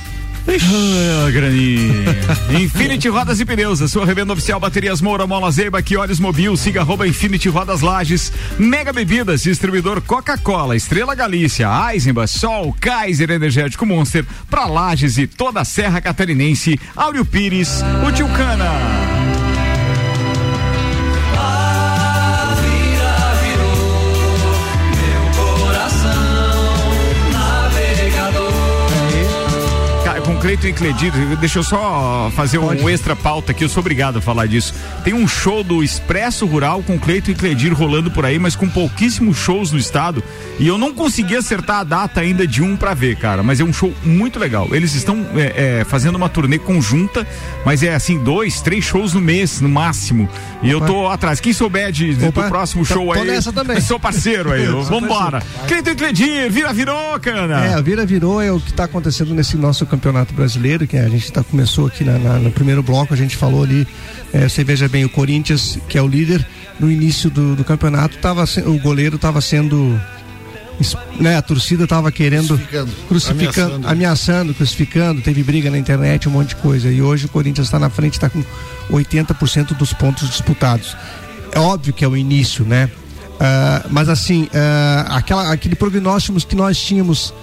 Ah, 0.50 1.30
graninha. 1.30 2.16
Infinity 2.58 3.10
Rodas 3.10 3.40
e 3.40 3.46
Pneus, 3.46 3.82
a 3.82 3.88
sua 3.88 4.06
revenda 4.06 4.32
oficial 4.32 4.60
Baterias 4.60 5.02
Moura, 5.02 5.28
Mola 5.28 5.52
Zeiba, 5.52 5.82
que 5.82 5.98
olhos 5.98 6.20
mobil, 6.20 6.56
siga 6.56 6.82
arroba 6.82 7.08
Infinity 7.08 7.50
Rodas 7.50 7.82
Lages, 7.82 8.32
Mega 8.58 8.94
Bebidas, 8.94 9.44
distribuidor 9.44 10.02
Coca-Cola, 10.02 10.76
Estrela 10.76 11.14
Galícia, 11.16 11.68
Eisenbach, 11.92 12.30
Sol, 12.30 12.76
Kaiser 12.80 13.30
Energético 13.30 13.86
Monster, 13.86 14.26
pra 14.50 14.66
Lages 14.66 15.18
e 15.18 15.28
toda 15.28 15.62
a 15.62 15.66
Serra 15.66 16.00
Catarinense, 16.00 16.80
Áureo 16.96 17.26
Pires, 17.26 17.82
o 18.08 19.07
Tilcana. 30.38 30.42
Cleiton 30.42 30.68
e 30.68 30.74
Cledir, 30.74 31.12
deixa 31.40 31.60
eu 31.60 31.64
só 31.64 32.32
fazer 32.36 32.58
um 32.58 32.90
extra 32.90 33.16
pauta 33.16 33.52
aqui, 33.52 33.64
eu 33.64 33.70
sou 33.70 33.82
obrigado 33.82 34.18
a 34.20 34.22
falar 34.22 34.46
disso. 34.46 34.74
Tem 35.04 35.14
um 35.14 35.28
show 35.28 35.64
do 35.64 35.84
Expresso 35.84 36.46
Rural 36.46 36.82
com 36.84 36.98
Cleiton 36.98 37.32
e 37.32 37.36
Cledir 37.36 37.74
rolando 37.74 38.10
por 38.12 38.26
aí, 38.26 38.40
mas 38.40 38.56
com 38.56 38.70
pouquíssimos 38.70 39.38
shows 39.38 39.72
no 39.72 39.78
estado. 39.80 40.24
E 40.60 40.68
eu 40.68 40.78
não 40.78 40.94
consegui 40.94 41.36
acertar 41.36 41.80
a 41.80 41.84
data 41.84 42.22
ainda 42.22 42.48
de 42.48 42.62
um 42.64 42.76
pra 42.76 42.94
ver, 42.94 43.16
cara. 43.18 43.44
Mas 43.44 43.60
é 43.60 43.64
um 43.64 43.74
show 43.74 43.94
muito 44.04 44.40
legal. 44.40 44.68
Eles 44.74 44.96
estão 44.96 45.26
é, 45.36 45.80
é, 45.80 45.84
fazendo 45.84 46.16
uma 46.16 46.30
turnê 46.30 46.58
conjunta, 46.58 47.28
mas 47.66 47.84
é 47.84 47.94
assim, 47.94 48.24
dois, 48.24 48.62
três 48.62 48.84
shows 48.84 49.14
no 49.14 49.22
mês, 49.22 49.62
no 49.62 49.70
máximo. 49.70 50.28
E 50.64 50.70
eu 50.70 50.82
tô 50.82 51.08
atrás. 51.08 51.40
Quem 51.40 51.54
souber 51.54 51.92
de, 51.92 52.14
de- 52.14 52.16
do 52.16 52.28
Opa, 52.30 52.48
próximo 52.48 52.86
tô- 52.86 52.94
show 52.94 53.14
tô 53.14 53.20
aí. 53.20 53.28
nessa 53.28 53.52
também. 53.54 53.80
Sou 53.82 54.00
parceiro 54.00 54.52
aí. 54.52 54.66
Vambora. 54.84 55.42
Cleiton 55.68 55.92
e 55.92 55.96
Cledir, 55.96 56.52
vira 56.52 56.74
virou, 56.74 57.20
cara. 57.20 57.66
É, 57.66 57.82
vira 57.82 58.06
virou 58.06 58.42
é 58.42 58.52
o 58.52 58.60
que 58.60 58.72
está 58.72 58.86
acontecendo 58.86 59.34
nesse 59.34 59.56
nosso 59.58 59.86
campeonato 59.86 60.27
brasileiro, 60.34 60.88
que 60.88 60.98
a 60.98 61.08
gente 61.10 61.32
tá, 61.32 61.44
começou 61.44 61.88
aqui 61.88 62.04
na- 62.04 62.18
na- 62.18 62.40
no 62.40 62.52
primeiro 62.52 62.82
bloco, 62.84 63.14
a 63.14 63.18
gente 63.18 63.36
falou 63.36 63.64
ali, 63.64 63.88
é, 64.34 64.48
você 64.48 64.64
veja 64.64 64.88
bem, 64.88 65.04
o 65.06 65.10
Corinthians, 65.10 65.78
que 65.90 65.98
é 65.98 66.02
o 66.02 66.08
líder, 66.08 66.46
no 66.80 66.92
início 66.92 67.30
do, 67.30 67.56
do 67.56 67.64
campeonato, 67.64 68.18
tava, 68.20 68.44
o 68.66 68.80
goleiro 68.80 69.16
estava 69.16 69.42
sendo. 69.42 70.00
Né, 71.20 71.36
a 71.36 71.42
torcida 71.42 71.86
estava 71.86 72.12
querendo 72.12 72.50
Crucificando. 72.50 72.92
crucificando, 73.08 73.62
Ameaçando. 73.76 73.88
ameaçando, 73.88 74.54
crucificando, 74.54 75.22
teve 75.22 75.42
briga 75.42 75.72
na 75.72 75.78
internet, 75.80 76.30
um 76.30 76.32
monte 76.32 76.50
de 76.50 76.58
coisa. 76.58 76.88
E 76.92 77.02
hoje 77.02 77.26
o 77.26 77.30
Corinthians 77.30 77.66
está 77.66 77.80
na 77.80 77.90
frente, 77.90 78.14
está 78.14 78.30
com 78.30 78.44
80% 78.92 79.74
dos 79.76 79.92
pontos 79.94 80.30
disputados. 80.30 80.96
É 81.52 81.60
óbvio 81.60 81.92
que 81.94 82.06
é 82.06 82.08
o 82.08 82.16
início, 82.16 82.64
né? 82.64 82.92
Ah, 83.40 83.86
mas 83.90 84.08
assim, 84.08 84.48
ah, 84.54 85.18
aquela, 85.18 85.52
aquele 85.52 85.76
prognóstico 85.76 86.40
que 86.46 86.56
nós 86.56 86.78
tínhamos 86.80 87.34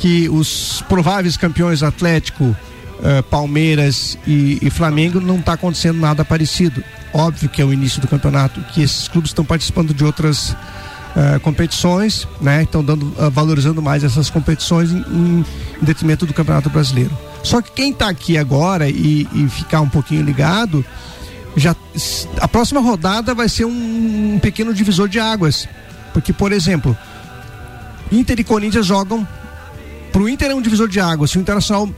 que 0.00 0.28
os 0.28 0.82
prováveis 0.88 1.36
campeões 1.36 1.82
Atlético, 1.84 2.56
ah, 3.04 3.22
Palmeiras 3.22 4.18
e, 4.26 4.58
e 4.60 4.70
Flamengo 4.70 5.20
não 5.20 5.36
está 5.38 5.52
acontecendo 5.52 6.00
nada 6.00 6.24
parecido. 6.24 6.82
Óbvio 7.12 7.48
que 7.48 7.60
é 7.60 7.64
o 7.64 7.72
início 7.72 8.00
do 8.00 8.08
campeonato, 8.08 8.60
que 8.72 8.82
esses 8.82 9.06
clubes 9.08 9.30
estão 9.30 9.44
participando 9.44 9.92
de 9.94 10.02
outras 10.04 10.56
ah, 11.14 11.38
competições, 11.42 12.26
né? 12.40 12.62
Estão 12.62 12.82
dando, 12.82 13.12
ah, 13.18 13.28
valorizando 13.28 13.80
mais 13.82 14.02
essas 14.02 14.30
competições 14.30 14.90
em, 14.90 14.98
em- 14.98 15.44
em 15.80 15.84
detrimento 15.84 16.24
do 16.26 16.32
Campeonato 16.34 16.70
Brasileiro. 16.70 17.10
Só 17.42 17.60
que 17.62 17.70
quem 17.72 17.90
está 17.92 18.08
aqui 18.08 18.36
agora 18.38 18.88
e, 18.88 19.26
e 19.34 19.48
ficar 19.48 19.80
um 19.82 19.88
pouquinho 19.88 20.22
ligado, 20.22 20.84
já 21.56 21.74
a 22.40 22.46
próxima 22.48 22.80
rodada 22.80 23.34
vai 23.34 23.48
ser 23.48 23.64
um, 23.66 24.34
um 24.34 24.38
pequeno 24.38 24.72
divisor 24.72 25.08
de 25.08 25.18
águas, 25.18 25.68
porque 26.14 26.32
por 26.32 26.52
exemplo, 26.52 26.96
Inter 28.12 28.38
e 28.40 28.44
Corinthians 28.44 28.86
jogam 28.86 29.26
pro 30.12 30.28
Inter 30.28 30.50
é 30.50 30.54
um 30.54 30.62
divisor 30.62 30.88
de 30.88 31.00
águas. 31.00 31.30
Se 31.30 31.38
o 31.38 31.40
Internacional 31.40 31.88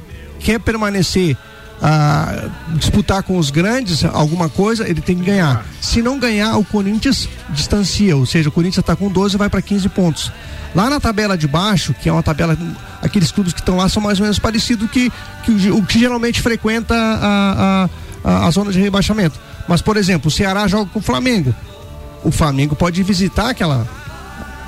quer 0.41 0.59
permanecer 0.59 1.37
a 1.83 2.49
disputar 2.77 3.25
com 3.25 3.37
os 3.37 3.51
grandes 3.51 4.05
alguma 4.05 4.49
coisa, 4.49 4.89
ele 4.89 5.01
tem 5.01 5.17
que 5.17 5.25
ganhar. 5.25 5.67
Se 5.81 6.01
não 6.01 6.17
ganhar, 6.17 6.57
o 6.57 6.65
Corinthians 6.65 7.29
distancia, 7.51 8.17
ou 8.17 8.25
seja, 8.25 8.49
o 8.49 8.53
Corinthians 8.53 8.79
está 8.79 8.95
com 8.95 9.11
12 9.11 9.35
e 9.35 9.39
vai 9.39 9.51
para 9.51 9.61
15 9.61 9.89
pontos. 9.89 10.33
Lá 10.77 10.89
na 10.89 11.01
tabela 11.01 11.37
de 11.37 11.49
baixo, 11.49 11.93
que 11.93 12.09
é 12.09 12.13
uma 12.13 12.23
tabela, 12.23 12.57
aqueles 13.03 13.33
clubes 13.33 13.53
que 13.53 13.59
estão 13.59 13.77
lá 13.77 13.89
são 13.89 14.01
mais 14.01 14.21
ou 14.21 14.23
menos 14.23 14.39
parecidos 14.39 14.89
que, 14.91 15.13
que 15.45 15.51
o, 15.51 15.79
o 15.79 15.85
que 15.85 15.99
geralmente 15.99 16.41
frequenta 16.41 16.95
a, 16.95 17.89
a, 18.25 18.47
a 18.47 18.51
zona 18.53 18.71
de 18.71 18.81
rebaixamento. 18.81 19.39
Mas, 19.67 19.83
por 19.83 19.97
exemplo, 19.97 20.29
o 20.29 20.31
Ceará 20.31 20.69
joga 20.69 20.89
com 20.89 21.01
o 21.01 21.03
Flamengo. 21.03 21.53
O 22.23 22.31
Flamengo 22.31 22.77
pode 22.77 23.03
visitar 23.03 23.51
aquela, 23.51 23.89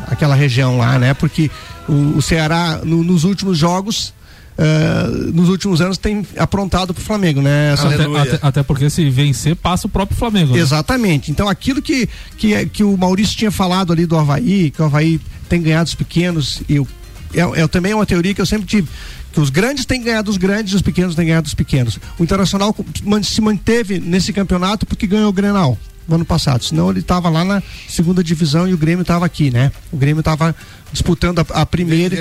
aquela 0.08 0.34
região 0.34 0.78
lá, 0.78 0.98
né? 0.98 1.14
Porque 1.14 1.48
o, 1.88 2.18
o 2.18 2.22
Ceará, 2.22 2.80
no- 2.84 3.02
nos 3.04 3.24
últimos 3.24 3.58
jogos, 3.58 4.12
eh, 4.56 5.06
nos 5.32 5.48
últimos 5.48 5.80
anos, 5.80 5.98
tem 5.98 6.24
aprontado 6.36 6.94
pro 6.94 7.02
Flamengo, 7.02 7.42
né? 7.42 7.74
Até, 7.94 8.04
até- 8.34 8.46
até 8.46 8.62
porque 8.62 8.88
se 8.90 9.08
vencer, 9.10 9.56
passa 9.56 9.86
o 9.86 9.90
próprio 9.90 10.16
Flamengo. 10.16 10.54
né? 10.54 10.60
Exatamente. 10.60 11.30
Então 11.30 11.48
aquilo 11.48 11.82
que, 11.82 12.08
que, 12.36 12.54
é- 12.54 12.64
que 12.64 12.84
o 12.84 12.96
Maurício 12.96 13.36
tinha 13.36 13.50
falado 13.50 13.92
ali 13.92 14.06
do 14.06 14.16
Havaí, 14.16 14.70
que 14.70 14.80
o 14.80 14.84
Havaí 14.84 15.20
tem 15.48 15.60
ganhado 15.60 15.88
os 15.88 15.94
pequenos, 15.94 16.62
e 16.68 16.76
eu, 16.76 16.86
é, 17.34 17.62
é 17.62 17.68
também 17.68 17.92
uma 17.94 18.06
teoria 18.06 18.32
que 18.34 18.40
eu 18.40 18.46
sempre 18.46 18.66
tive. 18.66 18.88
Que 19.32 19.40
os 19.40 19.50
grandes 19.50 19.84
têm 19.84 20.00
ganhado 20.00 20.30
os 20.30 20.36
grandes 20.36 20.72
e 20.72 20.76
os 20.76 20.82
pequenos 20.82 21.16
têm 21.16 21.26
ganhado 21.26 21.48
os 21.48 21.54
pequenos. 21.54 21.98
O 22.16 22.22
Internacional 22.22 22.74
se 23.24 23.40
manteve 23.40 23.98
nesse 23.98 24.32
campeonato 24.32 24.86
porque 24.86 25.08
ganhou 25.08 25.28
o 25.28 25.32
Grenal 25.32 25.76
no 26.08 26.16
ano 26.16 26.24
passado. 26.24 26.64
Senão 26.64 26.90
ele 26.90 27.00
estava 27.00 27.28
lá 27.28 27.44
na 27.44 27.62
segunda 27.88 28.22
divisão 28.22 28.68
e 28.68 28.74
o 28.74 28.78
Grêmio 28.78 29.02
estava 29.02 29.24
aqui, 29.26 29.50
né? 29.50 29.70
O 29.92 29.96
Grêmio 29.96 30.20
estava 30.20 30.54
disputando 30.92 31.40
a, 31.40 31.46
a 31.62 31.66
primeira. 31.66 32.14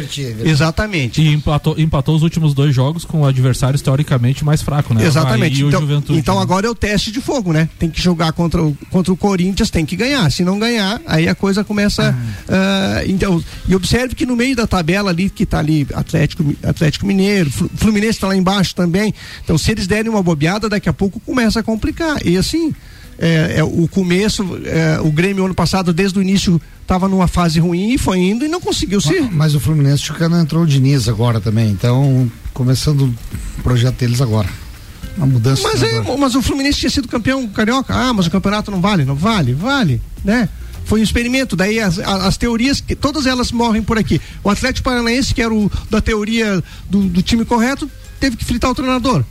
Exatamente. 0.50 1.22
E 1.22 1.28
empatou, 1.34 1.76
empatou 1.78 2.16
os 2.16 2.24
últimos 2.24 2.54
dois 2.56 2.74
jogos 2.74 3.06
com 3.06 3.24
adversários 3.24 3.82
teoricamente 3.84 4.44
mais 4.44 4.62
fracos, 4.64 4.96
né? 4.96 5.04
Exatamente. 5.06 5.62
Então, 5.68 5.82
então 6.18 6.40
agora 6.40 6.66
é 6.66 6.70
o 6.70 6.74
teste 6.76 7.12
de 7.12 7.22
fogo, 7.22 7.54
né? 7.54 7.70
Tem 7.78 7.90
que 7.90 8.02
jogar 8.02 8.32
contra 8.34 8.64
o, 8.64 8.76
contra 8.90 9.14
o 9.14 9.18
Corinthians, 9.18 9.70
tem 9.70 9.86
que 9.86 9.96
ganhar. 9.96 10.32
Se 10.32 10.44
não 10.44 10.58
ganhar, 10.58 11.00
aí 11.06 11.28
a 11.30 11.36
coisa 11.36 11.64
começa. 11.64 12.16
ah, 12.50 13.04
então, 13.06 13.44
e 13.68 13.76
observe 13.76 14.16
que 14.16 14.26
no 14.26 14.36
meio 14.36 14.56
da 14.56 14.66
tabela 14.66 15.12
ali, 15.12 15.30
que 15.30 15.46
tá 15.46 15.60
ali 15.60 15.86
Atlético, 15.94 16.44
Atlético 16.64 17.06
Mineiro, 17.06 17.52
Flu- 17.52 17.70
Fluminense 17.76 18.20
tá 18.20 18.28
lá 18.28 18.36
embaixo 18.36 18.74
também. 18.76 19.14
Então, 19.44 19.56
se 19.58 19.72
eles 19.72 19.86
derem 19.86 20.10
uma 20.10 20.24
bobeada, 20.24 20.68
daqui 20.68 20.90
a 20.90 20.94
pouco 20.94 21.20
começa 21.20 21.60
a 21.60 21.64
complicar. 21.64 22.26
E 22.26 22.38
assim. 22.38 22.74
É, 23.18 23.56
é, 23.58 23.64
o 23.64 23.88
começo, 23.88 24.44
é, 24.66 25.00
o 25.00 25.12
Grêmio 25.12 25.46
ano 25.46 25.54
passado, 25.54 25.94
desde 25.94 26.18
o 26.18 26.22
início, 26.22 26.60
estava 26.82 27.08
numa 27.08 27.28
fase 27.28 27.60
ruim 27.60 27.94
e 27.94 27.98
foi 27.98 28.18
indo 28.20 28.46
e 28.46 28.48
não 28.48 28.60
conseguiu 28.60 29.00
se. 29.00 29.22
Mas 29.32 29.56
o 29.56 29.60
Fluminense 29.60 30.12
não 30.30 30.42
entrou 30.42 30.64
o 30.64 30.68
Diniz 30.68 31.08
agora 31.08 31.40
também, 31.40 31.70
então 31.70 32.30
começando 32.54 33.14
o 33.60 33.64
projeto 33.64 33.98
deles 33.98 34.22
agora. 34.22 34.50
Uma 35.18 35.28
mudança. 35.28 35.62
Mas, 35.64 35.84
é, 35.84 36.18
mas 36.18 36.36
o 36.36 36.42
Fluminense 36.42 36.80
tinha 36.80 36.90
sido 36.90 37.08
campeão 37.08 37.48
carioca. 37.48 37.94
Ah, 37.94 38.14
mas 38.14 38.26
o 38.26 38.32
campeonato 38.32 38.72
não 38.72 38.82
vale? 38.82 39.06
Não 39.06 39.16
vale? 39.16 39.54
Vale, 39.54 40.02
né? 40.24 40.50
Foi 40.86 41.00
um 41.00 41.04
experimento. 41.04 41.56
Daí 41.56 41.80
as, 41.80 42.00
as 42.00 42.36
teorias, 42.36 42.82
que 42.82 42.96
todas 42.96 43.26
elas 43.26 43.52
morrem 43.52 43.82
por 43.82 43.98
aqui. 43.98 44.20
O 44.44 44.50
Atlético 44.50 44.86
Paranaense, 44.86 45.34
que 45.34 45.42
era 45.42 45.54
o 45.54 45.72
da 45.90 46.02
teoria 46.02 46.64
do, 46.90 47.04
do 47.04 47.22
time 47.22 47.46
correto, 47.46 47.90
teve 48.20 48.36
que 48.36 48.44
fritar 48.44 48.72
o 48.72 48.76
treinador. 48.76 49.24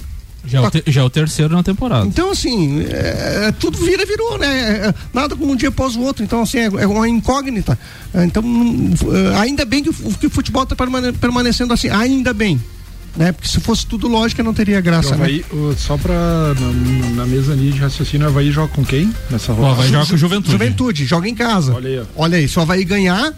Já 0.45 0.59
é, 0.59 0.67
o 0.67 0.71
te- 0.71 0.83
já 0.89 1.01
é 1.01 1.05
o 1.05 1.11
terceiro 1.11 1.55
na 1.55 1.63
temporada. 1.63 2.07
Então, 2.07 2.31
assim, 2.31 2.83
é, 2.83 3.47
é, 3.49 3.53
tudo 3.53 3.79
vira, 3.79 4.05
virou, 4.05 4.37
né? 4.39 4.87
É, 4.89 4.95
nada 5.15 5.37
como 5.37 5.53
um 5.53 5.57
dia 5.57 5.69
após 5.69 5.95
o 5.95 6.01
outro. 6.01 6.25
Então, 6.25 6.43
assim, 6.43 6.59
é, 6.59 6.65
é 6.65 6.87
uma 6.87 7.09
incógnita. 7.09 7.79
Então, 8.15 8.43
ainda 9.41 9.65
bem 9.65 9.83
que 9.83 9.91
o, 9.91 9.95
que 10.19 10.27
o 10.27 10.31
futebol 10.31 10.65
está 10.65 10.75
permanecendo 11.21 11.73
assim. 11.73 11.89
Ainda 11.89 12.33
bem. 12.33 12.61
Né? 13.15 13.31
Porque 13.31 13.47
se 13.47 13.61
fosse 13.61 13.87
tudo 13.87 14.09
lógica, 14.09 14.43
não 14.43 14.55
teria 14.55 14.79
O 14.79 14.83
graça, 14.83 15.11
né? 15.11 15.17
Havaí, 15.25 15.45
o- 15.53 15.75
só 15.77 15.97
pra. 15.99 16.15
Na, 16.15 17.11
na 17.17 17.27
mesa 17.27 17.53
ali 17.53 17.71
de 17.71 17.79
raciocínio, 17.79 18.27
o 18.27 18.31
Havaí 18.31 18.51
joga 18.51 18.73
com 18.75 18.83
quem 18.85 19.13
nessa 19.31 19.53
rodada? 19.53 19.75
Juventude, 20.53 21.05
joga 21.05 21.29
em 21.29 21.35
casa. 21.35 21.75
Olha 21.75 21.89
aí. 22.01 22.07
Olha 22.17 22.39
aí, 22.39 22.49
só 22.49 22.65
vai 22.65 22.83
ganhar. 22.85 23.33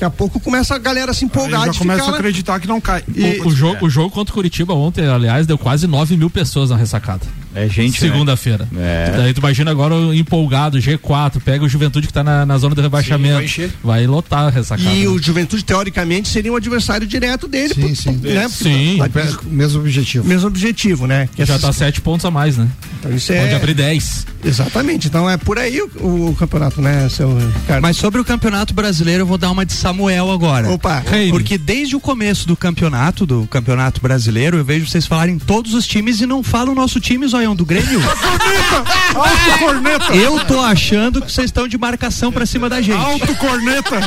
Daqui 0.00 0.04
a 0.06 0.10
pouco 0.10 0.40
começa 0.40 0.74
a 0.74 0.78
galera 0.78 1.10
a 1.10 1.14
se 1.14 1.26
empolgar. 1.26 1.66
já 1.66 1.72
de 1.72 1.78
começa 1.78 2.04
ficar 2.04 2.14
a 2.14 2.18
acreditar 2.18 2.58
que 2.58 2.66
não 2.66 2.80
cai. 2.80 3.04
O, 3.44 3.48
o 3.48 3.50
jogo, 3.50 3.84
o 3.84 3.90
jogo 3.90 4.10
contra 4.10 4.32
o 4.32 4.34
Curitiba 4.34 4.72
ontem, 4.72 5.06
aliás, 5.06 5.46
deu 5.46 5.58
quase 5.58 5.86
9 5.86 6.16
mil 6.16 6.30
pessoas 6.30 6.70
na 6.70 6.76
ressacada. 6.76 7.26
É 7.54 7.68
gente. 7.68 7.98
Segunda-feira. 7.98 8.68
É. 8.76 9.12
Daí 9.16 9.34
tu 9.34 9.38
imagina 9.38 9.70
agora 9.70 9.94
o 9.94 10.14
empolgado, 10.14 10.78
G4, 10.78 11.40
pega 11.44 11.64
o 11.64 11.68
Juventude 11.68 12.06
que 12.06 12.12
tá 12.12 12.22
na, 12.22 12.46
na 12.46 12.58
zona 12.58 12.74
do 12.74 12.80
rebaixamento. 12.80 13.34
vai 13.34 13.44
encher. 13.44 13.70
vai 13.82 14.06
lotar 14.06 14.46
a 14.46 14.50
ressacada. 14.50 14.88
E 14.90 15.02
né? 15.02 15.08
o 15.08 15.18
Juventude, 15.20 15.64
teoricamente, 15.64 16.28
seria 16.28 16.52
um 16.52 16.56
adversário 16.56 17.06
direto 17.06 17.48
dele. 17.48 17.74
Sim, 17.74 17.80
por- 17.80 17.96
sim. 17.96 18.20
Né? 18.22 18.48
Sim. 18.48 18.98
Mesmo 19.46 19.80
objetivo. 19.80 20.26
Mesmo 20.26 20.46
objetivo, 20.46 21.06
né? 21.06 21.28
Que 21.34 21.44
Já 21.44 21.54
essas- 21.54 21.66
tá 21.66 21.72
sete 21.72 22.00
pontos 22.00 22.24
a 22.24 22.30
mais, 22.30 22.56
né? 22.56 22.68
Então 22.98 23.14
isso 23.14 23.32
Pode 23.32 23.48
é. 23.48 23.54
abrir 23.56 23.74
10. 23.74 24.26
Exatamente. 24.44 25.06
Então 25.08 25.28
é 25.28 25.36
por 25.36 25.58
aí 25.58 25.80
o, 25.80 26.30
o 26.30 26.36
campeonato, 26.36 26.80
né, 26.80 27.08
seu 27.08 27.36
Ricardo? 27.36 27.82
Mas 27.82 27.96
sobre 27.96 28.20
o 28.20 28.24
Campeonato 28.24 28.72
Brasileiro, 28.74 29.22
eu 29.22 29.26
vou 29.26 29.38
dar 29.38 29.50
uma 29.50 29.64
de 29.64 29.72
Samuel 29.72 30.30
agora. 30.30 30.70
Opa. 30.70 31.02
Porque 31.30 31.58
desde 31.58 31.96
o 31.96 32.00
começo 32.00 32.46
do 32.46 32.56
campeonato, 32.56 33.26
do 33.26 33.46
Campeonato 33.46 34.00
Brasileiro, 34.00 34.56
eu 34.58 34.64
vejo 34.64 34.86
vocês 34.86 35.06
falarem 35.06 35.38
todos 35.38 35.74
os 35.74 35.86
times 35.86 36.20
e 36.20 36.26
não 36.26 36.42
falam 36.42 36.72
o 36.72 36.76
nosso 36.76 37.00
time, 37.00 37.24
Zoião, 37.40 37.56
do 37.56 37.64
Grêmio. 37.64 38.00
Alto 39.14 39.58
corneta! 39.58 40.14
Eu 40.14 40.44
tô 40.44 40.60
achando 40.60 41.22
que 41.22 41.32
vocês 41.32 41.46
estão 41.46 41.66
de 41.66 41.78
marcação 41.78 42.30
pra 42.30 42.44
cima 42.44 42.68
da 42.68 42.80
gente. 42.82 42.98
Alto 43.02 43.34
corneta! 43.36 43.98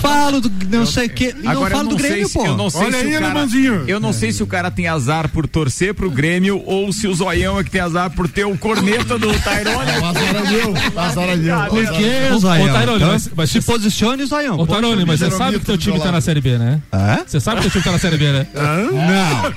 Falo 0.00 0.40
do 0.40 0.52
não 0.68 0.84
sei 0.84 1.06
o 1.06 1.10
que. 1.10 1.32
Não 1.32 1.66
falo 1.68 1.88
do 1.90 1.96
Grêmio, 1.96 2.28
pô. 2.30 2.44
eu 2.46 2.56
não 2.56 2.68
sei 2.70 2.82
Olha 2.84 2.98
se 2.98 3.04
aí, 3.04 3.08
o 3.08 3.12
cara, 3.14 3.24
alemãozinho. 3.26 3.84
eu 3.88 3.98
não 4.00 4.12
sei 4.12 4.30
se 4.32 4.42
o 4.42 4.46
cara 4.46 4.70
tem 4.70 4.86
azar 4.88 5.28
por 5.28 5.46
torcer 5.48 5.94
pro 5.94 6.10
Grêmio 6.10 6.62
ou 6.66 6.92
se 6.92 7.06
o 7.08 7.14
zoião 7.14 7.58
é 7.58 7.64
que 7.64 7.70
tem 7.70 7.80
azar 7.80 8.10
por 8.10 8.28
ter 8.28 8.44
o 8.44 8.56
corneta 8.58 9.18
do 9.18 9.32
Tyrone. 9.32 9.90
O 10.00 10.06
azar 10.06 10.36
é 10.36 10.50
meu, 10.50 10.72
o 10.94 11.00
azar 11.00 11.28
é 11.28 11.36
meu. 11.36 11.58
Por 11.66 11.86
que, 11.92 12.38
Zoião? 12.38 12.64
ô, 12.64 12.72
Tairone, 12.72 12.96
Então, 13.04 13.16
mas- 13.36 13.50
se 13.50 13.60
posicione, 13.60 14.24
Zoião. 14.26 14.58
Ô, 14.58 14.66
Tarone, 14.66 15.04
mas 15.04 15.20
você 15.20 15.30
sabe 15.30 15.58
que 15.58 15.64
teu 15.64 15.78
time 15.78 15.98
tá 16.00 16.12
na 16.12 16.20
Série 16.20 16.40
B, 16.40 16.58
né? 16.58 16.80
Você 17.26 17.40
sabe 17.40 17.56
que 17.62 17.70
teu 17.70 17.70
time 17.70 17.84
tá 17.84 17.92
na 17.92 17.98
Série 17.98 18.16
B, 18.18 18.32
né? 18.32 18.46
Não. 18.54 19.52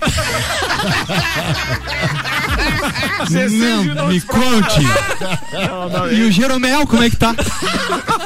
Não, 3.95 4.07
me 4.07 4.21
conte. 4.21 4.81
E 6.13 6.21
o 6.23 6.31
Jeromel, 6.31 6.87
como 6.87 7.03
é 7.03 7.09
que 7.09 7.15
tá? 7.15 7.35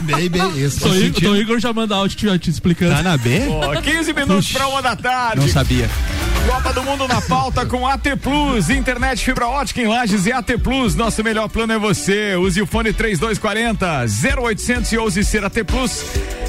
Bem, 0.01 0.29
bem, 0.29 0.61
esse 0.61 0.79
Tô, 0.79 0.93
Igor, 0.93 1.21
tô 1.21 1.35
Igor 1.35 1.59
já 1.59 1.73
manda 1.73 1.95
áudio 1.95 2.17
te, 2.17 2.39
te 2.39 2.49
explicando. 2.49 2.95
Tá 2.95 3.03
na 3.03 3.17
B? 3.17 3.47
Ó, 3.49 3.81
15 3.81 4.13
minutos 4.13 4.51
pra 4.51 4.67
uma 4.67 4.81
da 4.81 4.95
tarde. 4.95 5.41
Não 5.41 5.47
sabia. 5.47 5.89
Copa 6.49 6.73
do 6.73 6.81
Mundo 6.81 7.07
na 7.07 7.21
pauta 7.21 7.63
com 7.63 7.85
AT 7.85 8.03
Plus, 8.19 8.71
internet 8.71 9.23
fibra 9.23 9.47
ótica 9.47 9.81
em 9.81 9.87
Lages 9.87 10.25
e 10.25 10.31
AT 10.31 10.57
Plus. 10.63 10.95
Nosso 10.95 11.23
melhor 11.23 11.47
plano 11.47 11.73
é 11.73 11.77
você. 11.77 12.35
Use 12.35 12.59
o 12.59 12.65
fone 12.65 12.91
3240 12.91 14.05
0800 14.41 14.91
e 14.91 14.97
ouse 14.97 15.23
ser 15.23 15.45
AT 15.45 15.63
Plus. 15.63 16.03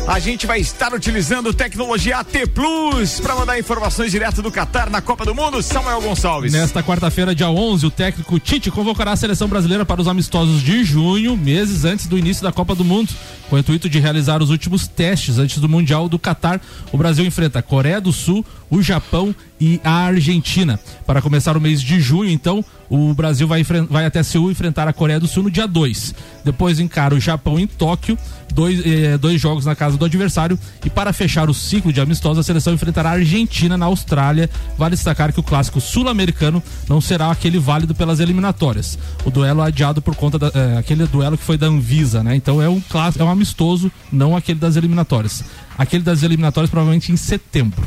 A 0.09 0.18
gente 0.18 0.46
vai 0.46 0.59
estar 0.59 0.94
utilizando 0.94 1.53
tecnologia 1.53 2.16
AT 2.16 2.32
Plus 2.55 3.20
para 3.20 3.34
mandar 3.34 3.59
informações 3.59 4.11
direto 4.11 4.40
do 4.40 4.51
Catar 4.51 4.88
na 4.88 5.03
Copa 5.03 5.26
do 5.26 5.34
Mundo. 5.34 5.62
Samuel 5.62 6.01
Gonçalves. 6.01 6.51
Nesta 6.51 6.82
quarta-feira, 6.82 7.34
dia 7.34 7.51
11, 7.51 7.84
o 7.84 7.90
técnico 7.90 8.40
Tite 8.40 8.70
convocará 8.70 9.12
a 9.12 9.16
seleção 9.16 9.48
brasileira 9.48 9.84
para 9.84 10.01
os 10.01 10.09
amistosos 10.09 10.62
de 10.62 10.82
junho, 10.82 11.36
meses 11.36 11.84
antes 11.84 12.07
do 12.07 12.16
início 12.16 12.42
da 12.42 12.51
Copa 12.51 12.74
do 12.74 12.84
Mundo. 12.84 13.12
Com 13.51 13.57
o 13.57 13.59
intuito 13.59 13.88
de 13.88 13.98
realizar 13.98 14.42
os 14.42 14.48
últimos 14.48 14.88
testes 14.88 15.38
antes 15.38 15.59
do 15.59 15.68
Mundial 15.68 16.09
do 16.09 16.18
Catar, 16.18 16.61
o 16.90 16.96
Brasil 16.96 17.24
enfrenta 17.24 17.59
a 17.59 17.62
Coreia 17.62 18.01
do 18.01 18.12
Sul, 18.12 18.46
o 18.71 18.81
Japão 18.83 19.35
e 19.61 19.81
a 19.85 19.93
Argentina. 19.93 20.79
Para 21.07 21.21
começar 21.21 21.57
o 21.57 21.61
mês 21.61 21.83
de 21.83 22.01
junho, 22.01 22.31
então, 22.31 22.64
o 22.89 23.12
Brasil 23.12 23.47
vai, 23.47 23.62
vai 23.62 24.07
até 24.07 24.23
Seul 24.23 24.51
enfrentar 24.51 24.89
a 24.89 24.93
Coreia 24.93 25.21
do 25.21 25.29
Sul 25.29 25.43
no 25.43 25.51
dia 25.51 25.66
2. 25.66 26.14
Depois 26.45 26.81
encara 26.81 27.14
o 27.14 27.21
Japão 27.21 27.59
em 27.59 27.66
Tóquio, 27.66 28.16
dois, 28.53 28.81
eh, 28.85 29.18
dois 29.18 29.41
jogos 29.41 29.64
na 29.64 29.75
casa 29.75 29.97
do 29.97 30.05
adversário. 30.05 30.59
E 30.85 30.91
para 30.91 31.12
fechar 31.12 31.51
o 31.51 31.55
ciclo 31.55 31.93
de 31.93 32.01
amistosos, 32.01 32.39
a 32.39 32.43
seleção 32.43 32.73
enfrentará 32.73 33.11
a 33.11 33.14
Argentina 33.14 33.77
na 33.77 33.87
Austrália. 33.87 34.49
Vale 34.79 34.97
destacar 34.97 35.33
que 35.33 35.41
o 35.41 35.43
clássico 35.43 35.81
sul-americano 35.81 36.62
não 36.89 37.01
será 37.01 37.31
aquele 37.31 37.59
válido 37.59 37.95
pelas 37.95 38.21
eliminatórias. 38.21 38.99
O 39.25 39.31
duelo 39.31 39.62
é 39.62 39.66
adiado 39.66 40.01
por 40.01 40.14
conta 40.14 40.39
da, 40.39 40.49
eh, 40.49 41.07
duelo 41.11 41.37
que 41.37 41.45
foi 41.45 41.59
da 41.59 41.66
Anvisa, 41.66 42.23
né? 42.23 42.35
Então 42.35 42.62
é 42.62 42.68
um 42.68 42.81
clássico, 42.81 43.23
é 43.23 43.27
um 43.27 43.31
amistoso, 43.31 43.91
não 44.12 44.37
aquele 44.37 44.59
das 44.59 44.77
eliminatórias. 44.77 45.45
Aquele 45.77 46.03
das 46.03 46.23
eliminatórias 46.23 46.71
provavelmente 46.71 47.12
em 47.12 47.16
setembro. 47.16 47.83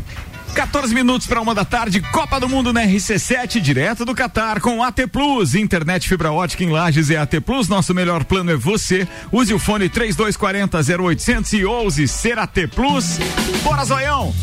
14 0.54 0.94
minutos 0.94 1.26
para 1.26 1.42
uma 1.42 1.56
da 1.56 1.66
tarde, 1.66 2.00
Copa 2.00 2.40
do 2.40 2.48
Mundo 2.48 2.72
na 2.72 2.86
RC7, 2.86 3.60
direto 3.60 4.06
do 4.06 4.14
Catar, 4.14 4.62
com 4.62 4.84
AT 4.84 5.08
Plus, 5.12 5.56
internet 5.56 6.08
fibra 6.08 6.32
ótica 6.32 6.64
em 6.64 6.70
Lages 6.70 7.10
é 7.10 7.18
AT 7.18 7.42
Plus, 7.44 7.68
nosso 7.68 7.92
melhor 7.94 8.24
plano 8.24 8.52
é 8.52 8.56
você. 8.56 9.08
Use 9.32 9.52
o 9.52 9.58
fone 9.58 9.90
3240 9.90 11.04
0800 11.04 11.54
e 11.54 11.66
ouse 11.66 12.08
ser 12.08 12.38
AT 12.38 12.68
Plus. 12.68 13.18
Bora, 13.64 13.84
Zoião! 13.84 14.34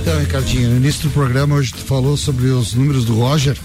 Então, 0.00 0.18
Ricardinho, 0.18 0.70
no 0.70 0.76
início 0.76 1.04
do 1.04 1.10
programa 1.10 1.54
hoje 1.54 1.72
tu 1.72 1.84
falou 1.84 2.16
sobre 2.16 2.46
os 2.46 2.74
números 2.74 3.04
do 3.04 3.14
Roger, 3.14 3.56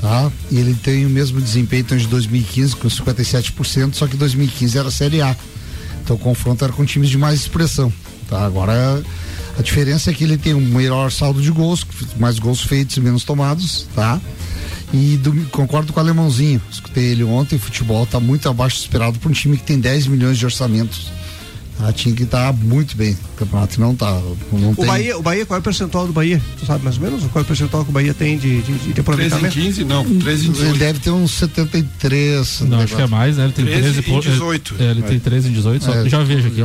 tá? 0.00 0.32
E 0.50 0.58
ele 0.58 0.74
tem 0.74 1.04
o 1.04 1.10
mesmo 1.10 1.38
desempenho 1.38 1.80
então, 1.82 1.98
de 1.98 2.06
2015 2.06 2.76
com 2.76 2.88
57%, 2.88 3.92
só 3.92 4.06
que 4.06 4.16
2015 4.16 4.78
era 4.78 4.90
Série 4.90 5.20
A. 5.20 5.36
Então 6.02 6.16
o 6.16 6.18
confronto 6.18 6.64
era 6.64 6.72
com 6.72 6.84
times 6.84 7.10
de 7.10 7.18
mais 7.18 7.40
expressão, 7.40 7.92
tá? 8.26 8.44
Agora 8.44 9.02
a 9.58 9.62
diferença 9.62 10.10
é 10.10 10.14
que 10.14 10.24
ele 10.24 10.36
tem 10.36 10.54
um 10.54 10.60
melhor 10.60 11.10
saldo 11.10 11.40
de 11.42 11.50
gols, 11.50 11.86
mais 12.18 12.38
gols 12.38 12.60
feitos 12.62 12.96
e 12.96 13.00
menos 13.00 13.24
tomados, 13.24 13.86
tá? 13.94 14.20
E 14.92 15.16
do- 15.16 15.32
concordo 15.50 15.92
com 15.92 16.00
o 16.00 16.02
alemãozinho. 16.02 16.60
Escutei 16.70 17.04
ele 17.04 17.24
ontem, 17.24 17.56
o 17.56 17.58
futebol 17.58 18.04
tá 18.06 18.20
muito 18.20 18.48
abaixo 18.48 18.76
do 18.76 18.80
esperado 18.82 19.18
para 19.18 19.28
um 19.30 19.32
time 19.32 19.56
que 19.56 19.62
tem 19.64 19.78
10 19.80 20.06
milhões 20.06 20.36
de 20.38 20.44
orçamentos. 20.44 21.10
Tá? 21.78 21.90
Tinha 21.90 22.14
que 22.14 22.24
estar 22.24 22.52
muito 22.52 22.94
bem. 22.94 23.14
O 23.34 23.36
campeonato 23.38 23.80
não 23.80 23.94
tá. 23.96 24.10
Não 24.52 24.72
O 24.72 24.76
tem... 24.76 24.84
Bahia, 24.86 25.16
o 25.18 25.22
Bahia, 25.22 25.46
qual 25.46 25.56
é 25.56 25.60
o 25.60 25.62
percentual 25.62 26.06
do 26.06 26.12
Bahia? 26.12 26.40
Tu 26.60 26.66
sabe 26.66 26.84
mais 26.84 26.96
ou 26.98 27.02
menos? 27.02 27.22
Qual 27.32 27.40
é 27.40 27.42
o 27.42 27.46
percentual 27.46 27.82
que 27.84 27.90
o 27.90 27.92
Bahia 27.92 28.12
tem 28.12 28.36
de, 28.36 28.60
de, 28.60 28.92
de 28.92 29.00
aproveitamento? 29.00 29.50
13 29.54 29.60
em 29.60 29.72
15? 29.72 29.84
Não, 29.84 30.04
13 30.04 30.42
em 30.42 30.48
Ele 30.48 30.52
18. 30.58 30.78
deve 30.78 30.98
ter 30.98 31.10
uns 31.10 31.30
73. 31.32 32.60
Não, 32.68 32.80
acho 32.80 32.94
que 32.94 33.02
é 33.02 33.06
mais, 33.06 33.38
né? 33.38 33.44
Ele 33.44 33.52
tem 33.54 33.64
13 33.64 33.80
13, 33.82 33.98
e 33.98 34.02
po- 34.02 34.20
18. 34.20 34.74
É, 34.78 34.90
ele 34.90 35.02
tem 35.02 35.18
13 35.18 35.48
em 35.48 35.52
18, 35.52 35.84
só, 35.84 35.94
É, 35.94 36.08
já 36.08 36.22
vejo 36.22 36.48
aqui. 36.48 36.64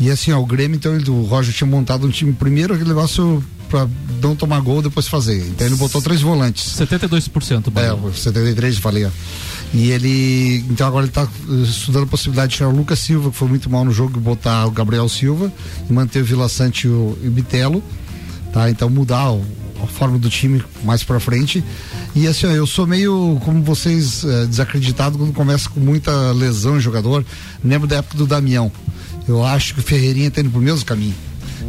E 0.00 0.10
assim, 0.10 0.32
ó, 0.32 0.40
o 0.40 0.46
Grêmio, 0.46 0.76
então, 0.76 0.92
o 1.14 1.22
Roger 1.24 1.54
tinha 1.54 1.68
montado 1.68 2.06
um 2.06 2.10
time 2.10 2.32
primeiro, 2.32 2.74
aquele 2.74 2.88
negócio 2.88 3.42
pra 3.68 3.88
não 4.20 4.34
tomar 4.36 4.60
gol 4.60 4.82
depois 4.82 5.06
fazer. 5.08 5.38
Então 5.48 5.66
ele 5.66 5.76
botou 5.76 6.02
três 6.02 6.20
volantes. 6.20 6.74
72%. 6.78 7.72
É, 7.76 7.92
o 7.92 8.12
73, 8.12 8.78
falei, 8.78 9.04
ó. 9.06 9.10
E 9.74 9.90
ele. 9.90 10.64
Então 10.70 10.86
agora 10.86 11.06
ele 11.06 11.12
tá 11.12 11.22
eh, 11.48 11.52
estudando 11.62 12.02
a 12.02 12.06
possibilidade 12.06 12.50
de 12.50 12.56
tirar 12.58 12.68
o 12.68 12.76
Lucas 12.76 12.98
Silva, 12.98 13.30
que 13.30 13.36
foi 13.36 13.48
muito 13.48 13.70
mal 13.70 13.84
no 13.84 13.92
jogo, 13.92 14.18
e 14.18 14.20
botar 14.20 14.66
o 14.66 14.70
Gabriel 14.70 15.08
Silva 15.08 15.50
e 15.88 15.92
manter 15.92 16.20
o 16.20 16.24
Vila 16.24 16.48
Sante 16.48 16.86
e 16.86 16.90
o, 16.90 17.16
e 17.22 17.28
Bitelo. 17.30 17.82
Tá? 18.52 18.68
Então 18.68 18.90
mudar 18.90 19.30
o- 19.32 19.42
a 19.82 19.86
forma 19.86 20.18
do 20.18 20.28
time 20.28 20.62
mais 20.84 21.02
pra 21.02 21.18
frente. 21.18 21.64
E 22.14 22.26
assim, 22.26 22.46
ó, 22.46 22.50
eu 22.50 22.66
sou 22.66 22.86
meio, 22.86 23.40
como 23.44 23.62
vocês, 23.62 24.22
eh, 24.24 24.44
desacreditado 24.46 25.16
quando 25.16 25.32
começa 25.32 25.68
com 25.70 25.80
muita 25.80 26.32
lesão 26.32 26.76
em 26.76 26.80
jogador. 26.80 27.24
Lembro 27.64 27.88
da 27.88 27.96
época 27.96 28.18
do 28.18 28.26
Damião. 28.26 28.70
Eu 29.28 29.44
acho 29.44 29.74
que 29.74 29.80
o 29.80 29.82
Ferreirinha 29.82 30.30
tá 30.30 30.40
indo 30.40 30.50
pro 30.50 30.60
mesmo 30.60 30.84
caminho. 30.84 31.14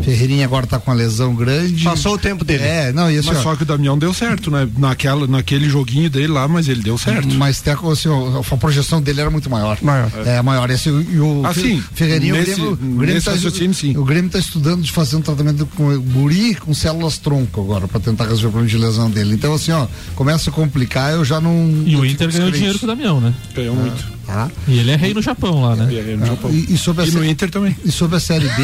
Ferreirinha 0.01 0.43
agora 0.43 0.65
tá 0.65 0.79
com 0.79 0.89
uma 0.89 0.97
lesão 0.97 1.35
grande. 1.35 1.83
Passou 1.83 2.15
o 2.15 2.17
tempo 2.17 2.43
dele. 2.43 2.63
É, 2.63 2.91
não, 2.91 3.11
e 3.11 3.17
assim, 3.19 3.27
Mas 3.27 3.37
ó, 3.37 3.43
só 3.43 3.55
que 3.55 3.61
o 3.61 3.65
Damião 3.65 3.95
deu 3.95 4.11
certo, 4.11 4.49
né? 4.49 4.67
Naquela, 4.75 5.27
naquele 5.27 5.69
joguinho 5.69 6.09
dele 6.09 6.29
lá, 6.29 6.47
mas 6.47 6.67
ele 6.67 6.81
deu 6.81 6.97
certo. 6.97 7.27
Mas 7.35 7.61
tem 7.61 7.73
a, 7.73 7.77
assim, 7.91 8.09
a 8.51 8.57
projeção 8.57 8.99
dele 8.99 9.21
era 9.21 9.29
muito 9.29 9.51
maior. 9.51 9.77
Maior. 9.83 10.09
É, 10.25 10.41
maior. 10.41 10.67
Esse, 10.71 10.89
e 10.89 11.19
o 11.19 11.43
Ah, 11.45 11.53
sim. 11.53 11.81
Ferreirinha, 11.93 12.33
Nesse- 12.33 12.59
o 12.59 12.75
Grêmio, 12.75 12.95
o 12.95 12.97
Grêmio 12.97 13.21
tá, 13.21 13.31
raciocínio, 13.33 13.75
sim. 13.75 13.95
o 13.95 14.03
Grêmio 14.03 14.31
tá 14.31 14.39
estudando 14.39 14.81
de 14.81 14.91
fazer 14.91 15.15
um 15.15 15.21
tratamento 15.21 15.63
com 15.75 15.87
o 15.93 16.01
guri 16.01 16.55
com 16.55 16.73
células 16.73 17.19
tronco 17.19 17.61
agora, 17.61 17.87
pra 17.87 17.99
tentar 17.99 18.23
resolver 18.23 18.47
o 18.47 18.51
problema 18.51 18.69
de 18.71 18.77
lesão 18.79 19.11
dele. 19.11 19.35
Então, 19.35 19.53
assim, 19.53 19.71
ó, 19.73 19.85
começa 20.15 20.49
a 20.49 20.53
complicar, 20.53 21.13
eu 21.13 21.23
já 21.23 21.39
não. 21.39 21.83
E 21.85 21.95
o 21.95 22.03
Inter 22.03 22.31
ganhou 22.31 22.49
dinheiro 22.49 22.79
com 22.79 22.85
o 22.85 22.89
Damião, 22.89 23.21
né? 23.21 23.31
Ganhou 23.55 23.75
muito. 23.75 24.03
Tá? 24.25 24.49
E 24.67 24.79
ele 24.79 24.91
é 24.91 24.95
rei 24.95 25.13
no 25.13 25.21
Japão 25.21 25.61
lá, 25.61 25.75
né? 25.75 25.85
Ah, 26.23 26.47
E, 26.49 26.73
e 26.73 26.77
sobre 26.77 27.03
a 27.03 27.07
E 27.07 27.11
no 27.11 27.25
Inter 27.25 27.49
também. 27.51 27.75
E 27.83 27.91
sobre 27.91 28.15
a 28.15 28.19
Série 28.19 28.47
B. 28.47 28.63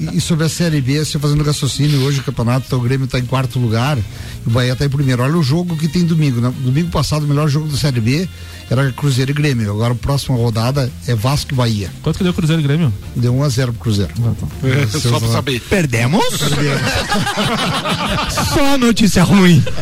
e- 0.16 0.20
sobre 0.20 0.46
a 0.46 0.48
Série 0.48 0.80
B, 0.80 1.04
você 1.04 1.18
fazendo 1.18 1.44
raciocínio, 1.44 2.00
hoje 2.02 2.20
o 2.20 2.22
campeonato, 2.24 2.64
então, 2.66 2.78
o 2.78 2.82
Grêmio 2.82 3.04
está 3.04 3.18
em 3.18 3.26
quarto 3.26 3.58
lugar 3.58 3.98
e 3.98 4.02
o 4.46 4.50
Bahia 4.50 4.72
está 4.72 4.84
em 4.86 4.88
primeiro. 4.88 5.22
Olha 5.22 5.36
o 5.36 5.42
jogo 5.42 5.76
que 5.76 5.86
tem 5.86 6.04
domingo. 6.04 6.40
Né? 6.40 6.52
Domingo 6.60 6.90
passado, 6.90 7.24
o 7.24 7.28
melhor 7.28 7.48
jogo 7.48 7.68
da 7.68 7.76
Série 7.76 8.00
B 8.00 8.26
era 8.70 8.90
Cruzeiro 8.92 9.30
e 9.30 9.34
Grêmio. 9.34 9.70
Agora 9.70 9.92
a 9.92 9.96
próxima 9.96 10.36
rodada 10.36 10.90
é 11.06 11.14
Vasco 11.14 11.52
e 11.52 11.54
Bahia. 11.56 11.90
Quanto 12.02 12.16
que 12.16 12.22
deu 12.24 12.32
o 12.32 12.34
Cruzeiro 12.34 12.62
e 12.62 12.64
Grêmio? 12.64 12.92
Deu 13.14 13.34
1 13.36 13.42
a 13.42 13.48
0 13.48 13.72
pro 13.74 13.82
Cruzeiro. 13.82 14.12
É, 14.64 14.86
só 14.98 15.18
pra 15.20 15.28
saber. 15.28 15.60
Perdemos? 15.68 16.24
Só 18.54 18.78
notícia 18.78 19.22
ruim. 19.22 19.62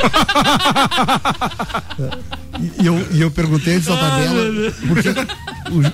E 2.81 2.87
eu, 2.87 3.07
e 3.13 3.21
eu 3.21 3.31
perguntei 3.31 3.76
antes 3.77 3.87
da 3.89 3.97
tabela, 3.97 4.73
porque 4.89 5.09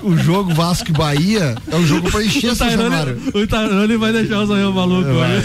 o, 0.04 0.10
o 0.12 0.18
jogo 0.18 0.54
Vasco 0.54 0.90
e 0.90 0.92
Bahia 0.92 1.54
é 1.70 1.76
um 1.76 1.86
jogo 1.86 2.10
para 2.10 2.22
encher 2.24 2.48
O 2.48 2.52
essa 2.52 2.70
Januário. 2.70 3.16
Tairone, 3.16 3.44
o 3.44 3.46
Tairone 3.46 3.96
vai 3.96 4.12
deixar 4.12 4.38
o 4.40 4.46
Zoião 4.46 4.72
maluco. 4.72 5.08
olha. 5.10 5.42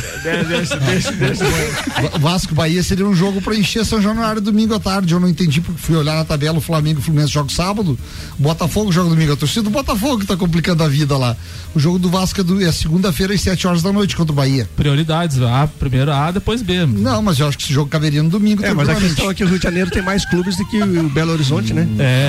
Va- 2.02 2.18
Vasco 2.20 2.54
e 2.54 2.56
Bahia 2.56 2.84
seria 2.84 3.06
um 3.06 3.16
jogo 3.16 3.42
para 3.42 3.56
encher 3.56 3.86
São 3.86 4.02
Januário 4.02 4.42
domingo 4.42 4.74
à 4.74 4.80
tarde. 4.80 5.14
Eu 5.14 5.20
não 5.20 5.28
entendi 5.30 5.62
porque 5.62 5.80
fui 5.82 5.96
olhar 5.96 6.16
na 6.16 6.26
tabela 6.26 6.58
o 6.58 6.62
Flamengo 6.62 7.00
e 7.00 7.02
o 7.02 7.04
Fluminense 7.04 7.34
joga 7.34 7.50
sábado, 7.50 7.98
o 8.38 8.42
Botafogo 8.42 8.92
joga 8.92 9.10
domingo. 9.10 9.34
A 9.34 9.36
torcida 9.36 9.64
do 9.64 9.70
Botafogo 9.70 10.20
que 10.20 10.26
tá 10.26 10.36
complicando 10.36 10.84
a 10.84 10.88
vida 10.88 11.18
lá. 11.18 11.36
O 11.74 11.80
jogo 11.80 12.00
do 12.00 12.10
Vasco 12.10 12.42
é, 12.42 12.44
do- 12.44 12.64
é 12.64 12.72
segunda-feira 12.72 13.34
às 13.34 13.42
7 13.42 13.68
horas 13.68 13.82
da 13.82 13.92
noite 13.92 14.16
contra 14.16 14.32
o 14.32 14.36
Bahia. 14.36 14.68
Prioridades, 14.76 15.40
A, 15.42 15.68
primeiro 15.80 16.12
A, 16.12 16.32
depois 16.32 16.62
B. 16.62 16.86
Não, 16.86 17.22
mas 17.22 17.40
eu 17.40 17.48
acho 17.48 17.58
que 17.58 17.64
esse 17.64 17.74
jogo 17.74 17.90
caberia 17.90 18.22
no 18.24 18.30
domingo. 18.30 18.64
É, 18.66 18.74
mas 18.74 18.90
a 18.90 18.96
questão 18.96 19.30
é 19.30 19.34
que 19.34 19.44
o 19.44 19.48
Rio 19.48 19.58
de 19.58 19.64
Janeiro 19.64 19.90
tem 19.92 20.02
mais 20.02 20.26
clubes 20.30 20.56
do 20.58 20.66
que 20.66 20.82
o 20.82 21.10
Belo 21.10 21.32
Horizonte, 21.34 21.74
né? 21.74 21.88
É, 22.00 22.27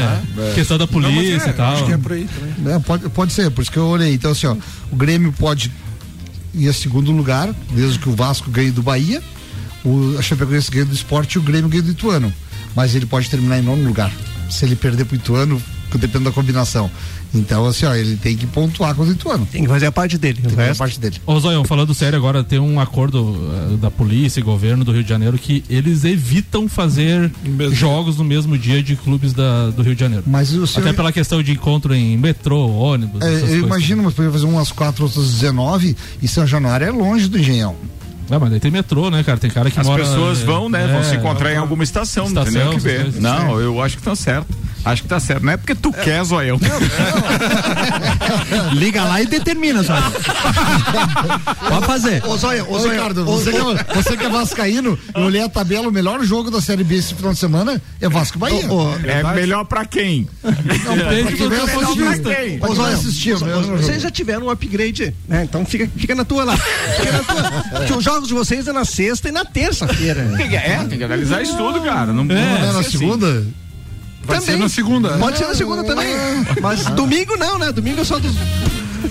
questão 0.55 0.79
da 0.79 0.87
polícia 0.87 1.51
e 1.51 1.53
tal. 1.53 1.75
Acho 1.75 1.85
que 1.87 1.93
é 1.93 1.99
por 1.99 2.13
aí 2.13 2.27
também. 2.27 2.75
É, 2.75 2.79
pode, 2.79 3.09
pode 3.11 3.33
ser, 3.33 3.51
por 3.51 3.63
isso 3.63 3.71
que 3.71 3.79
eu 3.79 3.87
olhei. 3.87 4.15
Então, 4.15 4.31
assim, 4.31 4.47
ó, 4.47 4.57
o 4.91 4.97
Grêmio 4.97 5.33
pode 5.33 5.71
ir 6.55 6.69
a 6.69 6.73
segundo 6.73 7.13
lugar, 7.13 7.55
desde 7.71 7.99
que 7.99 8.09
o 8.09 8.15
Vasco 8.15 8.51
ganhe 8.51 8.71
do 8.71 8.83
Bahia, 8.83 9.23
o 9.85 10.17
a 10.19 10.23
Chapecoense 10.23 10.71
ganhe 10.71 10.85
do 10.85 10.95
esporte 10.95 11.35
e 11.35 11.39
o 11.39 11.43
Grêmio 11.43 11.69
ganhe 11.69 11.83
do 11.83 11.91
Ituano. 11.91 12.33
Mas 12.75 12.95
ele 12.95 13.07
pode 13.07 13.29
terminar 13.31 13.59
em 13.59 13.63
nono 13.63 13.85
lugar. 13.85 14.13
Se 14.51 14.65
ele 14.65 14.77
perder 14.77 15.05
pro 15.05 15.17
Ituano, 15.17 15.61
depende 15.95 16.25
da 16.25 16.33
combinação. 16.33 16.91
Então, 17.35 17.67
assim, 17.67 17.85
ó, 17.85 17.95
ele 17.95 18.17
tem 18.17 18.37
que 18.37 18.47
pontuar 18.47 18.95
com 18.95 19.03
o 19.03 19.11
Ituano. 19.11 19.47
Tem 19.51 19.63
que 19.63 19.69
fazer 19.69 19.87
a 19.87 19.93
parte 19.93 20.17
dele. 20.17 20.41
Tem 20.41 20.51
que 20.51 20.57
fazer 20.57 20.71
a 20.71 20.75
parte 20.75 20.99
dele. 20.99 21.17
Ô 21.27 21.39
Zoião, 21.39 21.63
falando 21.65 21.93
sério 21.95 22.17
agora, 22.17 22.43
tem 22.43 22.59
um 22.59 22.81
acordo 22.81 23.37
eh, 23.73 23.77
da 23.77 23.91
polícia 23.91 24.41
e 24.41 24.43
governo 24.43 24.85
do 24.85 24.93
Rio 24.93 25.03
de 25.03 25.09
Janeiro 25.09 25.37
que 25.39 25.63
eles 25.69 26.05
evitam 26.05 26.69
fazer 26.69 27.31
jogos 27.73 28.17
no 28.17 28.25
mesmo 28.25 28.57
dia 28.57 28.83
de 28.83 28.97
clubes 28.97 29.33
da, 29.33 29.71
do 29.71 29.83
Rio 29.83 29.95
de 29.95 30.01
Janeiro. 30.01 30.25
Mas 30.27 30.53
o 30.53 30.67
senhor- 30.67 30.87
Até 30.87 30.97
pela 30.97 31.13
questão 31.13 31.43
de 31.43 31.53
encontro 31.53 31.95
em 31.95 32.17
metrô, 32.17 32.67
ônibus. 32.69 33.21
É, 33.21 33.27
essas 33.27 33.41
eu 33.43 33.47
coisas. 33.49 33.67
imagino, 33.67 34.03
mas 34.05 34.15
poderia 34.15 34.33
fazer 34.33 34.47
umas 34.47 34.73
quatro, 34.73 35.05
outras 35.05 35.31
19 35.35 35.97
e 36.23 36.29
São 36.29 36.47
Januário 36.47 36.87
é 36.87 36.91
longe 36.91 37.29
do 37.29 37.39
Engenhão. 37.39 37.77
Não, 38.31 38.39
mas 38.39 38.51
daí 38.51 38.61
tem 38.61 38.71
metrô, 38.71 39.11
né, 39.11 39.23
cara? 39.23 39.39
Tem 39.39 39.51
cara 39.51 39.71
que 39.71 39.81
As 39.81 39.87
mora. 39.87 40.03
pessoas 40.05 40.43
é, 40.43 40.45
vão, 40.45 40.69
né? 40.69 40.87
vão 40.87 41.01
é, 41.01 41.03
se 41.03 41.17
encontrar 41.17 41.53
em 41.53 41.57
alguma 41.57 41.83
estação, 41.83 42.29
não 42.29 42.45
tem 42.45 42.53
nem 42.55 42.69
o 42.69 42.71
que 42.73 42.81
ver. 42.81 43.13
Não, 43.21 43.59
eu 43.59 43.83
acho 43.83 43.97
que 43.97 44.01
estão 44.01 44.15
certo. 44.15 44.47
Acho 44.89 45.03
que 45.03 45.09
tá 45.09 45.21
certo. 45.21 45.45
Não 45.45 45.53
é 45.53 45.57
porque 45.57 45.75
tu 45.75 45.93
quer, 45.93 46.23
zoião. 46.25 46.59
Liga 48.75 49.05
lá 49.05 49.21
e 49.23 49.27
determina, 49.27 49.83
só. 49.83 49.95
Pode 51.69 51.87
fazer. 51.87 52.25
Ô, 52.27 52.37
Zóia, 52.37 52.65
ô, 52.65 52.79
Ricardo, 52.79 53.25
você, 53.25 53.51
que 53.51 53.57
é, 53.59 53.95
você 53.95 54.17
que 54.17 54.25
é 54.25 54.29
vascaíno, 54.29 54.99
eu 55.15 55.23
olhei 55.23 55.43
a 55.43 55.49
tabela, 55.49 55.89
o 55.89 55.93
melhor 55.93 56.23
jogo 56.25 56.51
da 56.51 56.61
Série 56.61 56.85
B 56.85 56.97
esse 56.97 57.15
final 57.15 57.33
de 57.33 57.39
semana 57.39 57.81
é 58.01 58.09
Vasco 58.09 58.39
Bahia. 58.39 58.65
É 59.05 59.23
melhor 59.35 59.65
pra 59.65 59.85
quem? 59.85 60.29
Não, 60.43 60.99
pra 60.99 61.15
quem 61.15 61.59
assistir. 61.59 62.23
Pra 62.23 62.35
quem. 62.35 62.59
Vocês- 62.59 63.43
mesmo 63.43 63.63
jogo. 63.65 63.79
Vocês 63.83 64.03
já 64.03 64.11
tiveram 64.11 64.47
um 64.47 64.51
upgrade, 64.51 65.15
né? 65.29 65.45
Então 65.45 65.65
fica, 65.65 65.89
fica 65.97 66.15
na 66.15 66.25
tua 66.25 66.45
lá. 66.45 66.57
Fica 66.57 67.13
na 67.13 67.19
tua. 67.21 67.63
Porque 67.79 67.93
os 67.93 68.05
jogos 68.05 68.29
de 68.29 68.35
vocês 68.35 68.67
é 68.67 68.73
na 68.73 68.85
sexta 68.85 69.29
e 69.29 69.33
na 69.33 69.45
terça-feira. 69.45 70.25
Tem 70.37 70.49
que- 70.49 70.57
é, 70.57 70.85
tem 70.89 70.99
que 70.99 71.05
analisar 71.05 71.43
isso 71.43 71.57
tudo, 71.57 71.81
cara. 71.81 72.13
Não, 72.13 72.25
Não 72.25 72.37
é 72.37 72.57
pode 72.59 72.73
na 72.73 72.79
assim. 72.81 72.91
segunda? 72.99 73.47
Vai 74.29 74.41
ser 74.43 74.59
na 74.59 74.69
segunda. 74.69 75.17
Pode 75.17 75.39
ser 75.39 75.47
na 75.47 75.55
segunda 75.55 75.83
também. 75.83 76.15
Mas 76.61 76.85
domingo 76.91 77.37
não, 77.37 77.59
né? 77.59 77.73
Domingo 77.73 78.03
é 78.03 78.05
só 78.05 78.19
dos. 78.19 78.35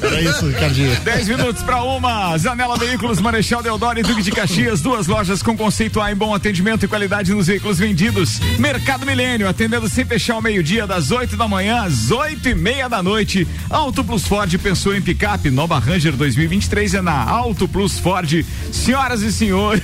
Era 0.02 0.22
isso, 0.22 0.48
Ricardinho. 0.48 0.96
10 1.02 1.28
minutos 1.28 1.64
para 1.64 1.82
uma. 1.84 2.38
Zanela 2.38 2.78
Veículos, 2.78 3.20
Marechal 3.22 3.62
Deodoro 3.64 4.00
e 4.00 4.04
Duque 4.04 4.22
de 4.22 4.32
Caxias. 4.32 4.82
Duas 4.82 5.08
lojas 5.08 5.42
com 5.42 5.56
conceito 5.58 6.02
A 6.02 6.12
em 6.12 6.16
bom 6.16 6.34
atendimento 6.34 6.84
e 6.86 6.88
qualidade 6.88 7.34
nos 7.34 7.48
veículos 7.48 7.78
vendidos. 7.80 8.40
Mercado 8.60 9.06
Milênio, 9.06 9.48
atendendo 9.48 9.88
sem 9.90 10.06
fechar 10.06 10.36
ao 10.36 10.42
meio-dia, 10.42 10.86
das 10.88 11.12
8 11.12 11.36
da 11.38 11.48
manhã 11.48 11.84
às 11.84 12.12
8 12.12 12.50
e 12.50 12.56
meia 12.56 12.88
da 12.88 13.02
noite. 13.02 13.48
Auto 13.70 14.04
Plus 14.04 14.24
Ford 14.28 14.54
pensou 14.58 14.96
em 14.96 15.02
picape. 15.02 15.50
Nova 15.50 15.80
Ranger 15.80 16.14
2023 16.16 16.96
é 16.96 17.02
na 17.02 17.24
Auto 17.24 17.68
Plus 17.68 18.00
Ford. 18.00 18.44
Senhoras 18.72 19.22
e 19.22 19.32
senhores. 19.32 19.82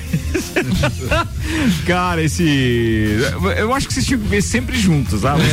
Cara, 1.85 2.21
esse. 2.21 3.17
Eu 3.57 3.73
acho 3.73 3.87
que 3.87 3.93
vocês 3.93 4.05
tinham 4.05 4.19
que 4.21 4.27
ver 4.27 4.41
sempre 4.41 4.77
juntos, 4.79 5.21
sabe? 5.21 5.43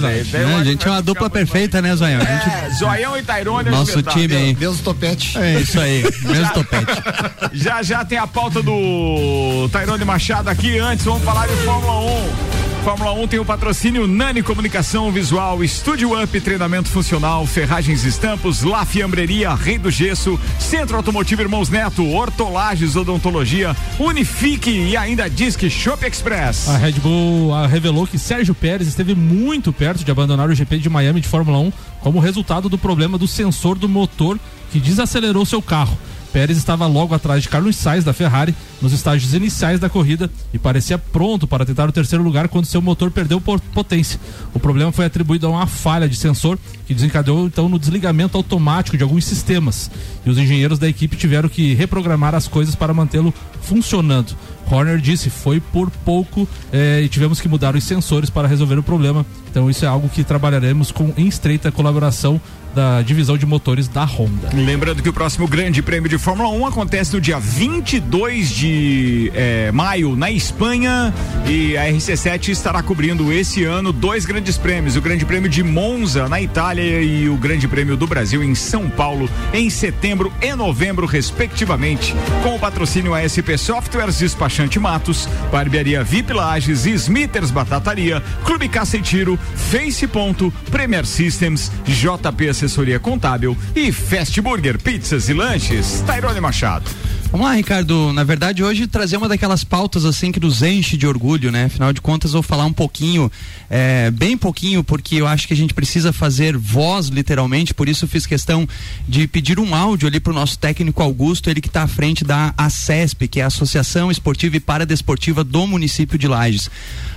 Daí 0.00 0.18
eu 0.42 0.48
É, 0.48 0.54
a 0.56 0.64
gente 0.64 0.86
é 0.86 0.90
uma 0.90 1.02
dupla 1.02 1.28
perfeita, 1.28 1.80
né, 1.82 1.94
Zoião? 1.94 2.20
Gente- 2.20 2.30
É, 2.30 2.70
Zoião 2.78 3.16
e 3.16 3.22
Tairone. 3.22 3.70
Nosso 3.96 4.18
time 4.18 4.36
aí. 4.36 4.54
Deus 4.54 4.80
topete. 4.80 5.38
É 5.38 5.60
isso 5.60 5.78
aí, 5.80 6.02
mesmo 6.22 6.52
topete. 6.54 6.92
Já 7.52 7.82
já 7.82 8.04
tem 8.04 8.18
a 8.18 8.26
pauta 8.26 8.62
do 8.62 9.68
Tairone 9.70 10.04
Machado 10.04 10.48
aqui. 10.48 10.78
Antes, 10.78 11.04
vamos 11.04 11.22
falar 11.22 11.46
de 11.46 11.54
Fórmula 11.56 12.00
1. 12.00 12.71
Fórmula 12.82 13.12
1 13.12 13.28
tem 13.28 13.38
o 13.38 13.44
patrocínio 13.44 14.08
Nani 14.08 14.42
Comunicação 14.42 15.12
Visual, 15.12 15.62
Estúdio 15.62 16.20
Up, 16.20 16.40
treinamento 16.40 16.88
funcional, 16.88 17.46
ferragens 17.46 18.02
estampos, 18.02 18.62
La 18.62 18.84
Fiambreria, 18.84 19.54
Rei 19.54 19.78
do 19.78 19.88
Gesso, 19.88 20.38
Centro 20.58 20.96
Automotivo 20.96 21.42
Irmãos 21.42 21.68
Neto, 21.68 22.04
Hortolagens 22.04 22.96
Odontologia, 22.96 23.76
Unifique 24.00 24.68
e 24.68 24.96
ainda 24.96 25.30
Disque 25.30 25.70
Shop 25.70 26.04
Express. 26.04 26.68
A 26.68 26.76
Red 26.76 26.94
Bull 26.94 27.54
ah, 27.54 27.68
revelou 27.68 28.04
que 28.04 28.18
Sérgio 28.18 28.52
Pérez 28.52 28.88
esteve 28.88 29.14
muito 29.14 29.72
perto 29.72 30.02
de 30.02 30.10
abandonar 30.10 30.50
o 30.50 30.54
GP 30.54 30.78
de 30.78 30.90
Miami 30.90 31.20
de 31.20 31.28
Fórmula 31.28 31.58
1 31.60 31.72
como 32.00 32.18
resultado 32.18 32.68
do 32.68 32.76
problema 32.76 33.16
do 33.16 33.28
sensor 33.28 33.78
do 33.78 33.88
motor 33.88 34.40
que 34.72 34.80
desacelerou 34.80 35.46
seu 35.46 35.62
carro. 35.62 35.96
Pérez 36.32 36.56
estava 36.56 36.86
logo 36.86 37.14
atrás 37.14 37.42
de 37.42 37.48
Carlos 37.48 37.76
Sainz 37.76 38.04
da 38.04 38.12
Ferrari 38.12 38.54
nos 38.80 38.92
estágios 38.92 39.34
iniciais 39.34 39.78
da 39.78 39.88
corrida 39.88 40.30
e 40.52 40.58
parecia 40.58 40.96
pronto 40.96 41.46
para 41.46 41.66
tentar 41.66 41.88
o 41.88 41.92
terceiro 41.92 42.24
lugar 42.24 42.48
quando 42.48 42.64
seu 42.64 42.80
motor 42.80 43.10
perdeu 43.10 43.40
potência. 43.40 44.18
O 44.54 44.58
problema 44.58 44.90
foi 44.90 45.04
atribuído 45.04 45.46
a 45.46 45.50
uma 45.50 45.66
falha 45.66 46.08
de 46.08 46.16
sensor 46.16 46.58
que 46.86 46.94
desencadeou 46.94 47.46
então 47.46 47.68
no 47.68 47.78
desligamento 47.78 48.36
automático 48.36 48.96
de 48.96 49.02
alguns 49.02 49.26
sistemas. 49.26 49.90
E 50.24 50.30
os 50.30 50.38
engenheiros 50.38 50.78
da 50.78 50.88
equipe 50.88 51.16
tiveram 51.16 51.48
que 51.48 51.74
reprogramar 51.74 52.34
as 52.34 52.48
coisas 52.48 52.74
para 52.74 52.94
mantê-lo 52.94 53.32
funcionando. 53.60 54.34
Horner 54.70 54.98
disse, 54.98 55.28
foi 55.28 55.60
por 55.60 55.90
pouco 55.90 56.48
eh, 56.72 57.02
e 57.04 57.08
tivemos 57.08 57.40
que 57.40 57.48
mudar 57.48 57.76
os 57.76 57.84
sensores 57.84 58.30
para 58.30 58.48
resolver 58.48 58.78
o 58.78 58.82
problema. 58.82 59.26
Então 59.52 59.68
isso 59.68 59.84
é 59.84 59.88
algo 59.88 60.08
que 60.08 60.24
trabalharemos 60.24 60.90
com 60.90 61.12
em 61.14 61.28
estreita 61.28 61.70
colaboração 61.70 62.40
da 62.74 63.02
divisão 63.02 63.36
de 63.36 63.44
motores 63.44 63.86
da 63.86 64.04
Honda. 64.04 64.48
Lembrando 64.54 65.02
que 65.02 65.08
o 65.08 65.12
próximo 65.12 65.46
Grande 65.46 65.82
Prêmio 65.82 66.08
de 66.08 66.18
Fórmula 66.18 66.48
1 66.48 66.66
acontece 66.66 67.12
no 67.12 67.20
dia 67.20 67.38
22 67.38 68.50
de 68.50 69.30
eh, 69.34 69.70
maio 69.72 70.16
na 70.16 70.30
Espanha 70.30 71.12
e 71.46 71.76
a 71.76 71.84
RC7 71.90 72.48
estará 72.48 72.82
cobrindo 72.82 73.32
esse 73.32 73.64
ano 73.64 73.92
dois 73.92 74.24
grandes 74.24 74.56
prêmios: 74.56 74.96
o 74.96 75.02
Grande 75.02 75.24
Prêmio 75.24 75.50
de 75.50 75.62
Monza 75.62 76.28
na 76.28 76.40
Itália 76.40 77.02
e 77.02 77.28
o 77.28 77.36
Grande 77.36 77.68
Prêmio 77.68 77.96
do 77.96 78.06
Brasil 78.06 78.42
em 78.42 78.54
São 78.54 78.88
Paulo 78.88 79.28
em 79.52 79.68
setembro 79.68 80.32
e 80.40 80.54
novembro, 80.54 81.06
respectivamente. 81.06 82.14
Com 82.42 82.56
o 82.56 82.58
patrocínio 82.58 83.14
ASP 83.14 83.58
Softwares, 83.58 84.18
Despachante 84.18 84.78
Matos, 84.78 85.28
Barbearia 85.50 86.02
VIP 86.02 86.32
Lages, 86.32 86.86
Smithers 86.86 87.50
Batataria, 87.50 88.22
Clube 88.44 88.68
Caça 88.68 88.96
e 88.96 89.02
Tiro, 89.02 89.38
Face 89.54 90.06
Ponto, 90.06 90.52
Premier 90.70 91.06
Systems, 91.06 91.70
JP 91.84 92.48
Assessoria 92.48 92.98
Contábil 92.98 93.56
e 93.74 93.92
Fast 93.92 94.40
Burger 94.40 94.80
Pizzas 94.80 95.28
e 95.28 95.32
Lanches. 95.34 96.02
Tairone 96.06 96.40
Machado. 96.40 96.90
Vamos 97.32 97.46
lá, 97.46 97.54
Ricardo. 97.54 98.12
Na 98.12 98.24
verdade, 98.24 98.62
hoje 98.62 98.86
trazer 98.86 99.16
uma 99.16 99.26
daquelas 99.26 99.64
pautas 99.64 100.04
assim 100.04 100.30
que 100.30 100.38
nos 100.38 100.60
enche 100.60 100.98
de 100.98 101.06
orgulho, 101.06 101.50
né? 101.50 101.64
Afinal 101.64 101.90
de 101.90 101.98
contas, 101.98 102.32
vou 102.32 102.42
falar 102.42 102.66
um 102.66 102.72
pouquinho, 102.74 103.32
é, 103.70 104.10
bem 104.10 104.36
pouquinho, 104.36 104.84
porque 104.84 105.16
eu 105.16 105.26
acho 105.26 105.48
que 105.48 105.54
a 105.54 105.56
gente 105.56 105.72
precisa 105.72 106.12
fazer 106.12 106.58
voz, 106.58 107.06
literalmente. 107.06 107.72
Por 107.72 107.88
isso, 107.88 108.06
fiz 108.06 108.26
questão 108.26 108.68
de 109.08 109.26
pedir 109.26 109.58
um 109.58 109.74
áudio 109.74 110.08
ali 110.08 110.20
pro 110.20 110.34
nosso 110.34 110.58
técnico 110.58 111.02
Augusto, 111.02 111.48
ele 111.48 111.62
que 111.62 111.68
está 111.68 111.84
à 111.84 111.88
frente 111.88 112.22
da 112.22 112.52
ACESP, 112.54 113.26
que 113.26 113.40
é 113.40 113.44
a 113.44 113.46
Associação 113.46 114.10
Esportiva 114.10 114.58
e 114.58 114.60
Paradesportiva 114.60 115.42
do 115.42 115.66
município 115.66 116.18
de 116.18 116.28
Lages. 116.28 116.68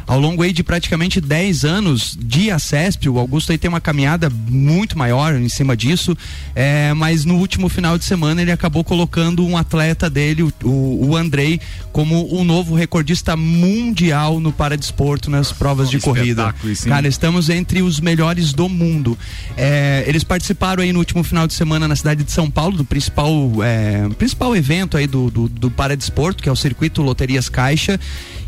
Ao 0.08 0.20
longo 0.20 0.44
aí 0.44 0.54
de 0.54 0.64
praticamente 0.64 1.20
10 1.20 1.66
anos 1.66 2.18
de 2.18 2.52
ACESP, 2.52 3.10
o 3.10 3.18
Augusto 3.18 3.52
aí 3.52 3.58
tem 3.58 3.68
uma 3.68 3.82
caminhada 3.82 4.30
muito 4.30 4.98
maior 4.98 5.36
em 5.36 5.50
cima 5.50 5.76
disso, 5.76 6.16
é, 6.54 6.94
mas 6.94 7.26
no 7.26 7.36
último 7.36 7.68
final 7.68 7.98
de 7.98 8.06
semana 8.06 8.42
ele 8.42 8.52
acabou 8.52 8.84
colocando 8.84 9.44
um 9.44 9.58
atleta 9.58 10.05
dele, 10.10 10.44
o, 10.44 10.54
o, 10.64 11.10
o 11.10 11.16
Andrei, 11.16 11.60
como 11.92 12.28
o 12.34 12.44
novo 12.44 12.76
recordista 12.76 13.36
mundial 13.36 14.40
no 14.40 14.52
paradesporto 14.52 15.30
nas 15.30 15.52
provas 15.52 15.90
de 15.90 15.98
corrida. 16.00 16.44
hein? 16.88 16.94
Cara, 16.94 17.08
estamos 17.08 17.50
entre 17.50 17.82
os 17.82 18.00
melhores 18.00 18.54
do 18.54 18.68
mundo. 18.68 19.18
É, 19.58 20.04
eles 20.08 20.24
participaram 20.24 20.84
aí 20.84 20.92
no 20.92 21.00
último 21.00 21.24
final 21.24 21.48
de 21.48 21.54
semana 21.54 21.88
na 21.88 21.96
cidade 21.96 22.24
de 22.24 22.32
São 22.32 22.50
Paulo, 22.50 22.78
do 22.78 22.86
principal, 22.86 23.32
é, 23.64 24.08
principal 24.18 24.56
evento 24.56 24.98
aí 24.98 25.08
do, 25.08 25.30
do, 25.30 25.48
do 25.48 25.72
paradesporto, 25.72 26.42
que 26.42 26.50
é 26.50 26.52
o 26.52 26.56
Circuito 26.56 27.02
Loterias 27.02 27.50
Caixa. 27.50 28.00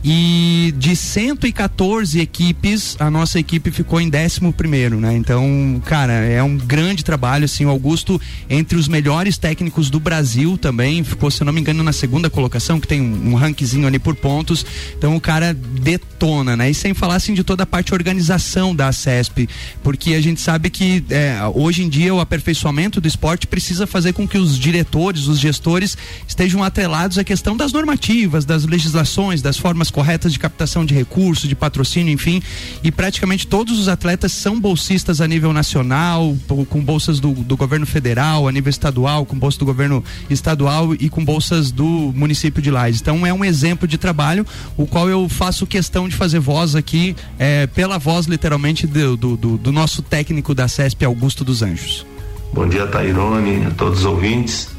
E 0.03 0.73
de 0.77 0.95
114 0.95 2.19
equipes, 2.19 2.95
a 2.99 3.09
nossa 3.09 3.39
equipe 3.39 3.71
ficou 3.71 3.99
em 3.99 4.09
11 4.09 4.51
primeiro, 4.53 4.99
né? 4.99 5.15
Então, 5.15 5.81
cara, 5.85 6.13
é 6.13 6.41
um 6.41 6.57
grande 6.57 7.03
trabalho, 7.03 7.45
assim, 7.45 7.65
o 7.65 7.69
Augusto 7.69 8.19
entre 8.49 8.77
os 8.77 8.87
melhores 8.87 9.37
técnicos 9.37 9.89
do 9.89 9.99
Brasil 9.99 10.57
também, 10.57 11.03
ficou, 11.03 11.29
se 11.29 11.43
não 11.43 11.51
me 11.51 11.61
engano, 11.61 11.83
na 11.83 11.93
segunda 11.93 12.29
colocação, 12.29 12.79
que 12.79 12.87
tem 12.87 13.01
um, 13.01 13.31
um 13.31 13.35
rankzinho 13.35 13.87
ali 13.87 13.99
por 13.99 14.15
pontos. 14.15 14.65
Então 14.97 15.15
o 15.15 15.21
cara 15.21 15.53
detona, 15.53 16.55
né? 16.55 16.69
E 16.69 16.73
sem 16.73 16.93
falar 16.93 17.15
assim 17.15 17.33
de 17.33 17.43
toda 17.43 17.63
a 17.63 17.65
parte 17.65 17.93
organização 17.93 18.75
da 18.75 18.91
CESP, 18.91 19.49
porque 19.83 20.13
a 20.13 20.21
gente 20.21 20.39
sabe 20.39 20.69
que 20.69 21.03
é, 21.09 21.37
hoje 21.53 21.83
em 21.83 21.89
dia 21.89 22.13
o 22.13 22.19
aperfeiçoamento 22.19 23.01
do 23.01 23.07
esporte 23.07 23.47
precisa 23.47 23.87
fazer 23.87 24.13
com 24.13 24.27
que 24.27 24.37
os 24.37 24.57
diretores, 24.57 25.27
os 25.27 25.39
gestores 25.39 25.97
estejam 26.27 26.63
atrelados 26.63 27.17
à 27.17 27.23
questão 27.23 27.57
das 27.57 27.71
normativas, 27.71 28.45
das 28.45 28.65
legislações, 28.65 29.41
das 29.41 29.57
formas 29.57 29.86
corretas 29.91 30.31
de 30.33 30.39
captação 30.39 30.85
de 30.85 30.93
recursos, 30.93 31.47
de 31.47 31.55
patrocínio, 31.55 32.13
enfim. 32.13 32.41
E 32.83 32.91
praticamente 32.91 33.47
todos 33.47 33.79
os 33.79 33.87
atletas 33.87 34.31
são 34.31 34.59
bolsistas 34.59 35.21
a 35.21 35.27
nível 35.27 35.53
nacional, 35.53 36.35
com 36.69 36.81
bolsas 36.83 37.19
do, 37.19 37.31
do 37.31 37.55
governo 37.57 37.85
federal, 37.85 38.47
a 38.47 38.51
nível 38.51 38.69
estadual, 38.69 39.25
com 39.25 39.37
bolsa 39.37 39.59
do 39.59 39.65
governo 39.65 40.03
estadual 40.29 40.93
e 40.93 41.09
com 41.09 41.23
bolsas 41.23 41.71
do 41.71 41.85
município 42.15 42.61
de 42.61 42.69
Lages. 42.71 43.01
Então 43.01 43.25
é 43.25 43.33
um 43.33 43.43
exemplo 43.45 43.87
de 43.87 43.97
trabalho, 43.97 44.45
o 44.75 44.85
qual 44.85 45.09
eu 45.09 45.27
faço 45.29 45.65
questão 45.65 46.07
de 46.09 46.15
fazer 46.15 46.39
voz 46.39 46.75
aqui, 46.75 47.15
é, 47.39 47.67
pela 47.67 47.97
voz 47.97 48.25
literalmente 48.25 48.85
do, 48.87 49.15
do- 49.17 49.57
do 49.57 49.71
nosso 49.71 50.01
técnico 50.01 50.53
da 50.53 50.67
CESP, 50.67 51.05
Augusto 51.05 51.43
dos 51.43 51.61
Anjos. 51.61 52.05
Bom 52.53 52.67
dia, 52.67 52.87
Tairone, 52.87 53.65
a 53.65 53.71
todos 53.71 53.99
os 53.99 54.05
ouvintes. 54.05 54.69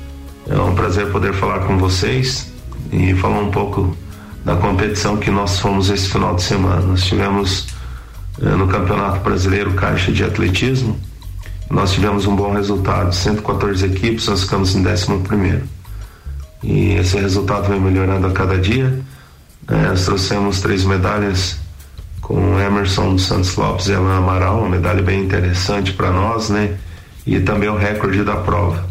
É 0.49 0.57
um 0.59 0.75
prazer 0.75 1.11
poder 1.13 1.35
falar 1.35 1.61
com 1.67 1.77
vocês 1.79 2.51
e 2.91 3.15
falar 3.15 3.41
um 3.41 3.51
pouco 3.51 3.95
da 4.45 4.57
competição 4.57 5.17
que 5.17 5.31
nós 5.31 5.59
fomos 5.59 5.91
esse 5.91 6.09
final 6.09 6.35
de 6.35 6.43
semana. 6.43 6.81
Nós 6.81 7.05
tivemos 7.05 7.67
eh, 8.41 8.49
no 8.51 8.67
Campeonato 8.69 9.21
Brasileiro 9.21 9.75
Caixa 9.75 10.13
de 10.13 10.25
Atletismo, 10.25 10.99
nós 11.71 11.93
tivemos 11.93 12.27
um 12.27 12.35
bom 12.35 12.53
resultado, 12.53 13.15
114 13.15 13.85
equipes, 13.85 14.27
nós 14.27 14.43
ficamos 14.43 14.75
em 14.75 14.87
11 14.87 15.19
primeiro. 15.23 15.65
E 16.63 16.95
esse 16.95 17.19
resultado 17.19 17.69
vem 17.69 17.81
melhorando 17.81 18.27
a 18.27 18.31
cada 18.31 18.59
dia. 18.59 19.01
Eh, 19.69 19.89
nós 19.89 20.05
trouxemos 20.05 20.61
três 20.61 20.85
medalhas 20.85 21.59
com 22.23 22.59
Emerson 22.59 23.17
Santos 23.19 23.55
Lopes 23.57 23.89
e 23.89 23.95
Alan 23.95 24.19
Amaral, 24.19 24.61
uma 24.61 24.69
medalha 24.69 25.03
bem 25.03 25.23
interessante 25.23 25.93
para 25.93 26.11
nós, 26.11 26.49
né? 26.49 26.77
E 27.27 27.41
também 27.41 27.69
o 27.69 27.77
recorde 27.77 28.25
da 28.25 28.37
prova. 28.37 28.85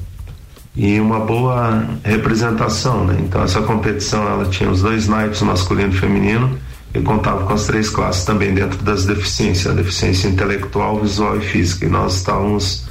E 0.78 0.99
uma 0.99 1.19
boa 1.19 1.88
representação, 2.03 3.03
né? 3.03 3.17
Então 3.19 3.41
essa 3.41 3.61
competição 3.63 4.28
ela 4.28 4.45
tinha 4.45 4.69
os 4.69 4.84
dois 4.84 5.07
naipes, 5.07 5.41
masculino 5.41 5.91
e 5.91 5.97
feminino, 5.97 6.55
ele 6.93 7.03
contava 7.03 7.45
com 7.45 7.53
as 7.53 7.65
três 7.65 7.89
classes 7.89 8.23
também 8.23 8.53
dentro 8.53 8.78
das 8.84 9.03
deficiências, 9.03 9.73
a 9.73 9.75
deficiência 9.75 10.28
intelectual, 10.28 11.01
visual 11.01 11.36
e 11.36 11.41
física. 11.41 11.88
E 11.88 11.89
nós 11.89 12.17
estávamos 12.17 12.86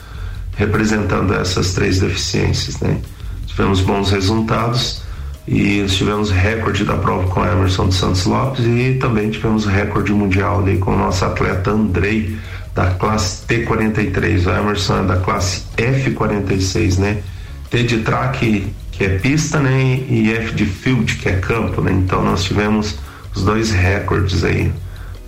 representando 0.57 1.33
essas 1.33 1.75
três 1.75 2.01
deficiências, 2.01 2.81
né? 2.81 2.99
Tivemos 3.47 3.81
bons 3.81 4.11
resultados 4.11 5.03
e 5.47 5.85
tivemos 5.87 6.33
recorde 6.33 6.85
da 6.85 6.97
prova 6.97 7.29
com 7.29 7.45
Emerson 7.45 7.87
dos 7.87 7.95
Santos 7.95 8.27
Lopes 8.27 8.65
e 8.67 8.99
também 9.01 9.31
tivemos 9.31 9.65
recorde 9.65 10.13
mundial 10.13 10.59
ali 10.59 10.79
com 10.79 10.93
o 10.93 10.99
nosso 10.99 11.25
atleta 11.25 11.71
Andrei 11.71 12.37
da 12.75 12.91
classe 12.91 13.47
T43, 13.47 14.47
o 14.47 14.51
Emerson 14.51 14.99
é 14.99 15.03
da 15.05 15.17
classe 15.19 15.63
F46, 15.79 16.99
né? 16.99 17.23
T 17.71 17.83
de 17.83 17.99
track 17.99 18.73
que 18.93 19.05
é 19.05 19.19
pista, 19.19 19.61
né? 19.61 20.01
E 20.09 20.33
F 20.33 20.55
de 20.55 20.65
field 20.65 21.17
que 21.17 21.29
é 21.29 21.37
campo, 21.37 21.81
né? 21.81 21.93
Então 21.93 22.23
nós 22.25 22.45
tivemos 22.45 22.99
os 23.35 23.43
dois 23.45 23.71
recordes 23.71 24.43
aí. 24.43 24.73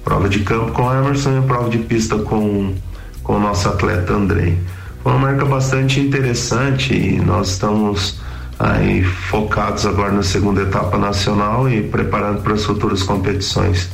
Prova 0.05 0.28
de 0.28 0.41
campo 0.41 0.72
com 0.72 0.93
Emerson 0.93 1.39
e 1.39 1.47
prova 1.47 1.68
de 1.68 1.78
pista 1.78 2.16
com, 2.18 2.74
com 3.22 3.36
o 3.36 3.41
nosso 3.41 3.68
atleta 3.68 4.14
Andrei. 4.14 4.59
Foi 5.03 5.12
uma 5.12 5.18
marca 5.18 5.45
bastante 5.45 6.01
interessante 6.01 6.95
e 6.95 7.20
nós 7.20 7.51
estamos 7.51 8.20
aí 8.59 9.05
focados 9.05 9.84
agora 9.84 10.12
na 10.12 10.22
segunda 10.22 10.62
etapa 10.62 10.97
nacional 10.97 11.68
e 11.68 11.82
preparando 11.82 12.43
para 12.43 12.55
as 12.55 12.64
futuras 12.64 13.03
competições. 13.03 13.91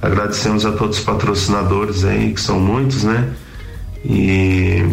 Agradecemos 0.00 0.64
a 0.64 0.72
todos 0.72 0.98
os 0.98 1.04
patrocinadores 1.04 2.04
aí, 2.04 2.32
que 2.32 2.40
são 2.40 2.58
muitos, 2.58 3.04
né? 3.04 3.28
E 4.04 4.84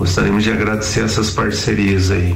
gostaríamos 0.00 0.44
de 0.44 0.50
agradecer 0.50 1.04
essas 1.04 1.30
parcerias 1.30 2.10
aí. 2.10 2.34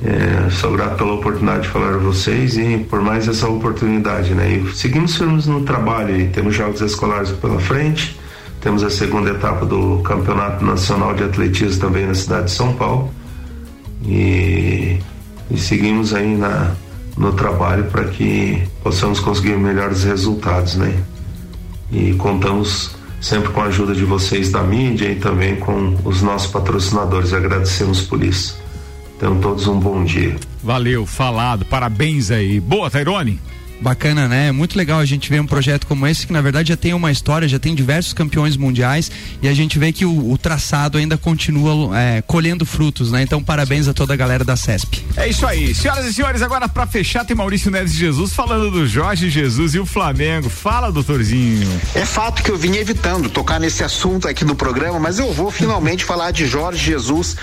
É, 0.00 0.48
sou 0.48 0.70
grato 0.70 0.96
pela 0.96 1.14
oportunidade 1.14 1.62
de 1.62 1.68
falar 1.70 1.94
a 1.94 1.98
vocês 1.98 2.56
e 2.56 2.86
por 2.88 3.00
mais 3.00 3.26
essa 3.26 3.48
oportunidade, 3.48 4.32
né? 4.32 4.52
E 4.52 4.76
seguimos 4.76 5.16
firmes 5.16 5.46
no 5.46 5.64
trabalho 5.64 6.16
e 6.16 6.28
temos 6.28 6.54
jogos 6.54 6.80
escolares 6.80 7.32
pela 7.32 7.58
frente, 7.58 8.16
temos 8.60 8.84
a 8.84 8.90
segunda 8.90 9.30
etapa 9.30 9.66
do 9.66 9.98
Campeonato 10.04 10.64
Nacional 10.64 11.14
de 11.14 11.24
Atletismo 11.24 11.80
também 11.80 12.06
na 12.06 12.14
cidade 12.14 12.44
de 12.44 12.52
São 12.52 12.72
Paulo 12.74 13.12
e, 14.04 15.00
e 15.50 15.58
seguimos 15.58 16.14
aí 16.14 16.36
na, 16.36 16.76
no 17.16 17.32
trabalho 17.32 17.86
para 17.86 18.04
que 18.04 18.62
possamos 18.84 19.18
conseguir 19.18 19.56
melhores 19.56 20.04
resultados, 20.04 20.76
né? 20.76 20.96
E 21.90 22.12
contamos 22.14 22.96
sempre 23.20 23.50
com 23.50 23.60
a 23.60 23.64
ajuda 23.64 23.94
de 23.94 24.04
vocês 24.04 24.50
da 24.50 24.62
mídia 24.62 25.10
e 25.10 25.16
também 25.16 25.56
com 25.56 25.96
os 26.04 26.22
nossos 26.22 26.50
patrocinadores. 26.50 27.32
Agradecemos 27.32 28.02
por 28.02 28.22
isso. 28.22 28.58
Tenham 29.18 29.40
todos 29.40 29.66
um 29.66 29.78
bom 29.78 30.04
dia. 30.04 30.36
Valeu, 30.62 31.06
falado, 31.06 31.64
parabéns 31.64 32.30
aí. 32.30 32.60
Boa, 32.60 32.90
Tairone. 32.90 33.40
Bacana, 33.80 34.26
né? 34.26 34.48
É 34.48 34.52
muito 34.52 34.76
legal 34.76 34.98
a 34.98 35.04
gente 35.04 35.30
ver 35.30 35.40
um 35.40 35.46
projeto 35.46 35.86
como 35.86 36.06
esse 36.06 36.26
que 36.26 36.32
na 36.32 36.40
verdade 36.40 36.70
já 36.70 36.76
tem 36.76 36.92
uma 36.94 37.12
história, 37.12 37.46
já 37.46 37.58
tem 37.58 37.74
diversos 37.74 38.12
campeões 38.12 38.56
mundiais 38.56 39.10
e 39.40 39.48
a 39.48 39.54
gente 39.54 39.78
vê 39.78 39.92
que 39.92 40.04
o, 40.04 40.32
o 40.32 40.36
traçado 40.36 40.98
ainda 40.98 41.16
continua 41.16 41.96
é, 41.98 42.22
colhendo 42.22 42.66
frutos, 42.66 43.12
né? 43.12 43.22
Então 43.22 43.42
parabéns 43.42 43.86
a 43.86 43.94
toda 43.94 44.14
a 44.14 44.16
galera 44.16 44.44
da 44.44 44.56
CESP. 44.56 45.04
É 45.16 45.28
isso 45.28 45.46
aí. 45.46 45.74
Senhoras 45.74 46.06
e 46.06 46.12
senhores, 46.12 46.42
agora 46.42 46.68
para 46.68 46.86
fechar 46.86 47.24
tem 47.24 47.36
Maurício 47.36 47.70
Neves 47.70 47.94
Jesus 47.94 48.32
falando 48.32 48.70
do 48.70 48.86
Jorge 48.86 49.30
Jesus 49.30 49.74
e 49.74 49.78
o 49.78 49.86
Flamengo. 49.86 50.48
Fala, 50.48 50.90
doutorzinho. 50.90 51.68
É 51.94 52.04
fato 52.04 52.42
que 52.42 52.50
eu 52.50 52.58
vinha 52.58 52.80
evitando 52.80 53.30
tocar 53.30 53.60
nesse 53.60 53.84
assunto 53.84 54.26
aqui 54.26 54.44
no 54.44 54.54
programa, 54.54 54.98
mas 54.98 55.18
eu 55.18 55.32
vou 55.32 55.50
finalmente 55.50 56.04
falar 56.04 56.32
de 56.32 56.46
Jorge 56.46 56.84
Jesus 56.84 57.36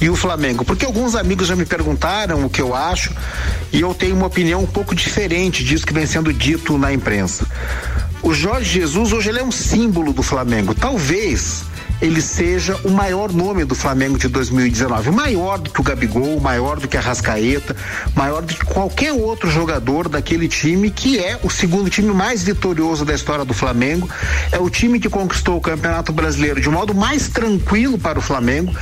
e 0.00 0.08
o 0.08 0.14
Flamengo, 0.14 0.64
porque 0.64 0.84
alguns 0.84 1.14
amigos 1.14 1.48
já 1.48 1.56
me 1.56 1.64
perguntaram 1.64 2.44
o 2.44 2.50
que 2.50 2.62
eu 2.62 2.74
acho 2.74 3.12
e 3.72 3.80
eu 3.80 3.92
tenho 3.92 4.14
uma 4.14 4.26
opinião 4.26 4.62
um 4.62 4.66
pouco 4.66 4.94
diferente 4.94 5.64
disso 5.64 5.79
que 5.84 5.92
vem 5.92 6.06
sendo 6.06 6.32
dito 6.32 6.76
na 6.78 6.92
imprensa. 6.92 7.46
O 8.22 8.34
Jorge 8.34 8.80
Jesus 8.80 9.12
hoje 9.12 9.30
ele 9.30 9.38
é 9.38 9.44
um 9.44 9.52
símbolo 9.52 10.12
do 10.12 10.22
Flamengo. 10.22 10.74
Talvez 10.74 11.64
ele 12.00 12.22
seja 12.22 12.76
o 12.84 12.90
maior 12.90 13.30
nome 13.32 13.64
do 13.64 13.74
Flamengo 13.74 14.18
de 14.18 14.26
2019, 14.28 15.10
maior 15.10 15.58
do 15.58 15.70
que 15.70 15.80
o 15.80 15.84
Gabigol, 15.84 16.40
maior 16.40 16.80
do 16.80 16.88
que 16.88 16.96
a 16.96 17.00
Rascaeta, 17.00 17.76
maior 18.14 18.42
do 18.42 18.54
que 18.54 18.64
qualquer 18.64 19.12
outro 19.12 19.50
jogador 19.50 20.08
daquele 20.08 20.48
time 20.48 20.90
que 20.90 21.18
é 21.18 21.38
o 21.42 21.50
segundo 21.50 21.90
time 21.90 22.12
mais 22.12 22.42
vitorioso 22.42 23.04
da 23.04 23.14
história 23.14 23.44
do 23.44 23.52
Flamengo. 23.52 24.08
É 24.50 24.58
o 24.58 24.70
time 24.70 24.98
que 24.98 25.10
conquistou 25.10 25.58
o 25.58 25.60
Campeonato 25.60 26.12
Brasileiro 26.12 26.60
de 26.60 26.70
modo 26.70 26.94
mais 26.94 27.28
tranquilo 27.28 27.98
para 27.98 28.18
o 28.18 28.22
Flamengo, 28.22 28.74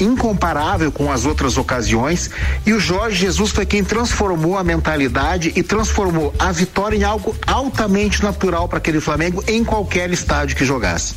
incomparável 0.00 0.90
com 0.92 1.10
as 1.10 1.24
outras 1.24 1.56
ocasiões 1.56 2.30
e 2.66 2.72
o 2.72 2.80
Jorge 2.80 3.16
Jesus 3.16 3.50
foi 3.50 3.66
quem 3.66 3.82
transformou 3.82 4.58
a 4.58 4.64
mentalidade 4.64 5.52
e 5.56 5.62
transformou 5.62 6.34
a 6.38 6.52
vitória 6.52 6.96
em 6.96 7.04
algo 7.04 7.34
altamente 7.46 8.22
natural 8.22 8.68
para 8.68 8.78
aquele 8.78 9.00
Flamengo 9.00 9.42
em 9.46 9.64
qualquer 9.64 10.10
estádio 10.10 10.56
que 10.56 10.64
jogasse. 10.64 11.14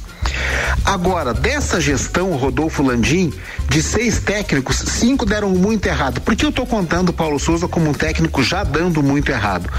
Agora, 0.83 1.33
dessa 1.33 1.79
gestão, 1.81 2.31
Rodolfo 2.35 2.83
Landim, 2.83 3.33
de 3.69 3.81
seis 3.81 4.19
técnicos, 4.19 4.77
cinco 4.77 5.25
deram 5.25 5.49
muito 5.49 5.85
errado. 5.85 6.21
Por 6.21 6.35
que 6.35 6.45
eu 6.45 6.49
estou 6.49 6.65
contando 6.65 7.09
o 7.09 7.13
Paulo 7.13 7.39
Souza 7.39 7.67
como 7.67 7.89
um 7.89 7.93
técnico 7.93 8.43
já 8.43 8.63
dando 8.63 9.01
muito 9.03 9.29
errado? 9.29 9.69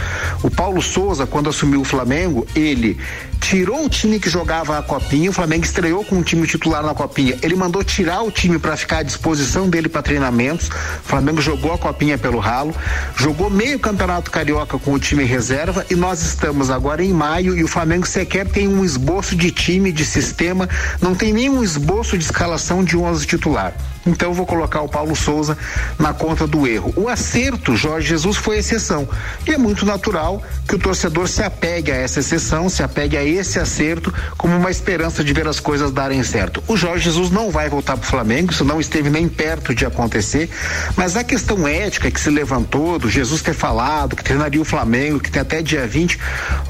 O 0.42 0.50
Paulo 0.50 0.82
Souza, 0.82 1.26
quando 1.26 1.48
assumiu 1.48 1.80
o 1.80 1.84
Flamengo, 1.84 2.46
ele 2.54 2.98
tirou 3.40 3.84
o 3.84 3.88
time 3.88 4.18
que 4.18 4.28
jogava 4.28 4.78
a 4.78 4.82
copinha, 4.82 5.30
o 5.30 5.32
Flamengo 5.32 5.64
estreou 5.64 6.04
com 6.04 6.18
o 6.18 6.22
time 6.22 6.46
titular 6.46 6.82
na 6.82 6.94
copinha. 6.94 7.36
Ele 7.42 7.56
mandou 7.56 7.82
tirar 7.82 8.22
o 8.22 8.30
time 8.30 8.58
para 8.58 8.76
ficar 8.76 8.98
à 8.98 9.02
disposição 9.02 9.68
dele 9.68 9.88
para 9.88 10.02
treinamentos. 10.02 10.68
O 10.68 11.08
Flamengo 11.08 11.40
jogou 11.40 11.72
a 11.72 11.78
copinha 11.78 12.18
pelo 12.18 12.38
ralo, 12.38 12.74
jogou 13.16 13.50
meio 13.50 13.78
campeonato 13.78 14.30
carioca 14.30 14.78
com 14.78 14.92
o 14.92 14.98
time 14.98 15.24
reserva 15.24 15.86
e 15.90 15.94
nós 15.94 16.22
estamos 16.22 16.70
agora 16.70 17.02
em 17.02 17.12
maio 17.12 17.56
e 17.56 17.64
o 17.64 17.68
Flamengo 17.68 18.06
sequer 18.06 18.46
tem 18.46 18.68
um 18.68 18.84
esboço 18.84 19.34
de 19.34 19.50
time, 19.50 19.92
de 19.92 20.04
sistema, 20.04 20.68
não 21.00 21.14
tem 21.14 21.32
nenhum 21.32 21.62
esboço 21.62 22.16
de 22.18 22.24
escalação 22.24 22.84
de 22.84 22.96
11 22.96 23.26
titular. 23.26 23.74
Então 24.06 24.32
vou 24.32 24.46
colocar 24.46 24.80
o 24.80 24.88
Paulo 24.88 25.14
Souza 25.14 25.56
na 25.98 26.12
conta 26.12 26.46
do 26.46 26.66
erro. 26.66 26.92
O 26.96 27.08
acerto, 27.08 27.76
Jorge 27.76 28.08
Jesus, 28.08 28.36
foi 28.36 28.58
exceção. 28.58 29.08
E 29.46 29.52
é 29.52 29.58
muito 29.58 29.84
natural 29.84 30.42
que 30.66 30.74
o 30.74 30.78
torcedor 30.78 31.28
se 31.28 31.42
apegue 31.42 31.90
a 31.92 31.96
essa 31.96 32.20
exceção, 32.20 32.68
se 32.68 32.82
apegue 32.82 33.16
a 33.16 33.24
esse 33.24 33.58
acerto 33.58 34.12
como 34.36 34.56
uma 34.56 34.70
esperança 34.70 35.22
de 35.22 35.32
ver 35.32 35.46
as 35.46 35.60
coisas 35.60 35.90
darem 35.90 36.22
certo. 36.22 36.62
O 36.66 36.76
Jorge 36.76 37.04
Jesus 37.04 37.30
não 37.30 37.50
vai 37.50 37.68
voltar 37.68 37.96
para 37.96 38.06
o 38.06 38.10
Flamengo, 38.10 38.52
isso 38.52 38.64
não 38.64 38.80
esteve 38.80 39.10
nem 39.10 39.28
perto 39.28 39.74
de 39.74 39.84
acontecer, 39.84 40.50
mas 40.96 41.16
a 41.16 41.24
questão 41.24 41.66
ética 41.66 42.10
que 42.10 42.20
se 42.20 42.30
levantou 42.30 42.98
do 42.98 43.10
Jesus 43.10 43.42
ter 43.42 43.54
falado 43.54 44.16
que 44.16 44.24
treinaria 44.24 44.60
o 44.60 44.64
Flamengo, 44.64 45.20
que 45.20 45.30
tem 45.30 45.42
até 45.42 45.62
dia 45.62 45.86
20, 45.86 46.18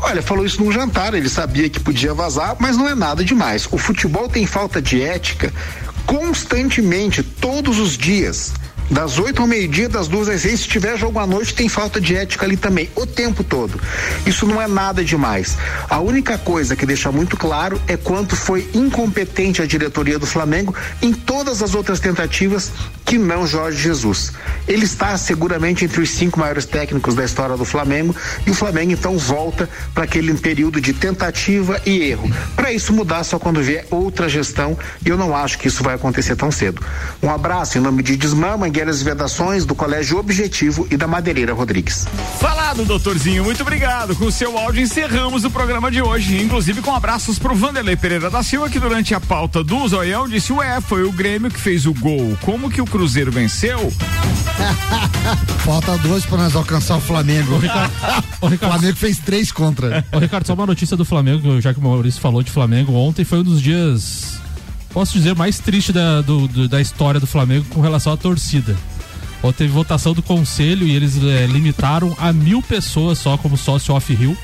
olha, 0.03 0.23
falou 0.23 0.45
isso 0.45 0.63
num 0.63 0.73
jantar, 0.73 1.15
ele 1.15 1.29
sabia 1.29 1.69
que 1.69 1.81
podia 1.81 2.15
vazar, 2.15 2.57
mas 2.59 2.77
não 2.77 2.89
é 2.89 2.95
nada 2.95 3.25
demais. 3.25 3.69
O 3.71 3.79
futebol 3.79 4.29
tem 4.29 4.47
falta 4.47 4.81
de 4.81 5.03
ética 5.03 5.53
constantemente, 6.09 7.23
todos 7.23 7.79
os 7.79 7.97
dias. 7.97 8.55
Das 8.91 9.19
8 9.19 9.43
ao 9.43 9.47
meio-dia, 9.47 9.89
das 9.89 10.09
duas 10.09 10.29
às 10.29 10.43
seis, 10.43 10.61
se 10.61 10.69
tiver 10.69 10.97
jogo 10.97 11.19
à 11.19 11.27
noite, 11.27 11.55
tem 11.55 11.69
falta 11.69 12.01
de 12.01 12.17
ética 12.17 12.47
ali 12.47 12.57
também, 12.57 12.89
o 12.95 13.05
tempo 13.07 13.45
todo. 13.45 13.79
Isso 14.25 14.47
não 14.47 14.61
é 14.61 14.67
nada 14.67 15.05
demais. 15.05 15.59
A 15.91 16.01
única 16.01 16.39
coisa 16.39 16.75
que 16.75 16.87
deixa 16.87 17.13
muito 17.13 17.37
claro 17.37 17.81
é 17.87 17.97
quanto 17.97 18.35
foi 18.35 18.69
incompetente 18.73 19.61
a 19.61 19.67
diretoria 19.67 20.19
do 20.19 20.27
Flamengo 20.27 20.75
em 21.03 21.13
todas 21.13 21.63
as 21.63 21.75
outras 21.75 22.01
tentativas 22.01 22.73
que 23.05 23.19
não 23.19 23.47
Jorge 23.47 23.83
Jesus. 23.83 24.33
Ele 24.67 24.85
está 24.85 25.17
seguramente 25.17 25.85
entre 25.85 26.01
os 26.01 26.11
cinco 26.11 26.39
maiores 26.39 26.65
técnicos 26.65 27.15
da 27.15 27.25
história 27.25 27.57
do 27.57 27.65
Flamengo 27.65 28.15
e 28.47 28.51
o 28.51 28.55
Flamengo 28.55 28.93
então 28.93 29.17
volta 29.17 29.69
para 29.95 30.05
aquele 30.05 30.33
período 30.35 30.81
de 30.81 30.93
tentativa 30.93 31.81
e 31.85 32.03
erro. 32.03 32.31
Para 32.55 32.73
isso 32.73 32.93
mudar 32.93 33.25
só 33.25 33.39
quando 33.39 33.63
vier 33.63 33.87
outra 33.91 34.29
gestão 34.29 34.77
e 35.05 35.09
eu 35.09 35.17
não 35.17 35.35
acho 35.35 35.59
que 35.59 35.69
isso 35.69 35.83
vai 35.83 35.95
acontecer 35.95 36.37
tão 36.37 36.51
cedo. 36.51 36.83
Um 37.23 37.31
abraço 37.31 37.79
em 37.79 37.81
nome 37.81 38.03
de 38.03 38.17
Desmama, 38.17 38.69
E 38.79 39.03
Vedações 39.03 39.65
do 39.65 39.75
Colégio 39.75 40.19
Objetivo 40.19 40.87
e 40.89 40.97
da 40.97 41.09
Madeireira 41.09 41.53
Rodrigues. 41.53 42.07
Falado, 42.39 42.85
doutorzinho, 42.85 43.43
muito 43.43 43.61
obrigado. 43.63 44.15
Com 44.15 44.27
o 44.27 44.33
seu 44.33 44.57
áudio 44.57 44.81
encerramos 44.83 45.45
o 45.45 45.51
programa 45.51 45.91
de 45.91 46.01
hoje, 46.01 46.41
inclusive 46.41 46.81
com 46.81 46.95
abraços 46.95 47.41
pro 47.41 47.57
Vanderlei 47.57 47.97
Pereira 47.97 48.31
da 48.31 48.41
Silva, 48.41 48.71
que 48.71 48.79
durante 48.79 49.17
a 49.17 49.21
pauta 49.21 49.65
do 49.65 49.89
Zoião 49.89 50.29
disse: 50.29 50.53
Ué, 50.53 50.81
foi 50.81 51.03
o 51.03 51.11
Grêmio 51.11 51.51
que 51.51 51.59
fez 51.59 51.87
o 51.87 51.93
gol. 51.93 52.39
Como 52.43 52.71
que 52.71 52.81
o 52.81 52.85
Cruzeiro 52.85 53.33
venceu? 53.33 53.93
Falta 55.65 55.99
dois 55.99 56.25
para 56.25 56.39
nós 56.39 56.55
alcançar 56.55 56.97
o 56.97 57.01
Flamengo. 57.01 57.57
Ô, 57.57 57.59
Ricardo, 57.59 57.93
ô, 58.41 58.47
Ricardo. 58.49 58.73
O 58.73 58.79
Flamengo 58.79 58.97
fez 58.97 59.19
três 59.19 59.51
contra. 59.51 60.05
Ô, 60.13 60.19
Ricardo, 60.19 60.47
só 60.47 60.55
uma 60.55 60.67
notícia 60.67 60.97
do 60.97 61.05
Flamengo, 61.05 61.61
já 61.61 61.75
que 61.75 61.81
o 61.81 61.83
Maurício 61.83 62.21
falou 62.21 62.45
de 62.45 62.51
Flamengo, 62.53 62.93
ontem 62.93 63.25
foi 63.25 63.41
um 63.41 63.45
dos 63.45 63.61
dias, 63.61 64.41
posso 64.99 65.13
dizer, 65.13 65.33
mais 65.37 65.61
triste 65.61 65.93
da, 65.93 66.21
do- 66.23 66.49
do- 66.49 66.69
da 66.69 66.81
história 66.81 67.21
do 67.21 67.27
Flamengo 67.27 67.65
com 67.71 67.81
relação 67.81 68.13
à 68.13 68.17
torcida. 68.17 68.75
Ontem 69.41 69.59
teve 69.59 69.73
votação 69.73 70.13
do 70.13 70.21
conselho 70.25 70.85
e 70.85 70.91
eles 70.97 71.17
eh, 71.23 71.47
limitaram 71.47 72.17
a 72.19 72.33
mil 72.33 72.61
pessoas 72.61 73.17
só 73.21 73.37
como 73.39 73.57
sócio 73.57 73.95
off-rio 73.95 74.37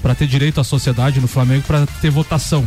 para 0.00 0.14
ter 0.14 0.28
direito 0.28 0.60
à 0.60 0.64
sociedade 0.64 1.18
no 1.20 1.26
Flamengo 1.26 1.64
para 1.66 1.86
ter 2.00 2.08
votação. 2.08 2.64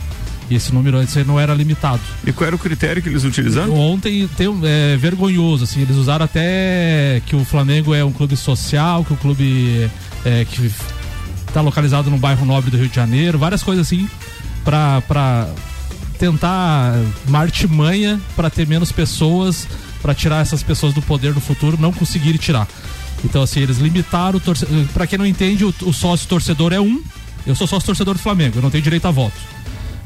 E 0.50 0.56
esse 0.56 0.74
número 0.74 0.98
antes 0.98 1.16
não 1.26 1.40
era 1.40 1.54
limitado. 1.54 2.02
E 2.28 2.34
qual 2.34 2.48
era 2.48 2.56
o 2.58 2.60
critério 2.60 3.02
que 3.02 3.08
eles 3.08 3.24
utilizaram? 3.24 3.74
Ontem 3.74 4.28
tem 4.36 4.48
é, 4.64 4.98
vergonhoso, 4.98 5.64
assim, 5.64 5.80
eles 5.82 5.96
usaram 5.96 6.26
até 6.26 7.22
que 7.26 7.38
o 7.38 7.46
Flamengo 7.46 7.94
é 7.96 8.04
um 8.04 8.12
clube 8.12 8.36
social, 8.36 9.06
que 9.06 9.14
o 9.14 9.18
clube 9.18 9.90
é, 10.26 10.44
que 10.44 10.70
tá 11.54 11.62
localizado 11.62 12.10
no 12.12 12.18
bairro 12.18 12.46
nobre 12.46 12.70
do 12.70 12.76
Rio 12.76 12.90
de 12.90 12.96
Janeiro, 12.98 13.40
várias 13.40 13.64
coisas 13.64 13.88
assim 13.88 14.10
pra 14.66 15.48
tentar 16.18 16.94
uma 17.28 17.40
artimanha 17.40 18.20
para 18.36 18.50
ter 18.50 18.68
menos 18.68 18.92
pessoas, 18.92 19.68
para 20.02 20.14
tirar 20.14 20.42
essas 20.42 20.64
pessoas 20.64 20.94
do 20.94 21.02
poder 21.02 21.34
no 21.34 21.42
futuro, 21.42 21.78
não 21.80 21.92
conseguirem 21.92 22.38
tirar. 22.38 22.68
Então, 23.24 23.42
assim, 23.42 23.62
eles 23.62 23.78
limitaram. 23.78 24.40
Torce... 24.40 24.66
Para 24.94 25.08
quem 25.08 25.18
não 25.18 25.26
entende, 25.26 25.66
o, 25.66 25.74
o 25.84 25.94
sócio 25.94 26.28
torcedor 26.28 26.74
é 26.74 26.80
um. 26.80 27.02
Eu 27.46 27.56
sou 27.56 27.68
sócio 27.68 27.86
torcedor 27.86 28.14
do 28.16 28.20
Flamengo, 28.20 28.58
eu 28.58 28.62
não 28.62 28.70
tenho 28.70 28.84
direito 28.84 29.08
a 29.08 29.12
voto. 29.12 29.36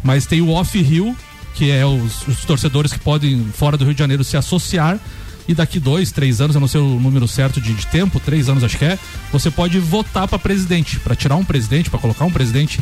Mas 0.04 0.26
tem 0.26 0.42
o 0.42 0.50
off-Rio, 0.50 1.16
que 1.54 1.72
é 1.72 1.86
os, 1.86 2.28
os 2.28 2.46
torcedores 2.46 2.94
que 2.94 3.00
podem, 3.00 3.46
fora 3.54 3.78
do 3.78 3.86
Rio 3.86 3.94
de 3.94 4.00
Janeiro, 4.00 4.24
se 4.24 4.38
associar 4.38 5.00
e 5.48 5.54
daqui 5.54 5.80
dois, 5.80 6.12
três 6.12 6.42
anos, 6.42 6.56
eu 6.56 6.60
não 6.60 6.68
sei 6.68 6.82
o 6.82 7.00
número 7.00 7.28
certo 7.28 7.62
de, 7.62 7.74
de 7.74 7.88
tempo, 7.88 8.20
três 8.20 8.50
anos 8.50 8.64
acho 8.64 8.78
que 8.78 8.84
é, 8.84 9.00
você 9.32 9.50
pode 9.50 9.80
votar 9.80 10.28
para 10.28 10.38
presidente, 10.38 11.00
para 11.00 11.16
tirar 11.16 11.38
um 11.38 11.46
presidente, 11.46 11.90
para 11.90 12.00
colocar 12.00 12.26
um 12.26 12.32
presidente. 12.32 12.80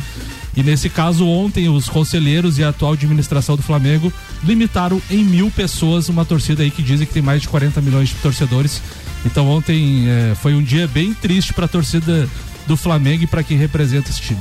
E 0.56 0.62
nesse 0.62 0.88
caso, 0.88 1.26
ontem, 1.26 1.68
os 1.68 1.88
conselheiros 1.88 2.58
e 2.58 2.64
a 2.64 2.70
atual 2.70 2.94
administração 2.94 3.56
do 3.56 3.62
Flamengo 3.62 4.10
limitaram 4.42 5.00
em 5.10 5.22
mil 5.22 5.50
pessoas 5.50 6.08
uma 6.08 6.24
torcida 6.24 6.62
aí 6.62 6.70
que 6.70 6.82
dizem 6.82 7.06
que 7.06 7.12
tem 7.12 7.22
mais 7.22 7.42
de 7.42 7.48
40 7.48 7.80
milhões 7.82 8.08
de 8.08 8.14
torcedores. 8.16 8.80
Então 9.24 9.48
ontem 9.48 10.08
eh, 10.08 10.34
foi 10.40 10.54
um 10.54 10.62
dia 10.62 10.86
bem 10.86 11.12
triste 11.12 11.52
para 11.52 11.64
a 11.64 11.68
torcida 11.68 12.28
do 12.66 12.76
Flamengo 12.76 13.24
e 13.24 13.26
para 13.26 13.42
quem 13.42 13.56
representa 13.56 14.10
esse 14.10 14.20
time. 14.20 14.40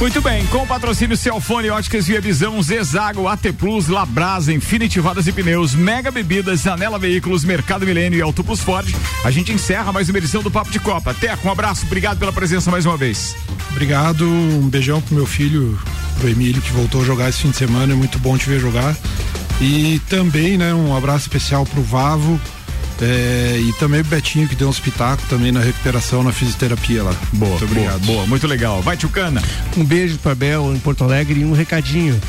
Muito 0.00 0.20
bem, 0.20 0.44
com 0.46 0.58
o 0.58 0.66
patrocínio 0.66 1.16
Celfone, 1.16 1.70
Óticas 1.70 2.06
Via 2.06 2.20
Visão, 2.20 2.60
Zezago, 2.62 3.28
AT 3.28 3.52
Plus, 3.56 3.88
Labrasa, 3.88 4.52
Infinity 4.52 4.98
Rodas 4.98 5.26
e 5.26 5.32
Pneus, 5.32 5.74
Mega 5.74 6.10
Bebidas, 6.10 6.66
Anela 6.66 6.98
Veículos, 6.98 7.44
Mercado 7.44 7.86
Milênio 7.86 8.18
e 8.18 8.22
Auto 8.22 8.42
Plus 8.42 8.60
Ford, 8.60 8.92
a 9.24 9.30
gente 9.30 9.52
encerra 9.52 9.92
mais 9.92 10.08
uma 10.08 10.18
edição 10.18 10.42
do 10.42 10.50
Papo 10.50 10.70
de 10.70 10.80
Copa. 10.80 11.12
Até, 11.12 11.36
um 11.44 11.50
abraço, 11.50 11.86
obrigado 11.86 12.18
pela 12.18 12.32
presença 12.32 12.70
mais 12.70 12.84
uma 12.84 12.96
vez. 12.96 13.36
Obrigado, 13.70 14.26
um 14.26 14.68
beijão 14.68 15.00
pro 15.00 15.14
meu 15.14 15.26
filho, 15.26 15.78
pro 16.18 16.28
Emílio, 16.28 16.60
que 16.60 16.72
voltou 16.72 17.02
a 17.02 17.04
jogar 17.04 17.28
esse 17.28 17.38
fim 17.38 17.50
de 17.50 17.56
semana, 17.56 17.92
é 17.92 17.96
muito 17.96 18.18
bom 18.18 18.36
te 18.36 18.48
ver 18.48 18.60
jogar. 18.60 18.96
E 19.60 20.00
também, 20.08 20.58
né, 20.58 20.74
um 20.74 20.96
abraço 20.96 21.20
especial 21.20 21.64
pro 21.64 21.82
Vavo, 21.82 22.40
é, 23.02 23.58
e 23.60 23.72
também 23.74 24.00
o 24.00 24.04
Betinho 24.04 24.48
que 24.48 24.54
deu 24.54 24.68
um 24.68 24.70
espetáculo 24.70 25.28
também 25.28 25.50
na 25.50 25.60
recuperação, 25.60 26.22
na 26.22 26.32
fisioterapia 26.32 27.02
lá. 27.02 27.14
Boa, 27.32 27.50
Muito 27.50 27.64
obrigado. 27.64 28.00
Boa, 28.00 28.16
boa, 28.16 28.26
muito 28.26 28.46
legal. 28.46 28.82
Vai, 28.82 28.96
Tchucana. 28.96 29.42
Um 29.76 29.84
beijo 29.84 30.18
para 30.18 30.34
Bel 30.34 30.74
em 30.74 30.78
Porto 30.78 31.04
Alegre 31.04 31.40
e 31.40 31.44
um 31.44 31.52
recadinho. 31.52 32.20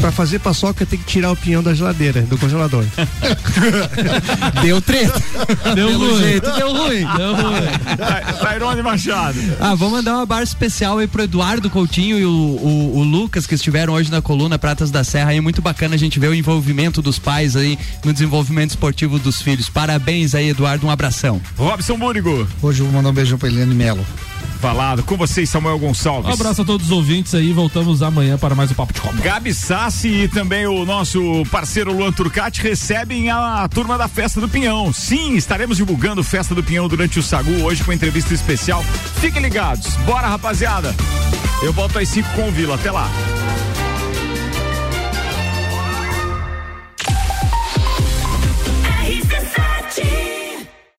Pra 0.00 0.10
fazer 0.10 0.40
paçoca 0.40 0.84
tem 0.84 0.98
que 0.98 1.04
tirar 1.04 1.30
o 1.30 1.36
pinhão 1.36 1.62
da 1.62 1.72
geladeira, 1.74 2.22
do 2.22 2.36
congelador. 2.36 2.84
deu 4.62 4.80
treta. 4.80 5.22
Deu 5.74 5.88
Pelo 5.88 6.10
ruim. 6.10 6.18
jeito, 6.22 6.50
deu 6.52 6.72
ruim. 6.72 7.06
Deu 7.16 7.34
ruim. 7.36 8.36
Tairone 8.40 8.82
Machado. 8.82 9.38
Ah, 9.60 9.74
vou 9.74 9.90
mandar 9.90 10.16
um 10.16 10.20
abraço 10.20 10.44
especial 10.44 10.98
aí 10.98 11.06
pro 11.06 11.22
Eduardo 11.22 11.70
Coutinho 11.70 12.18
e 12.18 12.24
o, 12.26 12.30
o- 12.30 12.98
o 12.98 13.02
Lucas 13.04 13.46
que 13.46 13.54
estiveram 13.54 13.92
hoje 13.94 14.10
na 14.10 14.20
coluna 14.20 14.58
Pratas 14.58 14.90
da 14.90 15.04
Serra. 15.04 15.30
Aí 15.30 15.40
muito 15.40 15.62
bacana 15.62 15.94
a 15.94 15.98
gente 15.98 16.18
ver 16.18 16.28
o 16.28 16.34
envolvimento 16.34 17.00
dos 17.00 17.18
pais 17.18 17.54
aí 17.56 17.78
no 18.04 18.12
desenvolvimento 18.12 18.70
esportivo 18.70 19.18
dos 19.18 19.40
filhos. 19.40 19.68
Parabéns 19.68 20.34
aí, 20.34 20.48
Eduardo. 20.50 20.86
Um 20.86 20.90
abração. 20.90 21.40
Robson 21.56 21.96
Búrigo. 21.96 22.46
Hoje 22.60 22.80
eu 22.80 22.86
vou 22.86 22.94
mandar 22.94 23.10
um 23.10 23.14
beijão 23.14 23.38
pra 23.38 23.48
Eliane 23.48 23.74
Melo. 23.74 24.04
Falado 24.60 25.02
com 25.02 25.16
vocês, 25.16 25.50
Samuel 25.50 25.76
Gonçalves. 25.76 26.30
Um 26.30 26.34
abraço 26.34 26.62
a 26.62 26.64
todos 26.64 26.86
os 26.86 26.92
ouvintes 26.92 27.34
aí, 27.34 27.52
voltamos 27.52 28.00
amanhã 28.00 28.38
para 28.38 28.54
mais 28.54 28.70
um 28.70 28.74
Papo 28.74 28.92
de 28.92 29.00
Copa. 29.00 29.16
Gabi 29.20 29.52
E 29.82 30.28
também 30.28 30.64
o 30.64 30.84
nosso 30.84 31.42
parceiro 31.50 31.92
Luan 31.92 32.12
Turcati 32.12 32.62
recebem 32.62 33.30
a, 33.30 33.68
turma 33.68 33.98
da 33.98 34.06
Festa 34.06 34.40
do 34.40 34.48
Pinhão. 34.48 34.92
Sim, 34.92 35.34
estaremos 35.34 35.76
divulgando 35.76 36.22
Festa 36.22 36.54
do 36.54 36.62
Pinhão 36.62 36.86
durante 36.86 37.18
o 37.18 37.22
Sagu 37.22 37.50
hoje 37.64 37.82
com 37.82 37.92
entrevista 37.92 38.32
especial. 38.32 38.84
Fiquem 39.20 39.42
ligados. 39.42 39.96
Bora, 40.06 40.28
rapaziada. 40.28 40.94
Eu 41.64 41.72
volto 41.72 41.98
às 41.98 42.08
5 42.08 42.28
com 42.30 42.48
o 42.48 42.52
Vila. 42.52 42.76
Até 42.76 42.92
lá. 42.92 43.10